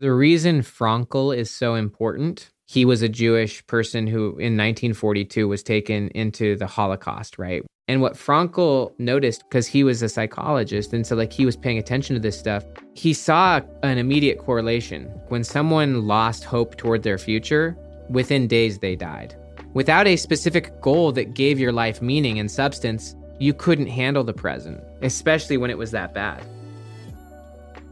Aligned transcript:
The 0.00 0.12
reason 0.12 0.60
Frankl 0.60 1.36
is 1.36 1.50
so 1.50 1.74
important, 1.74 2.50
he 2.66 2.84
was 2.84 3.02
a 3.02 3.08
Jewish 3.08 3.66
person 3.66 4.06
who 4.06 4.26
in 4.38 4.56
1942 4.56 5.48
was 5.48 5.64
taken 5.64 6.06
into 6.10 6.54
the 6.54 6.68
Holocaust, 6.68 7.36
right? 7.36 7.64
And 7.88 8.00
what 8.00 8.14
Frankl 8.14 8.92
noticed, 9.00 9.42
because 9.48 9.66
he 9.66 9.82
was 9.82 10.00
a 10.00 10.08
psychologist, 10.08 10.92
and 10.92 11.04
so 11.04 11.16
like 11.16 11.32
he 11.32 11.44
was 11.44 11.56
paying 11.56 11.78
attention 11.78 12.14
to 12.14 12.20
this 12.20 12.38
stuff, 12.38 12.64
he 12.94 13.12
saw 13.12 13.60
an 13.82 13.98
immediate 13.98 14.38
correlation. 14.38 15.06
When 15.30 15.42
someone 15.42 16.06
lost 16.06 16.44
hope 16.44 16.76
toward 16.76 17.02
their 17.02 17.18
future, 17.18 17.76
within 18.08 18.46
days 18.46 18.78
they 18.78 18.94
died. 18.94 19.34
Without 19.74 20.06
a 20.06 20.14
specific 20.14 20.80
goal 20.80 21.10
that 21.10 21.34
gave 21.34 21.58
your 21.58 21.72
life 21.72 22.00
meaning 22.00 22.38
and 22.38 22.48
substance, 22.48 23.16
you 23.40 23.52
couldn't 23.52 23.88
handle 23.88 24.22
the 24.22 24.32
present, 24.32 24.80
especially 25.02 25.56
when 25.56 25.70
it 25.70 25.78
was 25.78 25.90
that 25.90 26.14
bad. 26.14 26.46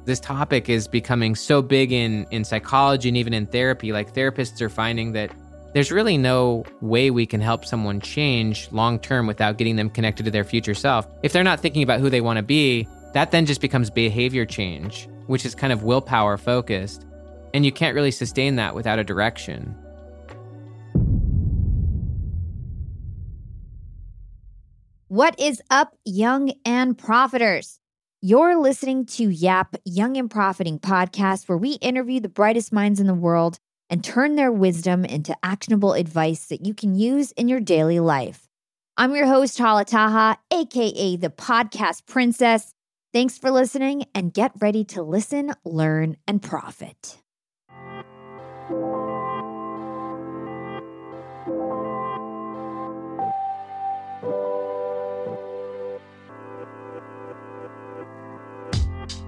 This 0.07 0.21
topic 0.21 0.69
is 0.69 0.87
becoming 0.87 1.35
so 1.35 1.61
big 1.61 1.91
in, 1.91 2.29
in 2.31 2.45
psychology 2.45 3.09
and 3.09 3.17
even 3.17 3.35
in 3.35 3.45
therapy. 3.47 3.91
Like 3.91 4.15
therapists 4.15 4.61
are 4.61 4.69
finding 4.69 5.13
that 5.13 5.33
there's 5.75 5.91
really 5.91 6.17
no 6.17 6.65
way 6.81 7.11
we 7.11 7.27
can 7.27 7.41
help 7.41 7.65
someone 7.65 8.01
change 8.01 8.71
long 8.71 9.01
term 9.01 9.27
without 9.27 9.59
getting 9.59 9.75
them 9.75 9.91
connected 9.91 10.25
to 10.27 10.31
their 10.31 10.45
future 10.45 10.75
self. 10.75 11.09
If 11.25 11.33
they're 11.33 11.43
not 11.43 11.59
thinking 11.59 11.83
about 11.83 11.99
who 11.99 12.09
they 12.09 12.21
want 12.21 12.37
to 12.37 12.45
be, 12.45 12.87
that 13.15 13.33
then 13.33 13.47
just 13.47 13.61
becomes 13.61 13.91
behavior 13.91 14.47
change, 14.47 15.09
which 15.27 15.45
is 15.45 15.57
kind 15.57 15.73
of 15.73 15.83
willpower 15.83 16.37
focused. 16.37 17.05
And 17.53 17.67
you 17.67 17.73
can't 17.73 17.97
really 17.97 18.13
sustain 18.13 18.55
that 18.57 18.77
without 18.77 19.01
a 19.01 19.05
direction. 19.05 19.75
What 25.09 25.37
is 25.41 25.61
up, 25.69 25.97
young 26.05 26.53
and 26.65 26.97
profiters? 26.97 27.81
You're 28.23 28.57
listening 28.59 29.05
to 29.07 29.29
Yap 29.29 29.77
Young 29.85 30.17
and 30.17 30.31
Profiting 30.31 30.79
podcast, 30.79 31.51
where 31.51 31.59
we 31.59 31.73
interview 31.75 32.19
the 32.19 32.31
brightest 32.31 32.73
minds 32.73 32.99
in 32.99 33.07
the 33.07 33.13
world 33.13 33.59
and 33.91 34.03
turn 34.03 34.37
their 34.37 34.51
wisdom 34.51 35.05
into 35.05 35.37
actionable 35.43 35.93
advice 35.93 36.47
that 36.47 36.65
you 36.65 36.73
can 36.73 36.95
use 36.95 37.33
in 37.33 37.47
your 37.47 37.61
daily 37.61 38.01
life. 38.01 38.49
I'm 38.97 39.15
your 39.15 39.27
host, 39.27 39.59
Hala 39.59 39.85
Taha, 39.85 40.39
aka 40.51 41.17
the 41.17 41.29
podcast 41.29 42.07
princess. 42.07 42.73
Thanks 43.13 43.37
for 43.37 43.51
listening 43.51 44.07
and 44.15 44.33
get 44.33 44.53
ready 44.61 44.83
to 44.85 45.03
listen, 45.03 45.53
learn, 45.67 46.17
and 46.27 46.41
profit. 46.41 47.19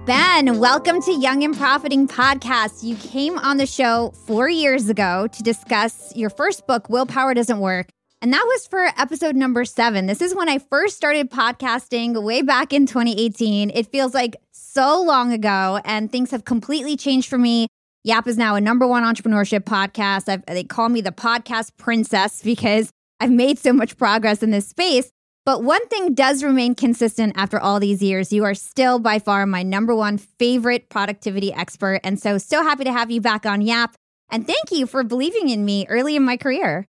Ben, 0.09 0.57
welcome 0.57 1.03
to 1.03 1.11
Young 1.11 1.43
and 1.43 1.55
Profiting 1.55 2.07
Podcast. 2.07 2.83
You 2.83 2.95
came 2.95 3.37
on 3.37 3.57
the 3.57 3.67
show 3.67 4.11
four 4.25 4.49
years 4.49 4.89
ago 4.89 5.27
to 5.27 5.43
discuss 5.43 6.11
your 6.15 6.31
first 6.31 6.65
book, 6.65 6.89
Willpower 6.89 7.35
Doesn't 7.35 7.59
Work. 7.59 7.89
And 8.19 8.33
that 8.33 8.43
was 8.43 8.65
for 8.65 8.85
episode 8.97 9.35
number 9.35 9.63
seven. 9.65 10.07
This 10.07 10.19
is 10.19 10.33
when 10.33 10.49
I 10.49 10.57
first 10.57 10.97
started 10.97 11.29
podcasting 11.29 12.19
way 12.23 12.41
back 12.41 12.73
in 12.73 12.87
2018. 12.87 13.69
It 13.69 13.91
feels 13.91 14.15
like 14.15 14.35
so 14.51 14.99
long 14.99 15.31
ago, 15.31 15.79
and 15.85 16.11
things 16.11 16.31
have 16.31 16.43
completely 16.43 16.97
changed 16.97 17.29
for 17.29 17.37
me. 17.37 17.67
Yap 18.03 18.25
is 18.25 18.35
now 18.35 18.55
a 18.55 18.61
number 18.61 18.87
one 18.87 19.03
entrepreneurship 19.03 19.59
podcast. 19.59 20.27
I've, 20.27 20.43
they 20.47 20.63
call 20.63 20.89
me 20.89 21.01
the 21.01 21.11
podcast 21.11 21.77
princess 21.77 22.41
because 22.41 22.89
I've 23.19 23.29
made 23.29 23.59
so 23.59 23.73
much 23.73 23.95
progress 23.95 24.41
in 24.41 24.49
this 24.49 24.67
space. 24.67 25.11
But 25.49 25.63
one 25.63 25.83
thing 25.87 26.13
does 26.13 26.43
remain 26.43 26.75
consistent 26.75 27.33
after 27.35 27.59
all 27.59 27.79
these 27.79 28.03
years. 28.03 28.31
You 28.31 28.43
are 28.43 28.53
still 28.53 28.99
by 28.99 29.17
far 29.17 29.47
my 29.47 29.63
number 29.63 29.95
one 29.95 30.19
favorite 30.19 30.89
productivity 30.89 31.51
expert. 31.51 32.01
And 32.03 32.19
so, 32.19 32.37
so 32.37 32.61
happy 32.61 32.83
to 32.83 32.91
have 32.91 33.09
you 33.09 33.19
back 33.19 33.47
on 33.47 33.61
Yap. 33.61 33.95
And 34.29 34.45
thank 34.45 34.71
you 34.71 34.85
for 34.85 35.03
believing 35.03 35.49
in 35.49 35.65
me 35.65 35.87
early 35.89 36.15
in 36.15 36.21
my 36.21 36.37
career. 36.37 36.85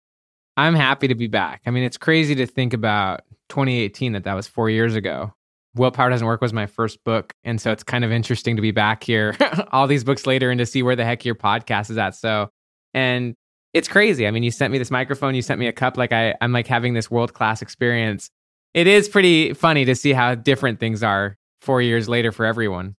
I'm 0.57 0.73
happy 0.73 1.07
to 1.07 1.13
be 1.13 1.27
back. 1.27 1.61
I 1.67 1.69
mean, 1.69 1.83
it's 1.83 1.99
crazy 1.99 2.33
to 2.33 2.47
think 2.47 2.73
about 2.73 3.21
2018 3.49 4.13
that 4.13 4.23
that 4.23 4.33
was 4.33 4.47
four 4.47 4.71
years 4.71 4.95
ago. 4.95 5.35
Willpower 5.75 6.09
Doesn't 6.09 6.25
Work 6.25 6.41
was 6.41 6.51
my 6.51 6.65
first 6.65 7.03
book. 7.03 7.33
And 7.43 7.61
so 7.61 7.71
it's 7.71 7.83
kind 7.83 8.03
of 8.03 8.11
interesting 8.11 8.55
to 8.55 8.61
be 8.63 8.71
back 8.71 9.03
here 9.03 9.37
all 9.71 9.85
these 9.85 10.03
books 10.03 10.25
later 10.25 10.49
and 10.49 10.57
to 10.57 10.65
see 10.65 10.81
where 10.81 10.95
the 10.95 11.05
heck 11.05 11.25
your 11.25 11.35
podcast 11.35 11.91
is 11.91 11.99
at. 11.99 12.15
So, 12.15 12.49
and 12.95 13.35
it's 13.75 13.87
crazy. 13.87 14.25
I 14.25 14.31
mean, 14.31 14.41
you 14.41 14.49
sent 14.49 14.71
me 14.71 14.79
this 14.79 14.89
microphone, 14.89 15.35
you 15.35 15.43
sent 15.43 15.59
me 15.59 15.67
a 15.67 15.71
cup. 15.71 15.95
Like 15.95 16.11
I, 16.11 16.33
I'm 16.41 16.53
like 16.53 16.65
having 16.65 16.95
this 16.95 17.11
world 17.11 17.35
class 17.35 17.61
experience 17.61 18.31
it 18.77 18.85
is 18.85 19.09
pretty 19.09 19.53
funny 19.53 19.85
to 19.85 19.95
see 19.95 20.13
how 20.13 20.35
different 20.35 20.79
things 20.79 21.01
are 21.01 21.35
four 21.61 21.81
years 21.81 22.07
later 22.07 22.31
for 22.31 22.45
everyone. 22.45 22.95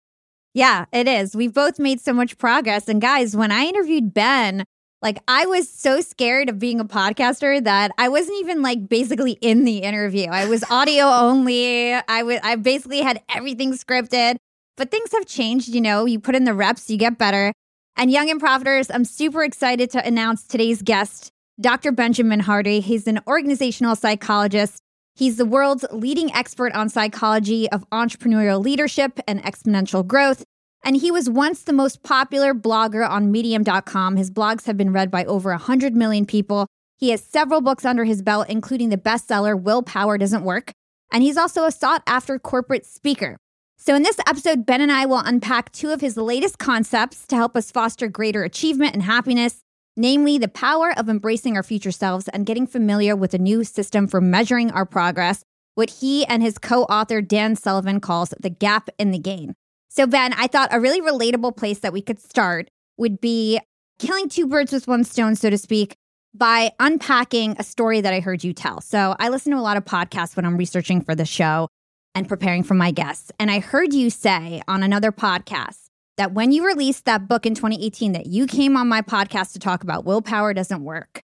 Yeah, 0.53 0.87
it 0.91 1.07
is. 1.07 1.37
We've 1.37 1.55
both 1.55 1.79
made 1.79 2.01
so 2.01 2.13
much 2.13 2.37
progress. 2.37 2.89
And 2.89 3.01
guys, 3.01 3.37
when 3.37 3.53
I 3.53 3.63
interviewed 3.63 4.13
Ben, 4.13 4.65
like 5.03 5.21
I 5.29 5.47
was 5.47 5.71
so 5.71 6.01
scared 6.01 6.49
of 6.49 6.59
being 6.59 6.81
a 6.81 6.85
podcaster 6.85 7.63
that 7.63 7.93
I 7.97 8.09
wasn't 8.09 8.41
even 8.41 8.61
like 8.61 8.89
basically 8.89 9.39
in 9.41 9.65
the 9.65 9.79
interview. 9.79 10.27
I 10.27 10.47
was 10.47 10.65
audio 10.69 11.05
only. 11.07 11.95
I 11.95 12.25
was 12.25 12.41
I 12.43 12.57
basically 12.57 13.03
had 13.03 13.23
everything 13.33 13.73
scripted. 13.73 14.35
But 14.77 14.91
things 14.91 15.13
have 15.13 15.27
changed, 15.27 15.69
you 15.69 15.81
know. 15.81 16.07
You 16.07 16.19
put 16.19 16.35
in 16.35 16.43
the 16.43 16.55
reps, 16.55 16.91
you 16.91 16.97
get 16.97 17.19
better. 17.19 17.53
And 17.95 18.11
Young 18.11 18.29
and 18.31 18.43
Profiters, 18.43 18.91
I'm 18.93 19.05
super 19.05 19.45
excited 19.45 19.91
to 19.93 20.05
announce 20.05 20.43
today's 20.43 20.83
guest, 20.83 21.31
Dr. 21.61 21.93
Benjamin 21.93 22.41
Hardy. 22.41 22.81
He's 22.81 23.07
an 23.07 23.21
organizational 23.29 23.95
psychologist 23.95 24.83
He's 25.19 25.35
the 25.35 25.45
world's 25.45 25.85
leading 25.91 26.33
expert 26.33 26.73
on 26.75 26.89
psychology 26.89 27.69
of 27.73 27.85
entrepreneurial 27.91 28.63
leadership 28.63 29.19
and 29.27 29.43
exponential 29.43 30.07
growth. 30.07 30.45
And 30.85 30.95
he 30.95 31.11
was 31.11 31.29
once 31.29 31.65
the 31.65 31.73
most 31.73 32.05
popular 32.05 32.55
blogger 32.55 33.05
on 33.05 33.33
medium.com. 33.33 34.15
His 34.15 34.31
blogs 34.31 34.67
have 34.67 34.77
been 34.77 34.93
read 34.93 35.11
by 35.11 35.25
over 35.25 35.51
100 35.51 35.97
million 35.97 36.25
people. 36.25 36.69
He 36.99 37.11
has 37.11 37.21
several 37.21 37.61
books 37.61 37.85
under 37.85 38.05
his 38.05 38.23
belt, 38.23 38.49
including 38.49 38.91
the 38.91 38.97
bestseller 38.97 39.61
Willpower 39.61 40.19
Doesn't 40.19 40.45
Work. 40.45 40.71
And 41.13 41.25
he's 41.25 41.37
also 41.37 41.65
a 41.65 41.73
sought 41.73 42.05
after 42.07 42.39
corporate 42.39 42.87
speaker. 42.87 43.39
So, 43.77 43.97
in 43.97 44.05
this 44.05 44.21
episode, 44.21 44.67
Ben 44.67 44.81
and 44.81 44.93
I 44.93 45.07
will 45.07 45.19
unpack 45.19 45.73
two 45.73 45.91
of 45.91 46.01
his 46.01 46.17
latest 46.17 46.61
concepts 46.61 47.27
to 47.27 47.35
help 47.35 47.57
us 47.57 47.73
foster 47.73 48.07
greater 48.07 48.45
achievement 48.45 48.95
and 48.95 49.03
happiness 49.03 49.63
namely 49.99 50.39
the 50.39 50.49
power 50.49 50.97
of 50.97 51.09
embracing 51.09 51.57
our 51.57 51.63
future 51.63 51.91
selves 51.91 52.29
and 52.29 52.47
getting 52.47 52.67
familiar 52.67 53.17
with 53.17 53.35
a 53.35 53.39
new 53.39 53.65
system 53.65 54.07
for 54.07 54.21
measuring 54.21 54.71
our 54.71 54.87
progress, 54.87 55.45
what 55.75 55.91
he 55.91 56.25
and 56.27 56.43
his 56.43 56.57
co 56.57 56.85
author 56.85 57.21
Dan 57.21 57.57
Sullivan 57.57 58.01
calls 58.01 58.33
the 58.41 58.49
gap 58.49 58.89
and 58.99 59.13
the 59.13 59.19
gain. 59.19 59.55
So, 59.91 60.07
Ben, 60.07 60.33
I 60.35 60.47
thought 60.47 60.69
a 60.73 60.81
really 60.81 61.01
relatable 61.01 61.57
place 61.57 61.81
that 61.81 61.93
we 61.93 62.01
could 62.01 62.21
start 62.21 62.71
would 62.97 63.21
be 63.21 63.61
killing 63.99 64.29
two 64.29 64.47
birds 64.47 64.73
with 64.73 64.87
one 64.87 65.03
stone, 65.03 65.35
so 65.35 65.51
to 65.51 65.59
speak, 65.59 65.97
by 66.33 66.73
unpacking 66.79 67.57
a 67.59 67.65
story 67.65 68.01
that 68.01 68.15
I 68.15 68.21
heard 68.21 68.45
you 68.45 68.53
tell. 68.53 68.81
So, 68.81 69.17
I 69.19 69.29
listen 69.29 69.53
to 69.53 69.59
a 69.59 69.61
lot 69.61 69.77
of 69.77 69.85
podcasts 69.85 70.37
when 70.37 70.47
I'm 70.47 70.57
researching 70.57 71.03
for 71.03 71.17
the 71.17 71.25
show 71.25 71.69
and 72.15 72.29
preparing 72.29 72.63
for 72.63 72.75
my 72.75 72.93
guests. 72.93 73.33
And 73.41 73.51
I 73.51 73.59
heard 73.59 73.93
you 73.93 74.11
say 74.11 74.63
on 74.69 74.85
another 74.85 75.11
podcast 75.11 75.88
that 76.19 76.33
when 76.33 76.53
you 76.53 76.67
released 76.67 77.07
that 77.07 77.27
book 77.27 77.47
in 77.47 77.55
2018 77.55 78.13
that 78.13 78.27
you 78.27 78.47
came 78.47 78.77
on 78.77 78.89
my 78.89 79.01
podcast 79.01 79.53
to 79.55 79.59
talk 79.59 79.83
about 79.83 80.05
willpower 80.05 80.53
doesn't 80.53 80.85
work 80.85 81.23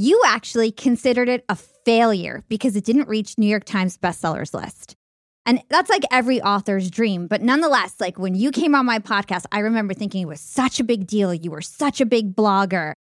you 0.00 0.22
actually 0.24 0.70
considered 0.70 1.28
it 1.28 1.44
a 1.48 1.56
failure 1.56 2.44
because 2.48 2.76
it 2.76 2.84
didn't 2.84 3.08
reach 3.08 3.36
new 3.36 3.48
york 3.48 3.64
times 3.64 3.98
bestsellers 3.98 4.54
list. 4.54 4.94
And 5.44 5.62
that's 5.70 5.88
like 5.88 6.04
every 6.12 6.40
author's 6.40 6.88
dream 6.88 7.26
but 7.26 7.42
nonetheless 7.42 7.96
like 7.98 8.16
when 8.16 8.34
you 8.34 8.52
came 8.52 8.76
on 8.76 8.86
my 8.86 9.00
podcast 9.00 9.46
i 9.50 9.58
remember 9.58 9.94
thinking 9.94 10.22
it 10.22 10.28
was 10.28 10.40
such 10.40 10.78
a 10.78 10.84
big 10.84 11.06
deal. 11.06 11.34
You 11.34 11.50
were 11.50 11.62
such 11.62 12.00
a 12.00 12.06
big 12.06 12.36
blogger. 12.36 12.92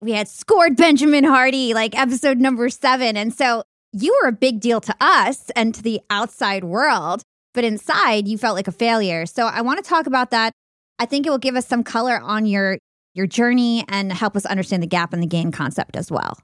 We 0.00 0.12
had 0.12 0.28
scored 0.28 0.76
benjamin 0.76 1.24
hardy 1.24 1.74
like 1.74 1.98
episode 1.98 2.38
number 2.38 2.70
seven. 2.70 3.18
And 3.18 3.34
so 3.34 3.64
you 3.92 4.16
were 4.22 4.28
a 4.28 4.32
big 4.32 4.60
deal 4.60 4.80
to 4.80 4.94
us 4.98 5.50
and 5.56 5.74
to 5.74 5.82
the 5.82 6.00
outside 6.08 6.64
world 6.64 7.22
but 7.52 7.64
inside 7.64 8.28
you 8.28 8.38
felt 8.38 8.54
like 8.54 8.68
a 8.68 8.72
failure. 8.72 9.26
So 9.26 9.44
i 9.46 9.60
want 9.60 9.82
to 9.82 9.88
talk 9.88 10.06
about 10.06 10.30
that 10.30 10.54
I 10.98 11.06
think 11.06 11.26
it 11.26 11.30
will 11.30 11.38
give 11.38 11.56
us 11.56 11.66
some 11.66 11.84
color 11.84 12.20
on 12.20 12.46
your 12.46 12.78
your 13.14 13.26
journey 13.26 13.84
and 13.88 14.12
help 14.12 14.36
us 14.36 14.44
understand 14.44 14.82
the 14.82 14.86
gap 14.86 15.12
and 15.12 15.22
the 15.22 15.26
gain 15.26 15.50
concept 15.50 15.96
as 15.96 16.10
well. 16.10 16.38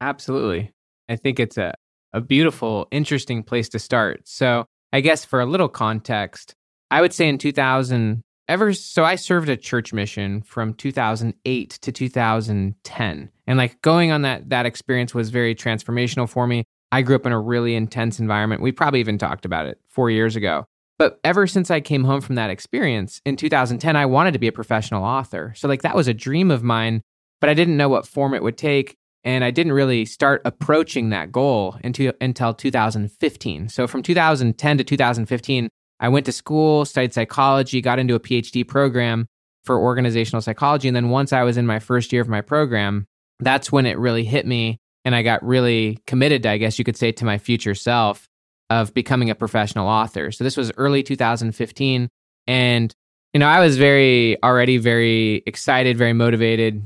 Absolutely. 0.00 0.70
I 1.08 1.16
think 1.16 1.40
it's 1.40 1.58
a, 1.58 1.74
a 2.12 2.20
beautiful, 2.20 2.86
interesting 2.92 3.42
place 3.42 3.68
to 3.70 3.78
start. 3.78 4.22
So, 4.26 4.66
I 4.92 5.00
guess 5.00 5.24
for 5.24 5.40
a 5.40 5.46
little 5.46 5.68
context, 5.68 6.54
I 6.90 7.00
would 7.00 7.12
say 7.12 7.28
in 7.28 7.38
2000, 7.38 8.22
ever 8.48 8.72
so 8.72 9.04
I 9.04 9.16
served 9.16 9.48
a 9.48 9.56
church 9.56 9.92
mission 9.92 10.42
from 10.42 10.74
2008 10.74 11.70
to 11.70 11.92
2010. 11.92 13.30
And 13.46 13.58
like 13.58 13.80
going 13.82 14.12
on 14.12 14.22
that 14.22 14.50
that 14.50 14.66
experience 14.66 15.14
was 15.14 15.30
very 15.30 15.54
transformational 15.54 16.28
for 16.28 16.46
me. 16.46 16.64
I 16.92 17.02
grew 17.02 17.16
up 17.16 17.26
in 17.26 17.32
a 17.32 17.40
really 17.40 17.74
intense 17.74 18.20
environment. 18.20 18.60
We 18.60 18.70
probably 18.70 19.00
even 19.00 19.16
talked 19.16 19.44
about 19.44 19.66
it 19.66 19.80
4 19.88 20.10
years 20.10 20.36
ago. 20.36 20.66
But 21.02 21.18
ever 21.24 21.48
since 21.48 21.68
I 21.68 21.80
came 21.80 22.04
home 22.04 22.20
from 22.20 22.36
that 22.36 22.48
experience 22.48 23.20
in 23.26 23.34
2010, 23.34 23.96
I 23.96 24.06
wanted 24.06 24.34
to 24.34 24.38
be 24.38 24.46
a 24.46 24.52
professional 24.52 25.02
author. 25.02 25.52
So, 25.56 25.66
like, 25.66 25.82
that 25.82 25.96
was 25.96 26.06
a 26.06 26.14
dream 26.14 26.48
of 26.52 26.62
mine, 26.62 27.02
but 27.40 27.50
I 27.50 27.54
didn't 27.54 27.76
know 27.76 27.88
what 27.88 28.06
form 28.06 28.34
it 28.34 28.42
would 28.44 28.56
take. 28.56 28.94
And 29.24 29.42
I 29.42 29.50
didn't 29.50 29.72
really 29.72 30.04
start 30.04 30.42
approaching 30.44 31.10
that 31.10 31.32
goal 31.32 31.76
until, 31.82 32.12
until 32.20 32.54
2015. 32.54 33.68
So, 33.68 33.88
from 33.88 34.04
2010 34.04 34.78
to 34.78 34.84
2015, 34.84 35.68
I 35.98 36.08
went 36.08 36.24
to 36.26 36.30
school, 36.30 36.84
studied 36.84 37.12
psychology, 37.12 37.80
got 37.80 37.98
into 37.98 38.14
a 38.14 38.20
PhD 38.20 38.64
program. 38.64 39.26
for 39.64 39.80
organizational 39.80 40.40
psychology. 40.40 40.86
And 40.86 40.96
then 40.96 41.08
once 41.08 41.32
I 41.32 41.42
was 41.42 41.56
in 41.56 41.66
my 41.66 41.80
first 41.80 42.12
year 42.12 42.22
of 42.22 42.28
my 42.28 42.42
program, 42.42 43.06
that's 43.40 43.72
when 43.72 43.86
it 43.86 43.98
really 43.98 44.24
hit 44.24 44.46
me. 44.46 44.78
And 45.04 45.16
I 45.16 45.22
got 45.22 45.42
really 45.44 45.98
committed, 46.06 46.46
I 46.46 46.58
guess 46.58 46.78
you 46.78 46.84
could 46.84 46.96
say, 46.96 47.10
to 47.10 47.24
my 47.24 47.38
future 47.38 47.74
self 47.74 48.28
of 48.70 48.94
becoming 48.94 49.30
a 49.30 49.34
professional 49.34 49.88
author. 49.88 50.32
So 50.32 50.44
this 50.44 50.56
was 50.56 50.72
early 50.76 51.02
2015. 51.02 52.08
And, 52.46 52.94
you 53.32 53.40
know, 53.40 53.48
I 53.48 53.60
was 53.60 53.76
very, 53.76 54.42
already 54.42 54.78
very 54.78 55.42
excited, 55.46 55.96
very 55.96 56.12
motivated. 56.12 56.82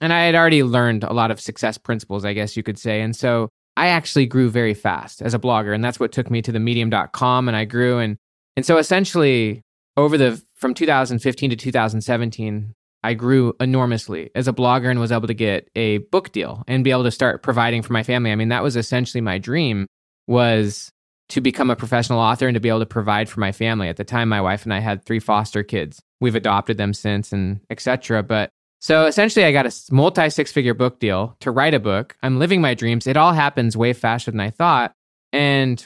And 0.00 0.12
I 0.12 0.24
had 0.24 0.34
already 0.34 0.62
learned 0.62 1.04
a 1.04 1.12
lot 1.12 1.30
of 1.30 1.40
success 1.40 1.78
principles, 1.78 2.24
I 2.24 2.32
guess 2.32 2.56
you 2.56 2.62
could 2.62 2.78
say. 2.78 3.00
And 3.00 3.14
so 3.14 3.48
I 3.76 3.88
actually 3.88 4.26
grew 4.26 4.50
very 4.50 4.74
fast 4.74 5.22
as 5.22 5.34
a 5.34 5.38
blogger. 5.38 5.74
And 5.74 5.84
that's 5.84 6.00
what 6.00 6.12
took 6.12 6.30
me 6.30 6.42
to 6.42 6.52
the 6.52 6.60
medium.com. 6.60 7.48
And 7.48 7.56
I 7.56 7.64
grew. 7.64 7.98
And, 7.98 8.16
and 8.56 8.64
so 8.64 8.78
essentially, 8.78 9.62
over 9.96 10.18
the 10.18 10.42
from 10.54 10.74
2015 10.74 11.50
to 11.50 11.56
2017, 11.56 12.74
I 13.02 13.14
grew 13.14 13.54
enormously 13.60 14.30
as 14.34 14.48
a 14.48 14.52
blogger 14.52 14.90
and 14.90 14.98
was 14.98 15.12
able 15.12 15.28
to 15.28 15.34
get 15.34 15.70
a 15.76 15.98
book 15.98 16.32
deal 16.32 16.64
and 16.66 16.82
be 16.82 16.90
able 16.90 17.04
to 17.04 17.10
start 17.10 17.42
providing 17.42 17.82
for 17.82 17.92
my 17.92 18.02
family. 18.02 18.32
I 18.32 18.34
mean, 18.34 18.48
that 18.48 18.62
was 18.62 18.76
essentially 18.76 19.20
my 19.20 19.38
dream 19.38 19.86
was 20.26 20.90
to 21.28 21.40
become 21.40 21.70
a 21.70 21.76
professional 21.76 22.20
author 22.20 22.46
and 22.46 22.54
to 22.54 22.60
be 22.60 22.68
able 22.68 22.80
to 22.80 22.86
provide 22.86 23.28
for 23.28 23.40
my 23.40 23.52
family. 23.52 23.88
At 23.88 23.96
the 23.96 24.04
time, 24.04 24.28
my 24.28 24.40
wife 24.40 24.64
and 24.64 24.72
I 24.72 24.78
had 24.78 25.04
three 25.04 25.18
foster 25.18 25.62
kids. 25.62 26.00
We've 26.20 26.34
adopted 26.34 26.78
them 26.78 26.94
since 26.94 27.32
and 27.32 27.60
etc. 27.70 28.22
But 28.22 28.50
so 28.80 29.06
essentially, 29.06 29.44
I 29.44 29.52
got 29.52 29.66
a 29.66 29.74
multi 29.90 30.30
six 30.30 30.52
figure 30.52 30.74
book 30.74 31.00
deal 31.00 31.36
to 31.40 31.50
write 31.50 31.74
a 31.74 31.80
book. 31.80 32.16
I'm 32.22 32.38
living 32.38 32.60
my 32.60 32.74
dreams. 32.74 33.06
It 33.06 33.16
all 33.16 33.32
happens 33.32 33.76
way 33.76 33.92
faster 33.92 34.30
than 34.30 34.40
I 34.40 34.50
thought. 34.50 34.92
And 35.32 35.84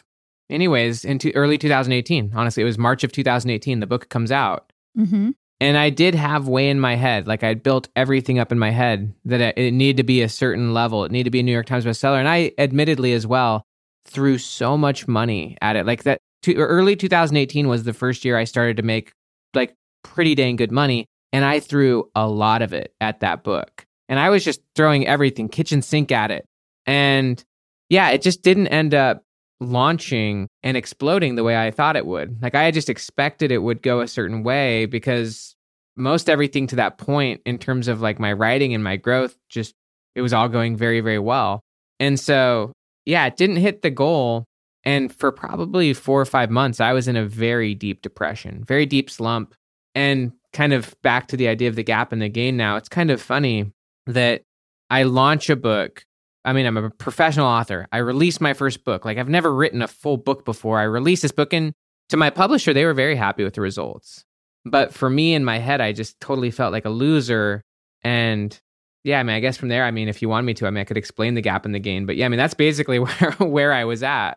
anyways, 0.50 1.04
into 1.04 1.34
early 1.34 1.56
2018, 1.56 2.32
honestly, 2.34 2.62
it 2.62 2.66
was 2.66 2.78
March 2.78 3.04
of 3.04 3.12
2018, 3.12 3.80
the 3.80 3.86
book 3.86 4.08
comes 4.08 4.30
out. 4.30 4.72
Mm-hmm. 4.98 5.30
And 5.62 5.76
I 5.76 5.90
did 5.90 6.14
have 6.14 6.48
way 6.48 6.70
in 6.70 6.80
my 6.80 6.94
head, 6.94 7.26
like 7.26 7.44
I'd 7.44 7.62
built 7.62 7.88
everything 7.94 8.38
up 8.38 8.50
in 8.50 8.58
my 8.58 8.70
head 8.70 9.12
that 9.26 9.58
it 9.58 9.72
needed 9.72 9.98
to 9.98 10.02
be 10.02 10.22
a 10.22 10.28
certain 10.28 10.72
level. 10.72 11.04
It 11.04 11.12
needed 11.12 11.24
to 11.24 11.30
be 11.30 11.40
a 11.40 11.42
New 11.42 11.52
York 11.52 11.66
Times 11.66 11.84
bestseller. 11.84 12.18
And 12.18 12.28
I 12.28 12.52
admittedly 12.56 13.12
as 13.12 13.26
well 13.26 13.66
threw 14.06 14.38
so 14.38 14.76
much 14.76 15.06
money 15.06 15.56
at 15.60 15.76
it. 15.76 15.86
Like 15.86 16.04
that 16.04 16.18
to, 16.42 16.54
early 16.54 16.96
2018 16.96 17.68
was 17.68 17.84
the 17.84 17.92
first 17.92 18.24
year 18.24 18.36
I 18.36 18.44
started 18.44 18.76
to 18.78 18.82
make 18.82 19.12
like 19.54 19.74
pretty 20.02 20.34
dang 20.34 20.56
good 20.56 20.72
money. 20.72 21.06
And 21.32 21.44
I 21.44 21.60
threw 21.60 22.10
a 22.14 22.28
lot 22.28 22.62
of 22.62 22.72
it 22.72 22.92
at 23.00 23.20
that 23.20 23.44
book. 23.44 23.86
And 24.08 24.18
I 24.18 24.30
was 24.30 24.44
just 24.44 24.60
throwing 24.74 25.06
everything, 25.06 25.48
kitchen 25.48 25.82
sink 25.82 26.10
at 26.10 26.30
it. 26.30 26.44
And 26.86 27.42
yeah, 27.88 28.10
it 28.10 28.22
just 28.22 28.42
didn't 28.42 28.68
end 28.68 28.94
up 28.94 29.22
launching 29.60 30.48
and 30.62 30.76
exploding 30.76 31.34
the 31.34 31.44
way 31.44 31.56
I 31.56 31.70
thought 31.70 31.96
it 31.96 32.06
would. 32.06 32.42
Like 32.42 32.54
I 32.54 32.70
just 32.70 32.88
expected 32.88 33.52
it 33.52 33.58
would 33.58 33.82
go 33.82 34.00
a 34.00 34.08
certain 34.08 34.42
way 34.42 34.86
because 34.86 35.54
most 35.96 36.30
everything 36.30 36.66
to 36.68 36.76
that 36.76 36.98
point 36.98 37.42
in 37.44 37.58
terms 37.58 37.86
of 37.86 38.00
like 38.00 38.18
my 38.18 38.32
writing 38.32 38.74
and 38.74 38.82
my 38.82 38.96
growth 38.96 39.36
just 39.48 39.74
it 40.14 40.22
was 40.22 40.32
all 40.32 40.48
going 40.48 40.76
very 40.76 41.00
very 41.00 41.18
well. 41.18 41.60
And 42.00 42.18
so, 42.18 42.72
yeah, 43.04 43.26
it 43.26 43.36
didn't 43.36 43.56
hit 43.56 43.82
the 43.82 43.90
goal 43.90 44.44
and 44.84 45.14
for 45.14 45.30
probably 45.30 45.92
4 45.92 46.20
or 46.20 46.24
5 46.24 46.50
months 46.50 46.80
I 46.80 46.92
was 46.92 47.08
in 47.08 47.16
a 47.16 47.26
very 47.26 47.74
deep 47.74 48.02
depression, 48.02 48.64
very 48.64 48.86
deep 48.86 49.10
slump 49.10 49.54
and 49.94 50.32
kind 50.52 50.72
of 50.72 50.94
back 51.02 51.28
to 51.28 51.36
the 51.36 51.48
idea 51.48 51.68
of 51.68 51.76
the 51.76 51.82
gap 51.82 52.12
and 52.12 52.22
the 52.22 52.28
gain 52.28 52.56
now. 52.56 52.76
It's 52.76 52.88
kind 52.88 53.10
of 53.10 53.20
funny 53.20 53.72
that 54.06 54.42
I 54.88 55.04
launch 55.04 55.50
a 55.50 55.56
book 55.56 56.04
I 56.44 56.52
mean, 56.54 56.64
I'm 56.64 56.76
a 56.76 56.90
professional 56.90 57.46
author. 57.46 57.86
I 57.92 57.98
release 57.98 58.40
my 58.40 58.54
first 58.54 58.84
book. 58.84 59.04
Like 59.04 59.18
I've 59.18 59.28
never 59.28 59.54
written 59.54 59.82
a 59.82 59.88
full 59.88 60.16
book 60.16 60.44
before. 60.44 60.78
I 60.78 60.84
released 60.84 61.22
this 61.22 61.32
book 61.32 61.52
and 61.52 61.74
to 62.08 62.16
my 62.16 62.30
publisher, 62.30 62.72
they 62.72 62.84
were 62.84 62.94
very 62.94 63.14
happy 63.14 63.44
with 63.44 63.54
the 63.54 63.60
results. 63.60 64.24
But 64.64 64.92
for 64.92 65.08
me 65.08 65.34
in 65.34 65.44
my 65.44 65.58
head, 65.58 65.80
I 65.80 65.92
just 65.92 66.18
totally 66.20 66.50
felt 66.50 66.72
like 66.72 66.84
a 66.84 66.90
loser. 66.90 67.62
And 68.02 68.58
yeah, 69.04 69.18
I 69.18 69.22
mean, 69.22 69.36
I 69.36 69.40
guess 69.40 69.56
from 69.56 69.68
there, 69.68 69.84
I 69.84 69.90
mean, 69.90 70.08
if 70.08 70.20
you 70.20 70.28
want 70.28 70.46
me 70.46 70.54
to, 70.54 70.66
I 70.66 70.70
mean, 70.70 70.82
I 70.82 70.84
could 70.84 70.96
explain 70.96 71.34
the 71.34 71.40
gap 71.40 71.64
and 71.64 71.74
the 71.74 71.78
gain. 71.78 72.06
But 72.06 72.16
yeah, 72.16 72.26
I 72.26 72.28
mean, 72.28 72.38
that's 72.38 72.54
basically 72.54 72.98
where, 72.98 73.32
where 73.38 73.72
I 73.72 73.84
was 73.84 74.02
at. 74.02 74.34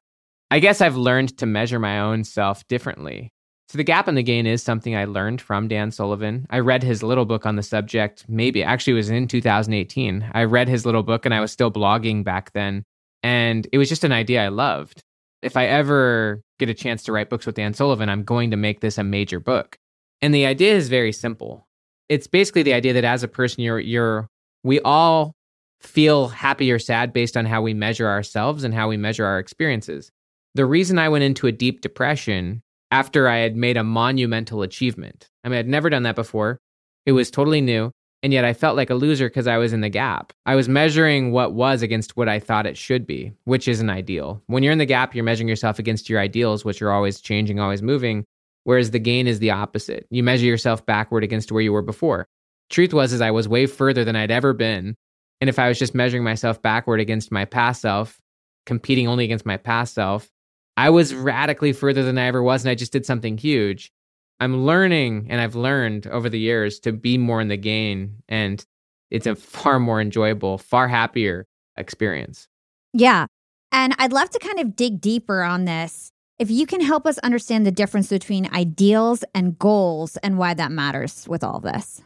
I 0.52 0.60
guess 0.60 0.82
I've 0.82 0.96
learned 0.96 1.38
to 1.40 1.46
measure 1.46 1.80
my 1.80 2.00
own 2.00 2.24
self 2.24 2.66
differently. 2.68 3.32
So 3.70 3.78
the 3.78 3.84
gap 3.84 4.08
and 4.08 4.16
the 4.16 4.24
gain 4.24 4.46
is 4.46 4.62
something 4.62 4.96
I 4.96 5.06
learned 5.06 5.42
from 5.42 5.68
Dan 5.68 5.90
Sullivan. 5.90 6.46
I 6.52 6.60
read 6.60 6.84
his 6.84 7.02
little 7.02 7.26
book 7.26 7.46
on 7.46 7.56
the 7.56 7.64
subject, 7.64 8.24
maybe 8.28 8.62
actually 8.62 8.94
it 8.94 8.98
was 8.98 9.10
in 9.10 9.28
2018. 9.28 10.30
I 10.32 10.44
read 10.44 10.68
his 10.68 10.86
little 10.86 11.02
book 11.02 11.26
and 11.26 11.34
I 11.34 11.40
was 11.40 11.52
still 11.52 11.72
blogging 11.72 12.24
back 12.24 12.52
then. 12.52 12.84
And 13.24 13.68
it 13.72 13.78
was 13.78 13.90
just 13.90 14.04
an 14.04 14.12
idea 14.12 14.46
I 14.46 14.50
loved. 14.50 15.02
If 15.42 15.58
I 15.58 15.66
ever 15.66 16.42
get 16.60 16.70
a 16.70 16.74
chance 16.74 17.04
to 17.04 17.12
write 17.12 17.30
books 17.30 17.46
with 17.46 17.56
Dan 17.56 17.74
Sullivan, 17.74 18.10
I'm 18.10 18.24
going 18.24 18.52
to 18.52 18.58
make 18.58 18.82
this 18.82 18.98
a 18.98 19.04
major 19.04 19.40
book. 19.40 19.76
And 20.22 20.34
the 20.34 20.46
idea 20.46 20.76
is 20.76 20.88
very 20.88 21.12
simple. 21.12 21.68
It's 22.10 22.28
basically 22.28 22.64
the 22.64 22.74
idea 22.74 22.94
that 22.94 23.04
as 23.04 23.24
a 23.24 23.28
person, 23.28 23.64
you're, 23.64 23.80
you're, 23.80 24.30
we 24.64 24.80
all 24.82 25.36
feel 25.80 26.30
happy 26.30 26.72
or 26.72 26.80
sad 26.80 27.14
based 27.14 27.36
on 27.36 27.46
how 27.46 27.62
we 27.62 27.74
measure 27.74 28.08
ourselves 28.08 28.64
and 28.64 28.74
how 28.74 28.88
we 28.88 28.98
measure 28.98 29.26
our 29.26 29.40
experiences. 29.40 30.12
The 30.56 30.66
reason 30.66 30.98
I 30.98 31.10
went 31.10 31.24
into 31.24 31.48
a 31.48 31.52
deep 31.52 31.82
depression 31.82 32.62
after 32.92 33.28
I 33.28 33.38
had 33.38 33.56
made 33.56 33.76
a 33.76 33.84
monumental 33.84 34.62
achievement. 34.62 35.30
I 35.44 35.50
mean, 35.50 35.60
I'd 35.60 35.68
never 35.68 35.90
done 35.90 36.04
that 36.04 36.16
before. 36.16 36.60
It 37.06 37.12
was 37.12 37.32
totally 37.32 37.60
new. 37.60 37.92
And 38.22 38.32
yet 38.32 38.46
I 38.46 38.54
felt 38.54 38.78
like 38.78 38.90
a 38.90 38.96
loser 38.96 39.28
because 39.28 39.48
I 39.48 39.58
was 39.58 39.74
in 39.74 39.82
the 39.82 39.90
gap. 39.90 40.32
I 40.46 40.56
was 40.56 40.70
measuring 40.70 41.34
what 41.34 41.54
was 41.54 41.82
against 41.82 42.16
what 42.16 42.30
I 42.30 42.40
thought 42.40 42.66
it 42.66 42.78
should 42.78 43.06
be, 43.06 43.34
which 43.44 43.68
isn't 43.68 43.90
ideal. 43.90 44.42
When 44.48 44.64
you're 44.64 44.72
in 44.72 44.78
the 44.78 44.86
gap, 44.86 45.14
you're 45.14 45.26
measuring 45.26 45.50
yourself 45.50 45.78
against 45.78 46.10
your 46.10 46.22
ideals, 46.22 46.64
which 46.64 46.82
are 46.82 46.92
always 46.92 47.20
changing, 47.20 47.60
always 47.60 47.82
moving. 47.82 48.24
Whereas 48.64 48.92
the 48.92 49.00
gain 49.00 49.28
is 49.28 49.40
the 49.40 49.52
opposite. 49.52 50.08
You 50.10 50.24
measure 50.24 50.46
yourself 50.46 50.86
backward 50.86 51.26
against 51.26 51.52
where 51.52 51.62
you 51.62 51.74
were 51.74 51.82
before. 51.82 52.26
Truth 52.74 52.92
was, 52.96 53.14
is 53.14 53.22
I 53.22 53.30
was 53.30 53.48
way 53.48 53.68
further 53.68 54.04
than 54.04 54.16
I'd 54.16 54.32
ever 54.32 54.52
been. 54.52 54.96
And 55.40 55.48
if 55.48 55.60
I 55.60 55.68
was 55.68 55.78
just 55.78 55.94
measuring 55.94 56.24
myself 56.24 56.60
backward 56.60 57.00
against 57.00 57.32
my 57.32 57.46
past 57.46 57.84
self, 57.84 58.20
competing 58.66 59.08
only 59.08 59.26
against 59.26 59.46
my 59.46 59.58
past 59.58 59.94
self, 59.94 60.28
I 60.76 60.90
was 60.90 61.14
radically 61.14 61.72
further 61.72 62.02
than 62.02 62.18
I 62.18 62.26
ever 62.26 62.42
was, 62.42 62.64
and 62.64 62.72
I 62.72 62.76
just 62.76 62.92
did 62.92 63.06
something 63.06 63.38
huge. 63.38 63.92
I'm 64.40 64.66
learning, 64.66 65.28
and 65.30 65.40
I've 65.40 65.54
learned 65.54 66.08
over 66.08 66.30
the 66.30 66.40
years 66.40 66.80
to 66.80 66.92
be 66.92 67.16
more 67.16 67.42
in 67.42 67.48
the 67.48 67.58
gain, 67.58 68.24
and 68.28 68.66
it's 69.12 69.28
a 69.28 69.36
far 69.36 69.80
more 69.80 70.02
enjoyable, 70.02 70.58
far 70.58 70.88
happier 70.88 71.46
experience. 71.78 72.48
Yeah. 72.92 73.28
And 73.72 73.94
I'd 74.00 74.14
love 74.14 74.32
to 74.32 74.40
kind 74.40 74.60
of 74.60 74.76
dig 74.76 75.00
deeper 75.00 75.44
on 75.44 75.66
this. 75.66 76.10
If 76.40 76.50
you 76.50 76.66
can 76.66 76.82
help 76.82 77.06
us 77.06 77.20
understand 77.20 77.68
the 77.68 77.72
difference 77.72 78.10
between 78.10 78.52
ideals 78.52 79.24
and 79.36 79.60
goals 79.60 80.18
and 80.18 80.40
why 80.40 80.56
that 80.56 80.72
matters 80.72 81.28
with 81.28 81.44
all 81.44 81.60
this. 81.60 82.02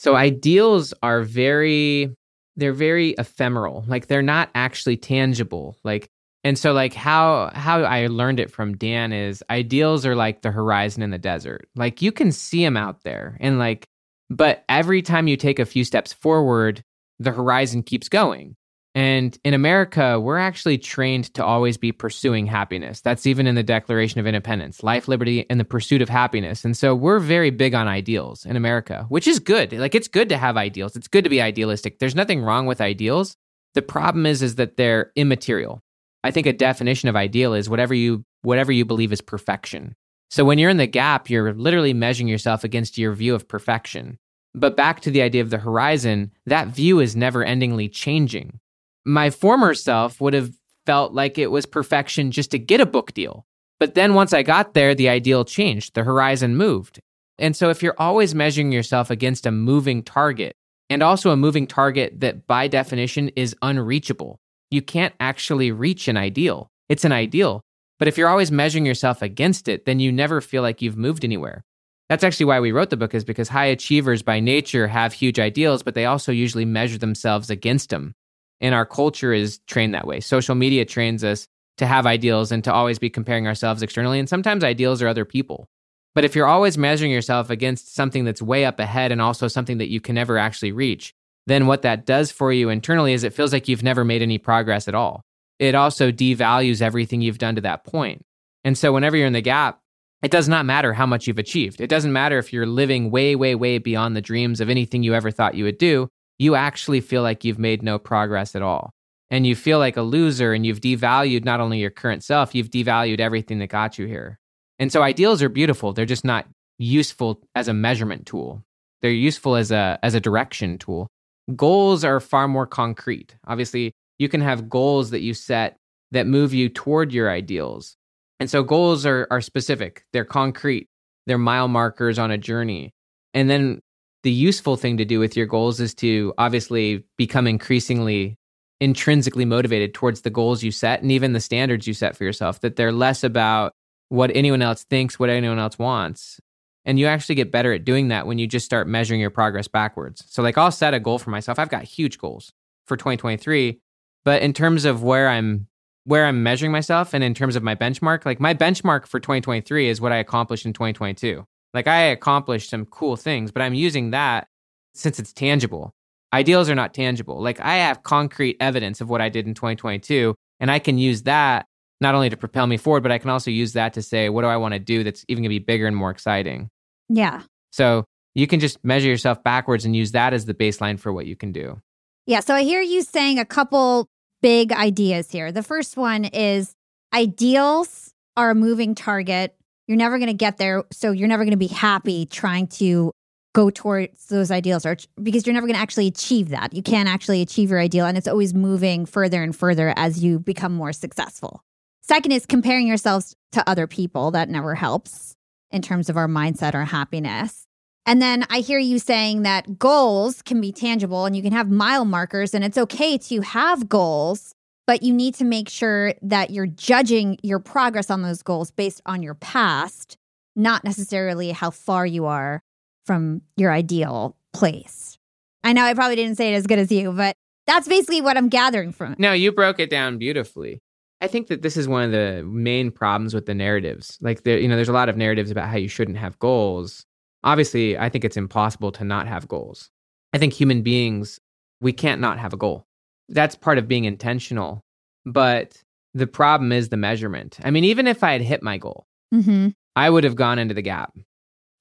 So, 0.00 0.16
ideals 0.16 0.94
are 1.02 1.20
very, 1.22 2.16
they're 2.56 2.72
very 2.72 3.10
ephemeral. 3.18 3.84
Like, 3.86 4.06
they're 4.06 4.22
not 4.22 4.48
actually 4.54 4.96
tangible. 4.96 5.76
Like, 5.84 6.08
and 6.42 6.58
so 6.58 6.72
like 6.72 6.94
how 6.94 7.50
how 7.54 7.82
I 7.82 8.06
learned 8.06 8.40
it 8.40 8.50
from 8.50 8.74
Dan 8.76 9.12
is 9.12 9.44
ideals 9.50 10.06
are 10.06 10.16
like 10.16 10.40
the 10.40 10.50
horizon 10.50 11.02
in 11.02 11.10
the 11.10 11.18
desert. 11.18 11.68
Like 11.76 12.00
you 12.00 12.12
can 12.12 12.32
see 12.32 12.64
them 12.64 12.78
out 12.78 13.02
there 13.02 13.36
and 13.40 13.58
like 13.58 13.86
but 14.30 14.64
every 14.68 15.02
time 15.02 15.28
you 15.28 15.36
take 15.36 15.58
a 15.58 15.66
few 15.66 15.84
steps 15.84 16.12
forward, 16.12 16.82
the 17.18 17.32
horizon 17.32 17.82
keeps 17.82 18.08
going. 18.08 18.56
And 18.94 19.38
in 19.44 19.54
America, 19.54 20.18
we're 20.18 20.38
actually 20.38 20.76
trained 20.76 21.32
to 21.34 21.44
always 21.44 21.76
be 21.76 21.92
pursuing 21.92 22.46
happiness. 22.46 23.00
That's 23.00 23.24
even 23.24 23.46
in 23.46 23.54
the 23.54 23.62
Declaration 23.62 24.18
of 24.18 24.26
Independence 24.26 24.82
life, 24.82 25.06
liberty, 25.06 25.46
and 25.48 25.60
the 25.60 25.64
pursuit 25.64 26.02
of 26.02 26.08
happiness. 26.08 26.64
And 26.64 26.76
so 26.76 26.94
we're 26.94 27.20
very 27.20 27.50
big 27.50 27.72
on 27.72 27.86
ideals 27.86 28.44
in 28.44 28.56
America, 28.56 29.06
which 29.08 29.28
is 29.28 29.38
good. 29.38 29.72
Like 29.72 29.94
it's 29.94 30.08
good 30.08 30.28
to 30.30 30.38
have 30.38 30.56
ideals, 30.56 30.96
it's 30.96 31.08
good 31.08 31.24
to 31.24 31.30
be 31.30 31.40
idealistic. 31.40 31.98
There's 31.98 32.16
nothing 32.16 32.42
wrong 32.42 32.66
with 32.66 32.80
ideals. 32.80 33.36
The 33.74 33.82
problem 33.82 34.26
is, 34.26 34.42
is 34.42 34.56
that 34.56 34.76
they're 34.76 35.12
immaterial. 35.14 35.80
I 36.24 36.32
think 36.32 36.46
a 36.46 36.52
definition 36.52 37.08
of 37.08 37.16
ideal 37.16 37.54
is 37.54 37.70
whatever 37.70 37.94
you 37.94 38.24
whatever 38.42 38.72
you 38.72 38.84
believe 38.84 39.12
is 39.12 39.20
perfection. 39.20 39.94
So 40.30 40.44
when 40.44 40.58
you're 40.58 40.70
in 40.70 40.76
the 40.76 40.86
gap, 40.86 41.28
you're 41.28 41.52
literally 41.54 41.92
measuring 41.92 42.28
yourself 42.28 42.64
against 42.64 42.98
your 42.98 43.12
view 43.12 43.34
of 43.34 43.48
perfection. 43.48 44.18
But 44.54 44.76
back 44.76 45.00
to 45.02 45.10
the 45.10 45.22
idea 45.22 45.42
of 45.42 45.50
the 45.50 45.58
horizon, 45.58 46.32
that 46.46 46.68
view 46.68 47.00
is 47.00 47.14
never 47.14 47.44
endingly 47.44 47.92
changing. 47.92 48.58
My 49.04 49.30
former 49.30 49.74
self 49.74 50.20
would 50.20 50.34
have 50.34 50.52
felt 50.86 51.12
like 51.12 51.38
it 51.38 51.50
was 51.50 51.66
perfection 51.66 52.30
just 52.30 52.50
to 52.50 52.58
get 52.58 52.80
a 52.80 52.86
book 52.86 53.12
deal. 53.12 53.46
But 53.78 53.94
then 53.94 54.14
once 54.14 54.32
I 54.32 54.42
got 54.42 54.74
there, 54.74 54.94
the 54.94 55.08
ideal 55.08 55.44
changed, 55.44 55.94
the 55.94 56.04
horizon 56.04 56.56
moved. 56.56 57.00
And 57.38 57.56
so 57.56 57.70
if 57.70 57.82
you're 57.82 57.94
always 57.98 58.34
measuring 58.34 58.72
yourself 58.72 59.10
against 59.10 59.46
a 59.46 59.50
moving 59.50 60.02
target, 60.02 60.54
and 60.90 61.02
also 61.02 61.30
a 61.30 61.36
moving 61.36 61.66
target 61.66 62.20
that 62.20 62.46
by 62.46 62.66
definition 62.66 63.28
is 63.36 63.56
unreachable, 63.62 64.38
you 64.70 64.82
can't 64.82 65.14
actually 65.20 65.70
reach 65.70 66.08
an 66.08 66.16
ideal. 66.16 66.68
It's 66.88 67.04
an 67.04 67.12
ideal. 67.12 67.62
But 67.98 68.08
if 68.08 68.18
you're 68.18 68.28
always 68.28 68.50
measuring 68.50 68.84
yourself 68.84 69.22
against 69.22 69.68
it, 69.68 69.84
then 69.86 70.00
you 70.00 70.10
never 70.10 70.40
feel 70.40 70.62
like 70.62 70.82
you've 70.82 70.96
moved 70.96 71.24
anywhere. 71.24 71.62
That's 72.08 72.24
actually 72.24 72.46
why 72.46 72.58
we 72.58 72.72
wrote 72.72 72.90
the 72.90 72.96
book, 72.96 73.14
is 73.14 73.24
because 73.24 73.48
high 73.48 73.66
achievers 73.66 74.22
by 74.22 74.40
nature 74.40 74.88
have 74.88 75.12
huge 75.12 75.38
ideals, 75.38 75.84
but 75.84 75.94
they 75.94 76.06
also 76.06 76.32
usually 76.32 76.64
measure 76.64 76.98
themselves 76.98 77.50
against 77.50 77.90
them. 77.90 78.14
And 78.60 78.74
our 78.74 78.86
culture 78.86 79.32
is 79.32 79.58
trained 79.66 79.94
that 79.94 80.06
way. 80.06 80.20
Social 80.20 80.54
media 80.54 80.84
trains 80.84 81.24
us 81.24 81.46
to 81.78 81.86
have 81.86 82.06
ideals 82.06 82.52
and 82.52 82.62
to 82.64 82.72
always 82.72 82.98
be 82.98 83.08
comparing 83.08 83.46
ourselves 83.46 83.82
externally. 83.82 84.18
And 84.18 84.28
sometimes 84.28 84.62
ideals 84.62 85.00
are 85.02 85.08
other 85.08 85.24
people. 85.24 85.68
But 86.14 86.24
if 86.24 86.34
you're 86.34 86.46
always 86.46 86.76
measuring 86.76 87.10
yourself 87.10 87.50
against 87.50 87.94
something 87.94 88.24
that's 88.24 88.42
way 88.42 88.64
up 88.64 88.80
ahead 88.80 89.12
and 89.12 89.22
also 89.22 89.48
something 89.48 89.78
that 89.78 89.90
you 89.90 90.00
can 90.00 90.14
never 90.14 90.36
actually 90.36 90.72
reach, 90.72 91.14
then 91.46 91.66
what 91.66 91.82
that 91.82 92.04
does 92.04 92.30
for 92.30 92.52
you 92.52 92.68
internally 92.68 93.12
is 93.12 93.24
it 93.24 93.32
feels 93.32 93.52
like 93.52 93.68
you've 93.68 93.82
never 93.82 94.04
made 94.04 94.22
any 94.22 94.38
progress 94.38 94.88
at 94.88 94.94
all. 94.94 95.24
It 95.58 95.74
also 95.74 96.10
devalues 96.10 96.82
everything 96.82 97.22
you've 97.22 97.38
done 97.38 97.54
to 97.54 97.60
that 97.62 97.84
point. 97.84 98.24
And 98.64 98.76
so 98.76 98.92
whenever 98.92 99.16
you're 99.16 99.26
in 99.26 99.32
the 99.32 99.40
gap, 99.40 99.80
it 100.22 100.30
does 100.30 100.48
not 100.48 100.66
matter 100.66 100.92
how 100.92 101.06
much 101.06 101.26
you've 101.26 101.38
achieved. 101.38 101.80
It 101.80 101.86
doesn't 101.86 102.12
matter 102.12 102.38
if 102.38 102.52
you're 102.52 102.66
living 102.66 103.10
way, 103.10 103.36
way, 103.36 103.54
way 103.54 103.78
beyond 103.78 104.14
the 104.14 104.20
dreams 104.20 104.60
of 104.60 104.68
anything 104.68 105.02
you 105.02 105.14
ever 105.14 105.30
thought 105.30 105.54
you 105.54 105.64
would 105.64 105.78
do. 105.78 106.08
You 106.40 106.54
actually 106.54 107.02
feel 107.02 107.20
like 107.20 107.44
you've 107.44 107.58
made 107.58 107.82
no 107.82 107.98
progress 107.98 108.56
at 108.56 108.62
all. 108.62 108.94
And 109.30 109.46
you 109.46 109.54
feel 109.54 109.78
like 109.78 109.98
a 109.98 110.02
loser 110.02 110.54
and 110.54 110.64
you've 110.64 110.80
devalued 110.80 111.44
not 111.44 111.60
only 111.60 111.78
your 111.78 111.90
current 111.90 112.24
self, 112.24 112.54
you've 112.54 112.70
devalued 112.70 113.20
everything 113.20 113.58
that 113.58 113.66
got 113.66 113.98
you 113.98 114.06
here. 114.06 114.38
And 114.78 114.90
so 114.90 115.02
ideals 115.02 115.42
are 115.42 115.50
beautiful. 115.50 115.92
They're 115.92 116.06
just 116.06 116.24
not 116.24 116.46
useful 116.78 117.42
as 117.54 117.68
a 117.68 117.74
measurement 117.74 118.24
tool. 118.24 118.64
They're 119.02 119.10
useful 119.10 119.54
as 119.54 119.70
a 119.70 119.98
as 120.02 120.14
a 120.14 120.20
direction 120.20 120.78
tool. 120.78 121.08
Goals 121.54 122.04
are 122.04 122.20
far 122.20 122.48
more 122.48 122.66
concrete. 122.66 123.36
Obviously, 123.46 123.92
you 124.18 124.30
can 124.30 124.40
have 124.40 124.70
goals 124.70 125.10
that 125.10 125.20
you 125.20 125.34
set 125.34 125.76
that 126.10 126.26
move 126.26 126.54
you 126.54 126.70
toward 126.70 127.12
your 127.12 127.30
ideals. 127.30 127.96
And 128.40 128.48
so 128.48 128.62
goals 128.62 129.04
are, 129.04 129.28
are 129.30 129.42
specific, 129.42 130.04
they're 130.14 130.24
concrete, 130.24 130.88
they're 131.26 131.36
mile 131.36 131.68
markers 131.68 132.18
on 132.18 132.30
a 132.30 132.38
journey. 132.38 132.94
And 133.34 133.50
then 133.50 133.80
the 134.22 134.30
useful 134.30 134.76
thing 134.76 134.96
to 134.98 135.04
do 135.04 135.18
with 135.18 135.36
your 135.36 135.46
goals 135.46 135.80
is 135.80 135.94
to 135.94 136.34
obviously 136.38 137.04
become 137.16 137.46
increasingly 137.46 138.36
intrinsically 138.80 139.44
motivated 139.44 139.92
towards 139.92 140.22
the 140.22 140.30
goals 140.30 140.62
you 140.62 140.70
set 140.70 141.02
and 141.02 141.12
even 141.12 141.34
the 141.34 141.40
standards 141.40 141.86
you 141.86 141.92
set 141.92 142.16
for 142.16 142.24
yourself, 142.24 142.60
that 142.60 142.76
they're 142.76 142.92
less 142.92 143.22
about 143.22 143.74
what 144.08 144.34
anyone 144.34 144.62
else 144.62 144.84
thinks, 144.84 145.18
what 145.18 145.28
anyone 145.28 145.58
else 145.58 145.78
wants. 145.78 146.40
And 146.86 146.98
you 146.98 147.06
actually 147.06 147.34
get 147.34 147.52
better 147.52 147.74
at 147.74 147.84
doing 147.84 148.08
that 148.08 148.26
when 148.26 148.38
you 148.38 148.46
just 148.46 148.64
start 148.64 148.88
measuring 148.88 149.20
your 149.20 149.30
progress 149.30 149.68
backwards. 149.68 150.24
So, 150.28 150.42
like, 150.42 150.56
I'll 150.56 150.72
set 150.72 150.94
a 150.94 151.00
goal 151.00 151.18
for 151.18 151.28
myself. 151.28 151.58
I've 151.58 151.68
got 151.68 151.84
huge 151.84 152.18
goals 152.18 152.52
for 152.86 152.96
2023, 152.96 153.80
but 154.24 154.40
in 154.42 154.54
terms 154.54 154.86
of 154.86 155.02
where 155.02 155.28
I'm 155.28 155.66
where 156.04 156.24
I'm 156.24 156.42
measuring 156.42 156.72
myself 156.72 157.12
and 157.12 157.22
in 157.22 157.34
terms 157.34 157.56
of 157.56 157.62
my 157.62 157.74
benchmark, 157.74 158.24
like 158.24 158.40
my 158.40 158.54
benchmark 158.54 159.06
for 159.06 159.20
2023 159.20 159.88
is 159.88 160.00
what 160.00 160.12
I 160.12 160.16
accomplished 160.16 160.64
in 160.64 160.72
2022. 160.72 161.46
Like 161.74 161.86
I 161.86 162.02
accomplished 162.02 162.70
some 162.70 162.84
cool 162.86 163.16
things, 163.16 163.52
but 163.52 163.62
I'm 163.62 163.74
using 163.74 164.10
that 164.10 164.48
since 164.94 165.18
it's 165.18 165.32
tangible. 165.32 165.92
Ideals 166.32 166.70
are 166.70 166.74
not 166.74 166.94
tangible. 166.94 167.40
Like 167.40 167.60
I 167.60 167.76
have 167.76 168.02
concrete 168.02 168.56
evidence 168.60 169.00
of 169.00 169.08
what 169.08 169.20
I 169.20 169.28
did 169.28 169.46
in 169.46 169.54
2022, 169.54 170.34
and 170.58 170.70
I 170.70 170.78
can 170.78 170.98
use 170.98 171.22
that 171.22 171.66
not 172.00 172.14
only 172.14 172.30
to 172.30 172.36
propel 172.36 172.66
me 172.66 172.76
forward, 172.76 173.02
but 173.02 173.12
I 173.12 173.18
can 173.18 173.30
also 173.30 173.50
use 173.50 173.74
that 173.74 173.92
to 173.94 174.02
say, 174.02 174.28
what 174.28 174.42
do 174.42 174.48
I 174.48 174.56
want 174.56 174.74
to 174.74 174.80
do 174.80 175.04
that's 175.04 175.24
even 175.28 175.42
going 175.42 175.50
to 175.50 175.60
be 175.60 175.64
bigger 175.64 175.86
and 175.86 175.96
more 175.96 176.10
exciting? 176.10 176.68
Yeah. 177.08 177.42
So 177.72 178.04
you 178.34 178.46
can 178.46 178.60
just 178.60 178.82
measure 178.84 179.08
yourself 179.08 179.42
backwards 179.44 179.84
and 179.84 179.94
use 179.94 180.12
that 180.12 180.32
as 180.32 180.46
the 180.46 180.54
baseline 180.54 180.98
for 180.98 181.12
what 181.12 181.26
you 181.26 181.36
can 181.36 181.52
do. 181.52 181.80
Yeah. 182.26 182.40
So 182.40 182.54
I 182.54 182.62
hear 182.62 182.80
you 182.80 183.02
saying 183.02 183.38
a 183.38 183.44
couple 183.44 184.06
big 184.40 184.72
ideas 184.72 185.30
here. 185.30 185.52
The 185.52 185.62
first 185.62 185.96
one 185.96 186.24
is 186.24 186.72
ideals 187.12 188.12
are 188.36 188.50
a 188.50 188.54
moving 188.54 188.94
target. 188.94 189.54
You're 189.90 189.96
never 189.96 190.18
going 190.18 190.28
to 190.28 190.34
get 190.34 190.56
there. 190.56 190.84
So 190.92 191.10
you're 191.10 191.26
never 191.26 191.42
going 191.42 191.50
to 191.50 191.56
be 191.56 191.66
happy 191.66 192.24
trying 192.24 192.68
to 192.68 193.10
go 193.56 193.70
towards 193.70 194.26
those 194.26 194.52
ideals 194.52 194.86
or 194.86 194.96
because 195.20 195.44
you're 195.44 195.52
never 195.52 195.66
going 195.66 195.74
to 195.74 195.82
actually 195.82 196.06
achieve 196.06 196.50
that. 196.50 196.72
You 196.72 196.80
can't 196.80 197.08
actually 197.08 197.42
achieve 197.42 197.70
your 197.70 197.80
ideal 197.80 198.06
and 198.06 198.16
it's 198.16 198.28
always 198.28 198.54
moving 198.54 199.04
further 199.04 199.42
and 199.42 199.54
further 199.54 199.92
as 199.96 200.22
you 200.22 200.38
become 200.38 200.72
more 200.72 200.92
successful. 200.92 201.64
Second 202.02 202.30
is 202.30 202.46
comparing 202.46 202.86
yourselves 202.86 203.34
to 203.50 203.68
other 203.68 203.88
people. 203.88 204.30
That 204.30 204.48
never 204.48 204.76
helps 204.76 205.34
in 205.72 205.82
terms 205.82 206.08
of 206.08 206.16
our 206.16 206.28
mindset 206.28 206.74
or 206.74 206.84
happiness. 206.84 207.66
And 208.06 208.22
then 208.22 208.46
I 208.48 208.60
hear 208.60 208.78
you 208.78 209.00
saying 209.00 209.42
that 209.42 209.76
goals 209.80 210.40
can 210.40 210.60
be 210.60 210.70
tangible 210.70 211.24
and 211.26 211.34
you 211.34 211.42
can 211.42 211.52
have 211.52 211.68
mile 211.68 212.04
markers, 212.04 212.54
and 212.54 212.64
it's 212.64 212.78
okay 212.78 213.18
to 213.18 213.40
have 213.40 213.88
goals, 213.88 214.54
but 214.90 215.04
you 215.04 215.14
need 215.14 215.36
to 215.36 215.44
make 215.44 215.68
sure 215.68 216.14
that 216.20 216.50
you're 216.50 216.66
judging 216.66 217.38
your 217.44 217.60
progress 217.60 218.10
on 218.10 218.22
those 218.22 218.42
goals 218.42 218.72
based 218.72 219.00
on 219.06 219.22
your 219.22 219.34
past, 219.34 220.16
not 220.56 220.82
necessarily 220.82 221.52
how 221.52 221.70
far 221.70 222.04
you 222.04 222.26
are 222.26 222.60
from 223.06 223.40
your 223.56 223.70
ideal 223.70 224.36
place. 224.52 225.16
I 225.62 225.74
know 225.74 225.84
I 225.84 225.94
probably 225.94 226.16
didn't 226.16 226.38
say 226.38 226.52
it 226.52 226.56
as 226.56 226.66
good 226.66 226.80
as 226.80 226.90
you, 226.90 227.12
but 227.12 227.36
that's 227.68 227.86
basically 227.86 228.20
what 228.20 228.36
I'm 228.36 228.48
gathering 228.48 228.90
from 228.90 229.12
it. 229.12 229.20
No, 229.20 229.32
you 229.32 229.52
broke 229.52 229.78
it 229.78 229.90
down 229.90 230.18
beautifully. 230.18 230.80
I 231.20 231.28
think 231.28 231.46
that 231.46 231.62
this 231.62 231.76
is 231.76 231.86
one 231.86 232.02
of 232.02 232.10
the 232.10 232.42
main 232.42 232.90
problems 232.90 233.32
with 233.32 233.46
the 233.46 233.54
narratives. 233.54 234.18
Like 234.20 234.42
there, 234.42 234.58
you 234.58 234.66
know, 234.66 234.74
there's 234.74 234.88
a 234.88 234.92
lot 234.92 235.08
of 235.08 235.16
narratives 235.16 235.52
about 235.52 235.68
how 235.68 235.76
you 235.76 235.86
shouldn't 235.86 236.18
have 236.18 236.36
goals 236.40 237.06
obviously, 237.44 237.96
I 237.96 238.08
think 238.08 238.24
it's 238.24 238.36
impossible 238.36 238.92
to 238.92 239.04
not 239.04 239.26
have 239.26 239.48
goals. 239.48 239.90
I 240.32 240.38
think 240.38 240.52
human 240.52 240.82
beings, 240.82 241.40
we 241.80 241.92
can't 241.92 242.20
not 242.20 242.38
have 242.38 242.52
a 242.52 242.56
goal. 242.56 242.86
That's 243.30 243.54
part 243.54 243.78
of 243.78 243.88
being 243.88 244.04
intentional. 244.04 244.82
But 245.24 245.82
the 246.14 246.26
problem 246.26 246.72
is 246.72 246.88
the 246.88 246.96
measurement. 246.96 247.58
I 247.62 247.70
mean, 247.70 247.84
even 247.84 248.06
if 248.06 248.22
I 248.22 248.32
had 248.32 248.42
hit 248.42 248.62
my 248.62 248.78
goal, 248.78 249.06
mm-hmm. 249.34 249.68
I 249.96 250.10
would 250.10 250.24
have 250.24 250.36
gone 250.36 250.58
into 250.58 250.74
the 250.74 250.82
gap. 250.82 251.16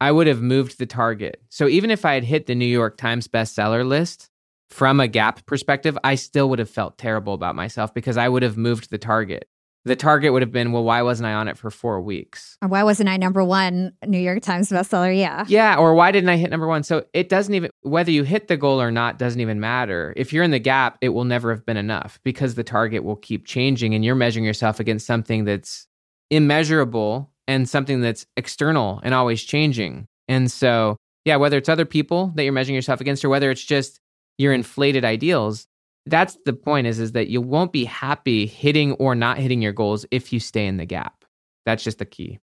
I 0.01 0.11
would 0.11 0.27
have 0.27 0.41
moved 0.41 0.77
the 0.77 0.85
target. 0.85 1.41
So 1.49 1.67
even 1.67 1.91
if 1.91 2.05
I 2.05 2.13
had 2.13 2.23
hit 2.23 2.45
the 2.45 2.55
New 2.55 2.65
York 2.65 2.97
Times 2.97 3.27
bestseller 3.27 3.85
list 3.85 4.29
from 4.69 4.99
a 4.99 5.07
gap 5.07 5.45
perspective, 5.45 5.97
I 6.03 6.15
still 6.15 6.49
would 6.49 6.59
have 6.59 6.69
felt 6.69 6.97
terrible 6.97 7.33
about 7.33 7.55
myself 7.55 7.93
because 7.93 8.15
I 8.15 8.29
would 8.29 8.43
have 8.43 8.55
moved 8.55 8.91
the 8.91 8.97
target 8.97 9.47
the 9.85 9.95
target 9.95 10.33
would 10.33 10.41
have 10.41 10.51
been, 10.51 10.71
well, 10.71 10.83
why 10.83 11.01
wasn't 11.01 11.27
I 11.27 11.33
on 11.33 11.47
it 11.47 11.57
for 11.57 11.71
four 11.71 12.01
weeks? 12.01 12.57
Or 12.61 12.67
why 12.67 12.83
wasn't 12.83 13.09
I 13.09 13.17
number 13.17 13.43
one 13.43 13.93
New 14.05 14.19
York 14.19 14.41
Times 14.41 14.69
bestseller? 14.69 15.17
Yeah. 15.17 15.45
Yeah. 15.47 15.77
Or 15.77 15.95
why 15.95 16.11
didn't 16.11 16.29
I 16.29 16.37
hit 16.37 16.49
number 16.51 16.67
one? 16.67 16.83
So 16.83 17.05
it 17.13 17.29
doesn't 17.29 17.53
even, 17.53 17.71
whether 17.81 18.11
you 18.11 18.23
hit 18.23 18.49
the 18.49 18.57
goal 18.57 18.81
or 18.81 18.91
not, 18.91 19.17
doesn't 19.17 19.39
even 19.39 19.59
matter. 19.59 20.13
If 20.17 20.33
you're 20.33 20.43
in 20.43 20.51
the 20.51 20.59
gap, 20.59 20.97
it 21.01 21.09
will 21.09 21.23
never 21.23 21.51
have 21.51 21.65
been 21.65 21.77
enough 21.77 22.19
because 22.23 22.55
the 22.55 22.63
target 22.63 23.03
will 23.03 23.15
keep 23.15 23.45
changing 23.45 23.93
and 23.93 24.03
you're 24.03 24.15
measuring 24.15 24.45
yourself 24.45 24.79
against 24.79 25.07
something 25.07 25.45
that's 25.45 25.87
immeasurable 26.29 27.31
and 27.47 27.67
something 27.67 28.01
that's 28.01 28.25
external 28.37 28.99
and 29.03 29.13
always 29.13 29.43
changing. 29.43 30.07
And 30.27 30.51
so, 30.51 30.97
yeah, 31.25 31.37
whether 31.37 31.57
it's 31.57 31.69
other 31.69 31.85
people 31.85 32.31
that 32.35 32.43
you're 32.43 32.53
measuring 32.53 32.75
yourself 32.75 33.01
against 33.01 33.25
or 33.25 33.29
whether 33.29 33.49
it's 33.49 33.63
just 33.63 33.99
your 34.37 34.53
inflated 34.53 35.03
ideals, 35.03 35.67
that's 36.09 36.37
the 36.45 36.53
point 36.53 36.87
is 36.87 36.99
is 36.99 37.13
that 37.13 37.27
you 37.27 37.41
won't 37.41 37.71
be 37.71 37.85
happy 37.85 38.45
hitting 38.45 38.93
or 38.93 39.15
not 39.15 39.37
hitting 39.37 39.61
your 39.61 39.73
goals 39.73 40.05
if 40.11 40.33
you 40.33 40.39
stay 40.39 40.65
in 40.65 40.77
the 40.77 40.85
gap. 40.85 41.25
That's 41.65 41.83
just 41.83 41.99
the 41.99 42.05
key. 42.05 42.39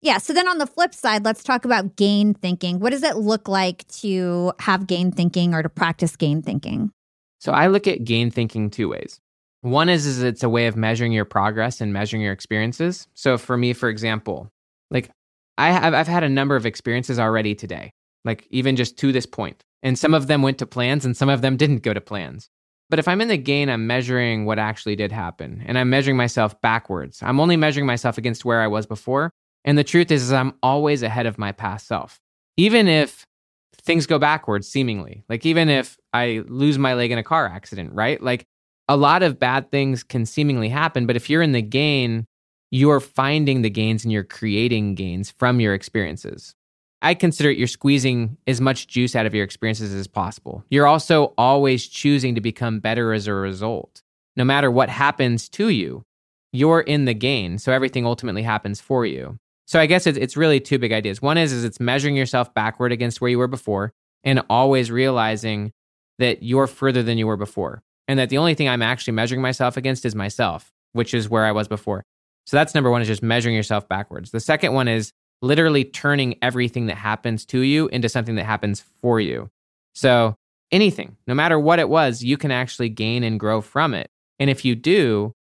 Yeah. 0.00 0.18
So 0.18 0.32
then 0.32 0.46
on 0.46 0.58
the 0.58 0.66
flip 0.66 0.94
side, 0.94 1.24
let's 1.24 1.42
talk 1.42 1.64
about 1.64 1.96
gain 1.96 2.34
thinking. 2.34 2.78
What 2.78 2.90
does 2.90 3.02
it 3.02 3.16
look 3.16 3.48
like 3.48 3.86
to 3.88 4.52
have 4.60 4.86
gain 4.86 5.10
thinking 5.10 5.54
or 5.54 5.62
to 5.62 5.68
practice 5.68 6.14
gain 6.14 6.40
thinking? 6.42 6.92
So 7.40 7.52
I 7.52 7.66
look 7.66 7.86
at 7.86 8.04
gain 8.04 8.30
thinking 8.30 8.70
two 8.70 8.88
ways. 8.88 9.20
One 9.62 9.88
is, 9.88 10.06
is 10.06 10.22
it's 10.22 10.44
a 10.44 10.48
way 10.48 10.68
of 10.68 10.76
measuring 10.76 11.12
your 11.12 11.24
progress 11.24 11.80
and 11.80 11.92
measuring 11.92 12.22
your 12.22 12.32
experiences. 12.32 13.08
So 13.14 13.36
for 13.38 13.56
me, 13.56 13.72
for 13.72 13.88
example, 13.88 14.50
like 14.90 15.10
I 15.56 15.72
have 15.72 15.94
I've 15.94 16.06
had 16.06 16.22
a 16.22 16.28
number 16.28 16.54
of 16.54 16.64
experiences 16.64 17.18
already 17.18 17.56
today, 17.56 17.90
like 18.24 18.46
even 18.50 18.76
just 18.76 18.96
to 18.98 19.10
this 19.10 19.26
point. 19.26 19.64
And 19.82 19.98
some 19.98 20.14
of 20.14 20.28
them 20.28 20.42
went 20.42 20.58
to 20.58 20.66
plans 20.66 21.04
and 21.04 21.16
some 21.16 21.28
of 21.28 21.42
them 21.42 21.56
didn't 21.56 21.82
go 21.82 21.92
to 21.92 22.00
plans. 22.00 22.48
But 22.90 22.98
if 22.98 23.06
I'm 23.08 23.20
in 23.20 23.28
the 23.28 23.36
gain, 23.36 23.68
I'm 23.68 23.86
measuring 23.86 24.46
what 24.46 24.58
actually 24.58 24.96
did 24.96 25.12
happen 25.12 25.62
and 25.66 25.78
I'm 25.78 25.90
measuring 25.90 26.16
myself 26.16 26.58
backwards. 26.60 27.20
I'm 27.22 27.40
only 27.40 27.56
measuring 27.56 27.86
myself 27.86 28.16
against 28.16 28.44
where 28.44 28.60
I 28.60 28.66
was 28.66 28.86
before. 28.86 29.30
And 29.64 29.76
the 29.76 29.84
truth 29.84 30.10
is, 30.10 30.22
is 30.22 30.32
I'm 30.32 30.54
always 30.62 31.02
ahead 31.02 31.26
of 31.26 31.38
my 31.38 31.52
past 31.52 31.86
self. 31.86 32.18
Even 32.56 32.88
if 32.88 33.26
things 33.82 34.06
go 34.06 34.18
backwards, 34.18 34.68
seemingly, 34.68 35.24
like 35.28 35.44
even 35.44 35.68
if 35.68 35.98
I 36.12 36.42
lose 36.48 36.78
my 36.78 36.94
leg 36.94 37.10
in 37.10 37.18
a 37.18 37.22
car 37.22 37.46
accident, 37.46 37.92
right? 37.92 38.22
Like 38.22 38.44
a 38.88 38.96
lot 38.96 39.22
of 39.22 39.38
bad 39.38 39.70
things 39.70 40.02
can 40.02 40.24
seemingly 40.24 40.70
happen. 40.70 41.06
But 41.06 41.16
if 41.16 41.28
you're 41.28 41.42
in 41.42 41.52
the 41.52 41.62
gain, 41.62 42.26
you're 42.70 43.00
finding 43.00 43.62
the 43.62 43.70
gains 43.70 44.04
and 44.04 44.12
you're 44.12 44.24
creating 44.24 44.94
gains 44.94 45.30
from 45.30 45.60
your 45.60 45.74
experiences. 45.74 46.54
I 47.00 47.14
consider 47.14 47.50
it 47.50 47.58
you're 47.58 47.66
squeezing 47.66 48.36
as 48.46 48.60
much 48.60 48.88
juice 48.88 49.14
out 49.14 49.26
of 49.26 49.34
your 49.34 49.44
experiences 49.44 49.94
as 49.94 50.06
possible. 50.06 50.64
You're 50.70 50.86
also 50.86 51.32
always 51.38 51.86
choosing 51.86 52.34
to 52.34 52.40
become 52.40 52.80
better 52.80 53.12
as 53.12 53.26
a 53.26 53.34
result. 53.34 54.02
No 54.36 54.44
matter 54.44 54.70
what 54.70 54.88
happens 54.88 55.48
to 55.50 55.68
you, 55.68 56.04
you're 56.52 56.80
in 56.80 57.04
the 57.04 57.14
gain. 57.14 57.58
So 57.58 57.72
everything 57.72 58.06
ultimately 58.06 58.42
happens 58.42 58.80
for 58.80 59.06
you. 59.06 59.38
So 59.66 59.78
I 59.78 59.86
guess 59.86 60.06
it's, 60.06 60.18
it's 60.18 60.36
really 60.36 60.60
two 60.60 60.78
big 60.78 60.92
ideas. 60.92 61.20
One 61.20 61.38
is, 61.38 61.52
is 61.52 61.62
it's 61.62 61.78
measuring 61.78 62.16
yourself 62.16 62.52
backward 62.54 62.90
against 62.90 63.20
where 63.20 63.30
you 63.30 63.38
were 63.38 63.48
before 63.48 63.92
and 64.24 64.42
always 64.48 64.90
realizing 64.90 65.72
that 66.18 66.42
you're 66.42 66.66
further 66.66 67.02
than 67.02 67.18
you 67.18 67.26
were 67.26 67.36
before. 67.36 67.82
And 68.08 68.18
that 68.18 68.30
the 68.30 68.38
only 68.38 68.54
thing 68.54 68.68
I'm 68.68 68.82
actually 68.82 69.12
measuring 69.12 69.42
myself 69.42 69.76
against 69.76 70.06
is 70.06 70.14
myself, 70.14 70.72
which 70.92 71.12
is 71.12 71.28
where 71.28 71.44
I 71.44 71.52
was 71.52 71.68
before. 71.68 72.02
So 72.46 72.56
that's 72.56 72.74
number 72.74 72.90
one 72.90 73.02
is 73.02 73.08
just 73.08 73.22
measuring 73.22 73.54
yourself 73.54 73.86
backwards. 73.88 74.30
The 74.30 74.40
second 74.40 74.72
one 74.72 74.88
is 74.88 75.12
literally 75.42 75.84
turning 75.84 76.36
everything 76.42 76.86
that 76.86 76.96
happens 76.96 77.44
to 77.46 77.60
you 77.60 77.88
into 77.88 78.08
something 78.08 78.34
that 78.36 78.44
happens 78.44 78.84
for 79.00 79.20
you. 79.20 79.50
So, 79.94 80.34
anything, 80.70 81.16
no 81.26 81.34
matter 81.34 81.58
what 81.58 81.78
it 81.78 81.88
was, 81.88 82.22
you 82.22 82.36
can 82.36 82.50
actually 82.50 82.88
gain 82.88 83.24
and 83.24 83.40
grow 83.40 83.60
from 83.60 83.94
it. 83.94 84.08
And 84.38 84.50
if 84.50 84.64
you 84.64 84.74
do, 84.74 85.32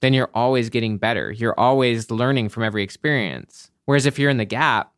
then 0.00 0.12
you're 0.12 0.30
always 0.34 0.70
getting 0.70 0.98
better. 0.98 1.32
You're 1.32 1.58
always 1.58 2.10
learning 2.10 2.50
from 2.50 2.62
every 2.62 2.82
experience. 2.82 3.70
Whereas 3.86 4.06
if 4.06 4.18
you're 4.18 4.30
in 4.30 4.36
the 4.36 4.44
gap, 4.44 4.92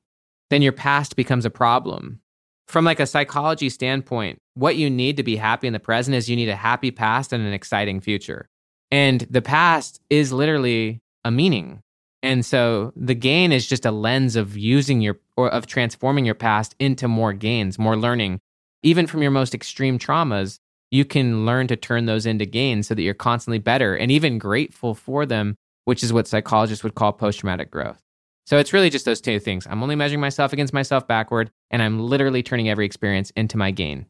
then 0.51 0.63
your 0.63 0.73
past 0.73 1.17
becomes 1.17 1.45
a 1.45 1.51
problem. 1.51 2.21
From 2.67 2.85
like 2.85 3.01
a 3.01 3.07
psychology 3.07 3.71
standpoint, 3.71 4.39
what 4.55 4.77
you 4.77 4.91
need 4.91 5.17
to 5.17 5.23
be 5.23 5.37
happy 5.37 5.67
in 5.67 5.73
the 5.73 5.81
present 5.81 6.15
is 6.15 6.29
you 6.29 6.37
need 6.37 6.49
a 6.49 6.57
happy 6.57 6.91
past 6.91 7.33
and 7.33 7.47
an 7.47 7.53
exciting 7.53 8.01
future. 8.01 8.49
And 8.91 9.23
the 9.31 9.43
past 9.43 10.01
is 10.11 10.33
literally 10.33 11.01
a 11.25 11.31
meaning. 11.31 11.83
And 12.23 12.45
so 12.45 12.93
the 12.97 13.15
gain 13.15 13.53
is 13.53 13.67
just 13.67 13.87
a 13.87 13.91
lens 13.91 14.35
of 14.37 14.57
using 14.57 15.01
your 15.01 15.19
or 15.37 15.49
of 15.49 15.67
transforming 15.67 16.25
your 16.25 16.35
past 16.35 16.75
into 16.79 17.07
more 17.07 17.33
gains, 17.33 17.79
more 17.79 17.97
learning. 17.97 18.41
Even 18.83 19.07
from 19.07 19.23
your 19.23 19.31
most 19.31 19.55
extreme 19.55 19.99
traumas, 19.99 20.59
you 20.91 21.05
can 21.05 21.47
learn 21.47 21.67
to 21.69 21.77
turn 21.77 22.07
those 22.07 22.27
into 22.27 22.47
gains 22.47 22.89
so 22.89 22.95
that 22.95 23.03
you're 23.03 23.15
constantly 23.15 23.59
better 23.59 23.95
and 23.95 24.11
even 24.11 24.39
grateful 24.39 24.95
for 24.95 25.27
them, 25.27 25.55
which 25.85 26.03
is 26.03 26.13
what 26.13 26.27
psychologists 26.27 26.83
would 26.83 26.95
call 26.95 27.13
post 27.13 27.41
traumatic 27.41 27.71
growth. 27.71 28.01
So 28.47 28.57
it's 28.57 28.73
really 28.73 28.89
just 28.89 29.05
those 29.05 29.21
two 29.21 29.39
things. 29.39 29.67
I'm 29.69 29.83
only 29.83 29.95
measuring 29.95 30.21
myself 30.21 30.55
against 30.55 30.73
myself 30.73 31.07
backward, 31.07 31.51
and 31.71 31.83
I'm 31.83 32.01
literally 32.01 32.43
turning 32.43 32.71
every 32.71 32.87
experience 32.87 33.31
into 33.37 33.59
my 33.59 33.71
gain. 33.71 34.07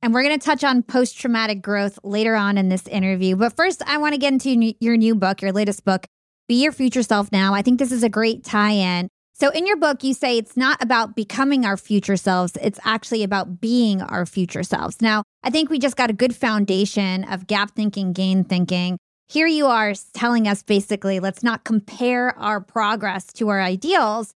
And 0.00 0.14
we're 0.14 0.22
going 0.22 0.38
to 0.38 0.44
touch 0.44 0.64
on 0.64 0.82
post 0.82 1.18
traumatic 1.18 1.60
growth 1.60 1.98
later 2.02 2.34
on 2.34 2.56
in 2.56 2.70
this 2.70 2.86
interview. 2.86 3.36
But 3.36 3.56
first, 3.56 3.82
I 3.86 3.98
want 3.98 4.14
to 4.14 4.18
get 4.18 4.32
into 4.32 4.74
your 4.80 4.96
new 4.96 5.14
book, 5.14 5.42
your 5.42 5.52
latest 5.52 5.84
book, 5.84 6.06
Be 6.48 6.62
Your 6.62 6.72
Future 6.72 7.02
Self 7.02 7.32
Now. 7.32 7.54
I 7.54 7.62
think 7.62 7.78
this 7.78 7.92
is 7.92 8.02
a 8.02 8.08
great 8.08 8.44
tie 8.44 8.72
in. 8.72 9.08
So, 9.36 9.50
in 9.50 9.66
your 9.66 9.76
book, 9.76 10.04
you 10.04 10.14
say 10.14 10.38
it's 10.38 10.56
not 10.56 10.82
about 10.82 11.16
becoming 11.16 11.64
our 11.64 11.76
future 11.76 12.16
selves, 12.16 12.56
it's 12.62 12.78
actually 12.84 13.22
about 13.22 13.60
being 13.60 14.00
our 14.00 14.26
future 14.26 14.62
selves. 14.62 15.02
Now, 15.02 15.24
I 15.42 15.50
think 15.50 15.70
we 15.70 15.78
just 15.78 15.96
got 15.96 16.10
a 16.10 16.12
good 16.12 16.36
foundation 16.36 17.24
of 17.24 17.46
gap 17.46 17.72
thinking, 17.72 18.12
gain 18.12 18.44
thinking 18.44 18.98
here 19.28 19.46
you 19.46 19.66
are 19.66 19.94
telling 20.12 20.46
us 20.46 20.62
basically, 20.62 21.20
let's 21.20 21.42
not 21.42 21.64
compare 21.64 22.38
our 22.38 22.60
progress 22.60 23.26
to 23.34 23.48
our 23.48 23.60
ideals, 23.60 24.32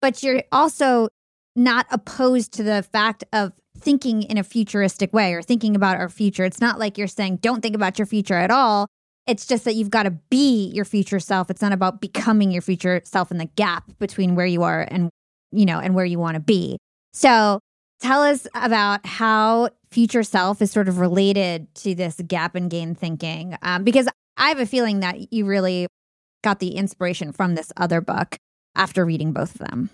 but 0.00 0.22
you're 0.22 0.42
also 0.50 1.08
not 1.54 1.86
opposed 1.90 2.52
to 2.54 2.62
the 2.62 2.82
fact 2.82 3.24
of 3.32 3.52
thinking 3.78 4.22
in 4.22 4.38
a 4.38 4.44
futuristic 4.44 5.12
way 5.12 5.34
or 5.34 5.42
thinking 5.42 5.76
about 5.76 5.96
our 5.96 6.08
future. 6.08 6.44
It's 6.44 6.60
not 6.60 6.78
like 6.78 6.98
you're 6.98 7.06
saying, 7.06 7.36
don't 7.36 7.62
think 7.62 7.74
about 7.74 7.98
your 7.98 8.06
future 8.06 8.34
at 8.34 8.50
all. 8.50 8.88
It's 9.26 9.46
just 9.46 9.64
that 9.64 9.74
you've 9.74 9.90
got 9.90 10.02
to 10.04 10.10
be 10.10 10.66
your 10.74 10.84
future 10.84 11.20
self. 11.20 11.50
It's 11.50 11.62
not 11.62 11.72
about 11.72 12.00
becoming 12.00 12.50
your 12.50 12.62
future 12.62 13.00
self 13.04 13.30
in 13.30 13.38
the 13.38 13.46
gap 13.56 13.84
between 13.98 14.34
where 14.34 14.46
you 14.46 14.62
are 14.62 14.86
and, 14.90 15.10
you 15.52 15.64
know, 15.64 15.78
and 15.78 15.94
where 15.94 16.04
you 16.04 16.18
want 16.18 16.34
to 16.34 16.40
be. 16.40 16.78
So 17.12 17.60
tell 18.00 18.22
us 18.22 18.46
about 18.54 19.06
how 19.06 19.70
future 19.90 20.24
self 20.24 20.60
is 20.60 20.72
sort 20.72 20.88
of 20.88 20.98
related 20.98 21.72
to 21.76 21.94
this 21.94 22.20
gap 22.26 22.54
and 22.54 22.70
gain 22.70 22.94
thinking. 22.94 23.56
Um, 23.62 23.84
because 23.84 24.08
I 24.36 24.48
have 24.48 24.58
a 24.58 24.66
feeling 24.66 25.00
that 25.00 25.32
you 25.32 25.44
really 25.44 25.86
got 26.42 26.58
the 26.58 26.74
inspiration 26.74 27.32
from 27.32 27.54
this 27.54 27.72
other 27.76 28.00
book 28.00 28.36
after 28.74 29.04
reading 29.04 29.32
both 29.32 29.54
of 29.54 29.68
them. 29.68 29.90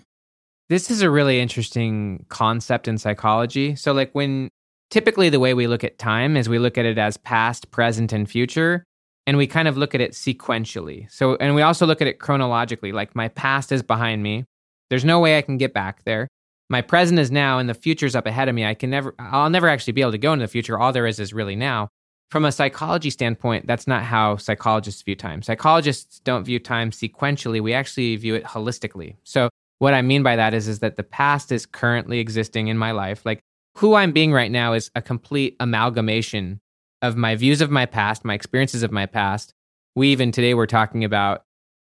This 0.69 0.89
is 0.89 1.01
a 1.01 1.09
really 1.09 1.39
interesting 1.39 2.25
concept 2.29 2.87
in 2.87 2.97
psychology. 2.97 3.75
So, 3.75 3.91
like, 3.91 4.11
when 4.13 4.49
typically 4.89 5.29
the 5.29 5.39
way 5.39 5.53
we 5.53 5.67
look 5.67 5.83
at 5.83 5.97
time 5.97 6.37
is 6.37 6.47
we 6.47 6.59
look 6.59 6.77
at 6.77 6.85
it 6.85 6.97
as 6.97 7.17
past, 7.17 7.71
present, 7.71 8.13
and 8.13 8.29
future. 8.29 8.83
And 9.27 9.37
we 9.37 9.47
kind 9.47 9.67
of 9.67 9.77
look 9.77 9.93
at 9.93 10.01
it 10.01 10.11
sequentially. 10.11 11.11
So, 11.11 11.35
and 11.35 11.53
we 11.55 11.61
also 11.61 11.85
look 11.85 12.01
at 12.01 12.07
it 12.07 12.19
chronologically. 12.19 12.91
Like, 12.91 13.15
my 13.15 13.27
past 13.27 13.71
is 13.71 13.83
behind 13.83 14.23
me. 14.23 14.45
There's 14.89 15.05
no 15.05 15.19
way 15.19 15.37
I 15.37 15.41
can 15.41 15.57
get 15.57 15.73
back 15.73 16.03
there. 16.03 16.27
My 16.69 16.81
present 16.81 17.19
is 17.19 17.31
now, 17.31 17.59
and 17.59 17.69
the 17.69 17.73
future's 17.73 18.15
up 18.15 18.25
ahead 18.25 18.49
of 18.49 18.55
me. 18.55 18.65
I 18.65 18.73
can 18.73 18.89
never, 18.89 19.13
I'll 19.19 19.49
never 19.49 19.67
actually 19.67 19.93
be 19.93 20.01
able 20.01 20.11
to 20.11 20.17
go 20.17 20.33
into 20.33 20.43
the 20.43 20.51
future. 20.51 20.79
All 20.79 20.91
there 20.91 21.07
is 21.07 21.19
is 21.19 21.33
really 21.33 21.55
now 21.55 21.89
from 22.29 22.45
a 22.45 22.51
psychology 22.51 23.09
standpoint, 23.09 23.65
that's 23.65 23.87
not 23.87 24.03
how 24.03 24.37
psychologists 24.37 25.01
view 25.01 25.15
time. 25.15 25.41
Psychologists 25.41 26.19
don't 26.19 26.43
view 26.43 26.59
time 26.59 26.91
sequentially. 26.91 27.61
We 27.61 27.73
actually 27.73 28.15
view 28.17 28.35
it 28.35 28.43
holistically. 28.43 29.15
So 29.23 29.49
what 29.79 29.93
I 29.93 30.01
mean 30.01 30.23
by 30.23 30.35
that 30.35 30.53
is, 30.53 30.67
is 30.67 30.79
that 30.79 30.95
the 30.95 31.03
past 31.03 31.51
is 31.51 31.65
currently 31.65 32.19
existing 32.19 32.67
in 32.67 32.77
my 32.77 32.91
life. 32.91 33.25
Like 33.25 33.39
who 33.77 33.95
I'm 33.95 34.11
being 34.11 34.31
right 34.31 34.51
now 34.51 34.73
is 34.73 34.91
a 34.95 35.01
complete 35.01 35.55
amalgamation 35.59 36.59
of 37.01 37.15
my 37.15 37.35
views 37.35 37.61
of 37.61 37.71
my 37.71 37.85
past, 37.85 38.25
my 38.25 38.33
experiences 38.33 38.83
of 38.83 38.91
my 38.91 39.05
past. 39.05 39.53
We 39.95 40.09
even 40.09 40.31
today 40.31 40.53
were 40.53 40.67
talking 40.67 41.03
about 41.03 41.43